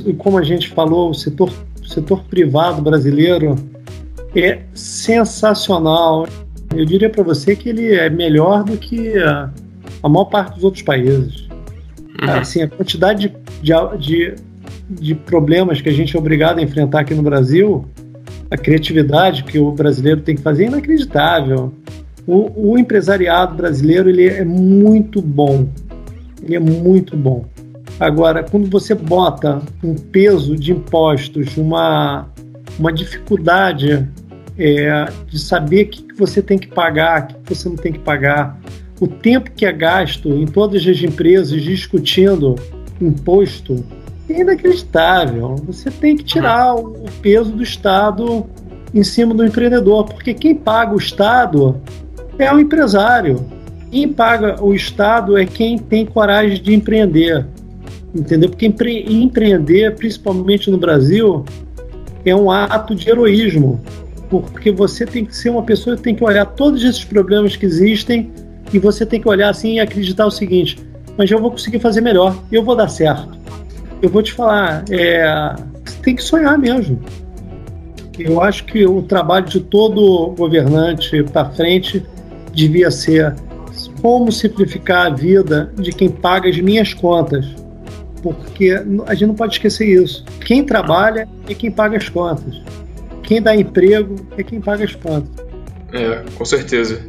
E 0.06 0.14
como 0.14 0.38
a 0.38 0.44
gente 0.44 0.70
falou, 0.70 1.10
o 1.10 1.14
setor, 1.14 1.52
o 1.82 1.88
setor 1.88 2.24
privado 2.24 2.82
brasileiro 2.82 3.56
é 4.36 4.62
sensacional. 4.74 6.28
Eu 6.76 6.86
diria 6.86 7.10
para 7.10 7.24
você 7.24 7.56
que 7.56 7.70
ele 7.70 7.94
é 7.94 8.10
melhor 8.10 8.64
do 8.64 8.78
que 8.78 9.18
a, 9.18 9.52
a 10.02 10.10
maior 10.10 10.26
parte 10.26 10.56
dos 10.56 10.64
outros 10.64 10.84
países. 10.84 11.48
Uhum. 12.22 12.30
Assim, 12.30 12.62
a 12.62 12.68
quantidade 12.68 13.34
de, 13.62 13.74
de, 14.00 14.36
de 14.90 15.16
problemas 15.16 15.82
que 15.82 15.90
a 15.90 15.94
gente 15.94 16.16
é 16.16 16.20
obrigado 16.20 16.60
a 16.60 16.62
enfrentar 16.62 17.02
aqui 17.02 17.14
no 17.14 17.24
Brasil, 17.24 17.86
a 18.54 18.58
criatividade 18.58 19.44
que 19.44 19.58
o 19.58 19.72
brasileiro 19.72 20.22
tem 20.22 20.36
que 20.36 20.42
fazer 20.44 20.66
é 20.66 20.68
inacreditável. 20.68 21.74
O, 22.28 22.74
o 22.74 22.78
empresariado 22.78 23.56
brasileiro 23.56 24.08
ele 24.08 24.28
é 24.28 24.46
muito 24.46 25.24
bom. 25.24 25.68
Ele 26.44 26.56
é 26.56 26.60
muito 26.60 27.18
bom. 27.18 27.46
Agora, 28.00 28.44
quando 28.44 28.70
você 28.70 28.94
bota 28.94 29.60
um 29.84 29.96
peso 29.96 30.56
de 30.56 30.72
impostos, 30.72 31.58
uma, 31.58 32.30
uma 32.78 32.94
dificuldade 32.94 34.08
é, 34.56 35.06
de 35.28 35.40
saber 35.40 35.86
o 35.86 35.90
que, 35.90 36.04
que 36.04 36.16
você 36.16 36.40
tem 36.40 36.60
que 36.60 36.68
pagar, 36.68 37.24
o 37.24 37.28
que, 37.28 37.34
que 37.34 37.56
você 37.56 37.68
não 37.68 37.76
tem 37.76 37.92
que 37.92 38.00
pagar, 38.00 38.60
o 39.02 39.08
tempo 39.08 39.50
que 39.50 39.66
é 39.66 39.72
gasto 39.72 40.30
em 40.30 40.46
todas 40.46 40.86
as 40.86 41.02
empresas 41.02 41.60
discutindo 41.60 42.54
imposto 43.02 43.84
é 44.30 44.42
inacreditável. 44.42 45.56
Você 45.66 45.92
tem 45.92 46.16
que 46.16 46.24
tirar 46.24 46.76
o 46.76 47.06
peso 47.22 47.52
do 47.52 47.64
Estado 47.64 48.46
em 48.94 49.04
cima 49.04 49.34
do 49.34 49.46
empreendedor, 49.46 50.06
porque 50.06 50.34
quem 50.34 50.56
paga 50.56 50.94
o 50.94 50.98
Estado 50.98 51.82
é 52.38 52.54
o 52.54 52.60
empresário. 52.60 53.46
Quem 53.92 54.12
paga 54.12 54.64
o 54.64 54.74
Estado 54.74 55.38
é 55.38 55.46
quem 55.46 55.78
tem 55.78 56.06
coragem 56.06 56.62
de 56.62 56.74
empreender. 56.74 57.46
Entendeu? 58.14 58.50
Porque 58.50 58.66
empre 58.66 59.06
empreender, 59.08 59.96
principalmente 59.96 60.70
no 60.70 60.78
Brasil, 60.78 61.44
é 62.26 62.36
um 62.36 62.50
ato 62.50 62.94
de 62.96 63.10
heroísmo 63.10 63.80
porque 64.42 64.72
você 64.72 65.06
tem 65.06 65.26
que 65.26 65.36
ser 65.36 65.50
uma 65.50 65.62
pessoa 65.62 65.96
que 65.96 66.02
tem 66.02 66.16
que 66.16 66.24
olhar 66.24 66.46
todos 66.46 66.84
esses 66.84 67.04
problemas 67.04 67.56
que 67.56 67.66
existem 67.66 68.32
e 68.72 68.80
você 68.80 69.06
tem 69.06 69.22
que 69.22 69.28
olhar 69.28 69.50
assim 69.50 69.76
e 69.76 69.80
acreditar 69.80 70.26
o 70.26 70.32
seguinte: 70.32 70.80
mas 71.18 71.30
eu 71.30 71.40
vou 71.40 71.52
conseguir 71.52 71.80
fazer 71.80 72.02
melhor, 72.02 72.36
eu 72.52 72.64
vou 72.64 72.76
dar 72.76 72.88
certo. 72.88 73.43
Eu 74.04 74.10
vou 74.10 74.22
te 74.22 74.34
falar, 74.34 74.86
é, 74.92 75.56
você 75.84 75.98
tem 76.04 76.16
que 76.16 76.22
sonhar 76.22 76.56
mesmo. 76.60 77.02
Eu 78.20 78.40
acho 78.40 78.66
que 78.66 78.86
o 78.86 79.02
trabalho 79.02 79.48
de 79.48 79.60
todo 79.60 80.36
governante 80.38 81.24
para 81.24 81.50
frente 81.50 82.06
devia 82.54 82.92
ser 82.92 83.34
como 84.00 84.32
simplificar 84.32 85.08
a 85.08 85.10
vida 85.10 85.74
de 85.76 85.92
quem 85.92 86.10
paga 86.10 86.48
as 86.48 86.60
minhas 86.60 86.94
contas. 86.94 87.48
Porque 88.22 88.72
a 89.08 89.14
gente 89.16 89.26
não 89.26 89.36
pode 89.36 89.54
esquecer 89.54 89.88
isso. 89.88 90.24
Quem 90.46 90.64
trabalha 90.64 91.28
é 91.50 91.56
quem 91.56 91.72
paga 91.72 91.98
as 91.98 92.08
contas 92.08 92.62
quem 93.24 93.42
dá 93.42 93.56
emprego 93.56 94.16
é 94.38 94.44
quem 94.44 94.62
paga 94.62 94.84
as 94.84 94.96
contas. 94.96 95.46
É, 95.92 96.24
com 96.38 96.46
certeza. 96.46 97.02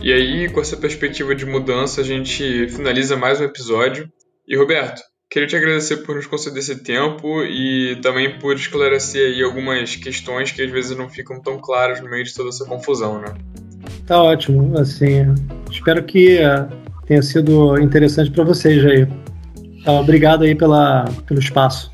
E 0.00 0.12
aí, 0.12 0.48
com 0.50 0.60
essa 0.60 0.76
perspectiva 0.76 1.34
de 1.34 1.46
mudança, 1.46 2.00
a 2.00 2.04
gente 2.04 2.68
finaliza 2.68 3.16
mais 3.16 3.40
um 3.40 3.44
episódio. 3.44 4.08
E 4.46 4.56
Roberto, 4.56 5.00
queria 5.34 5.48
te 5.48 5.56
agradecer 5.56 5.96
por 5.96 6.14
nos 6.14 6.26
conceder 6.26 6.60
esse 6.60 6.76
tempo 6.76 7.42
e 7.42 7.98
também 8.00 8.38
por 8.38 8.54
esclarecer 8.54 9.34
aí 9.34 9.42
algumas 9.42 9.96
questões 9.96 10.52
que 10.52 10.62
às 10.62 10.70
vezes 10.70 10.96
não 10.96 11.10
ficam 11.10 11.40
tão 11.40 11.58
claras 11.58 12.00
no 12.00 12.08
meio 12.08 12.22
de 12.22 12.32
toda 12.32 12.50
essa 12.50 12.64
confusão, 12.64 13.20
né? 13.20 13.34
Tá 14.06 14.22
ótimo, 14.22 14.78
assim, 14.78 15.34
espero 15.68 16.04
que 16.04 16.38
uh, 16.38 16.68
tenha 17.04 17.20
sido 17.20 17.76
interessante 17.80 18.30
para 18.30 18.44
vocês 18.44 18.84
aí. 18.86 19.08
Tá, 19.84 19.90
obrigado 19.94 20.44
aí 20.44 20.54
pela, 20.54 21.04
pelo 21.26 21.40
espaço. 21.40 21.90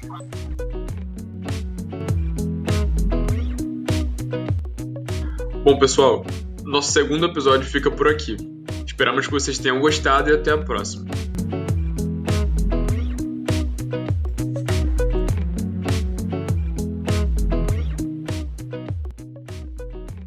Bom, 5.64 5.78
pessoal, 5.78 6.26
nosso 6.62 6.92
segundo 6.92 7.24
episódio 7.24 7.66
fica 7.66 7.90
por 7.90 8.06
aqui. 8.06 8.36
Esperamos 8.84 9.26
que 9.26 9.32
vocês 9.32 9.58
tenham 9.58 9.80
gostado 9.80 10.28
e 10.28 10.34
até 10.34 10.50
a 10.50 10.58
próxima. 10.58 11.29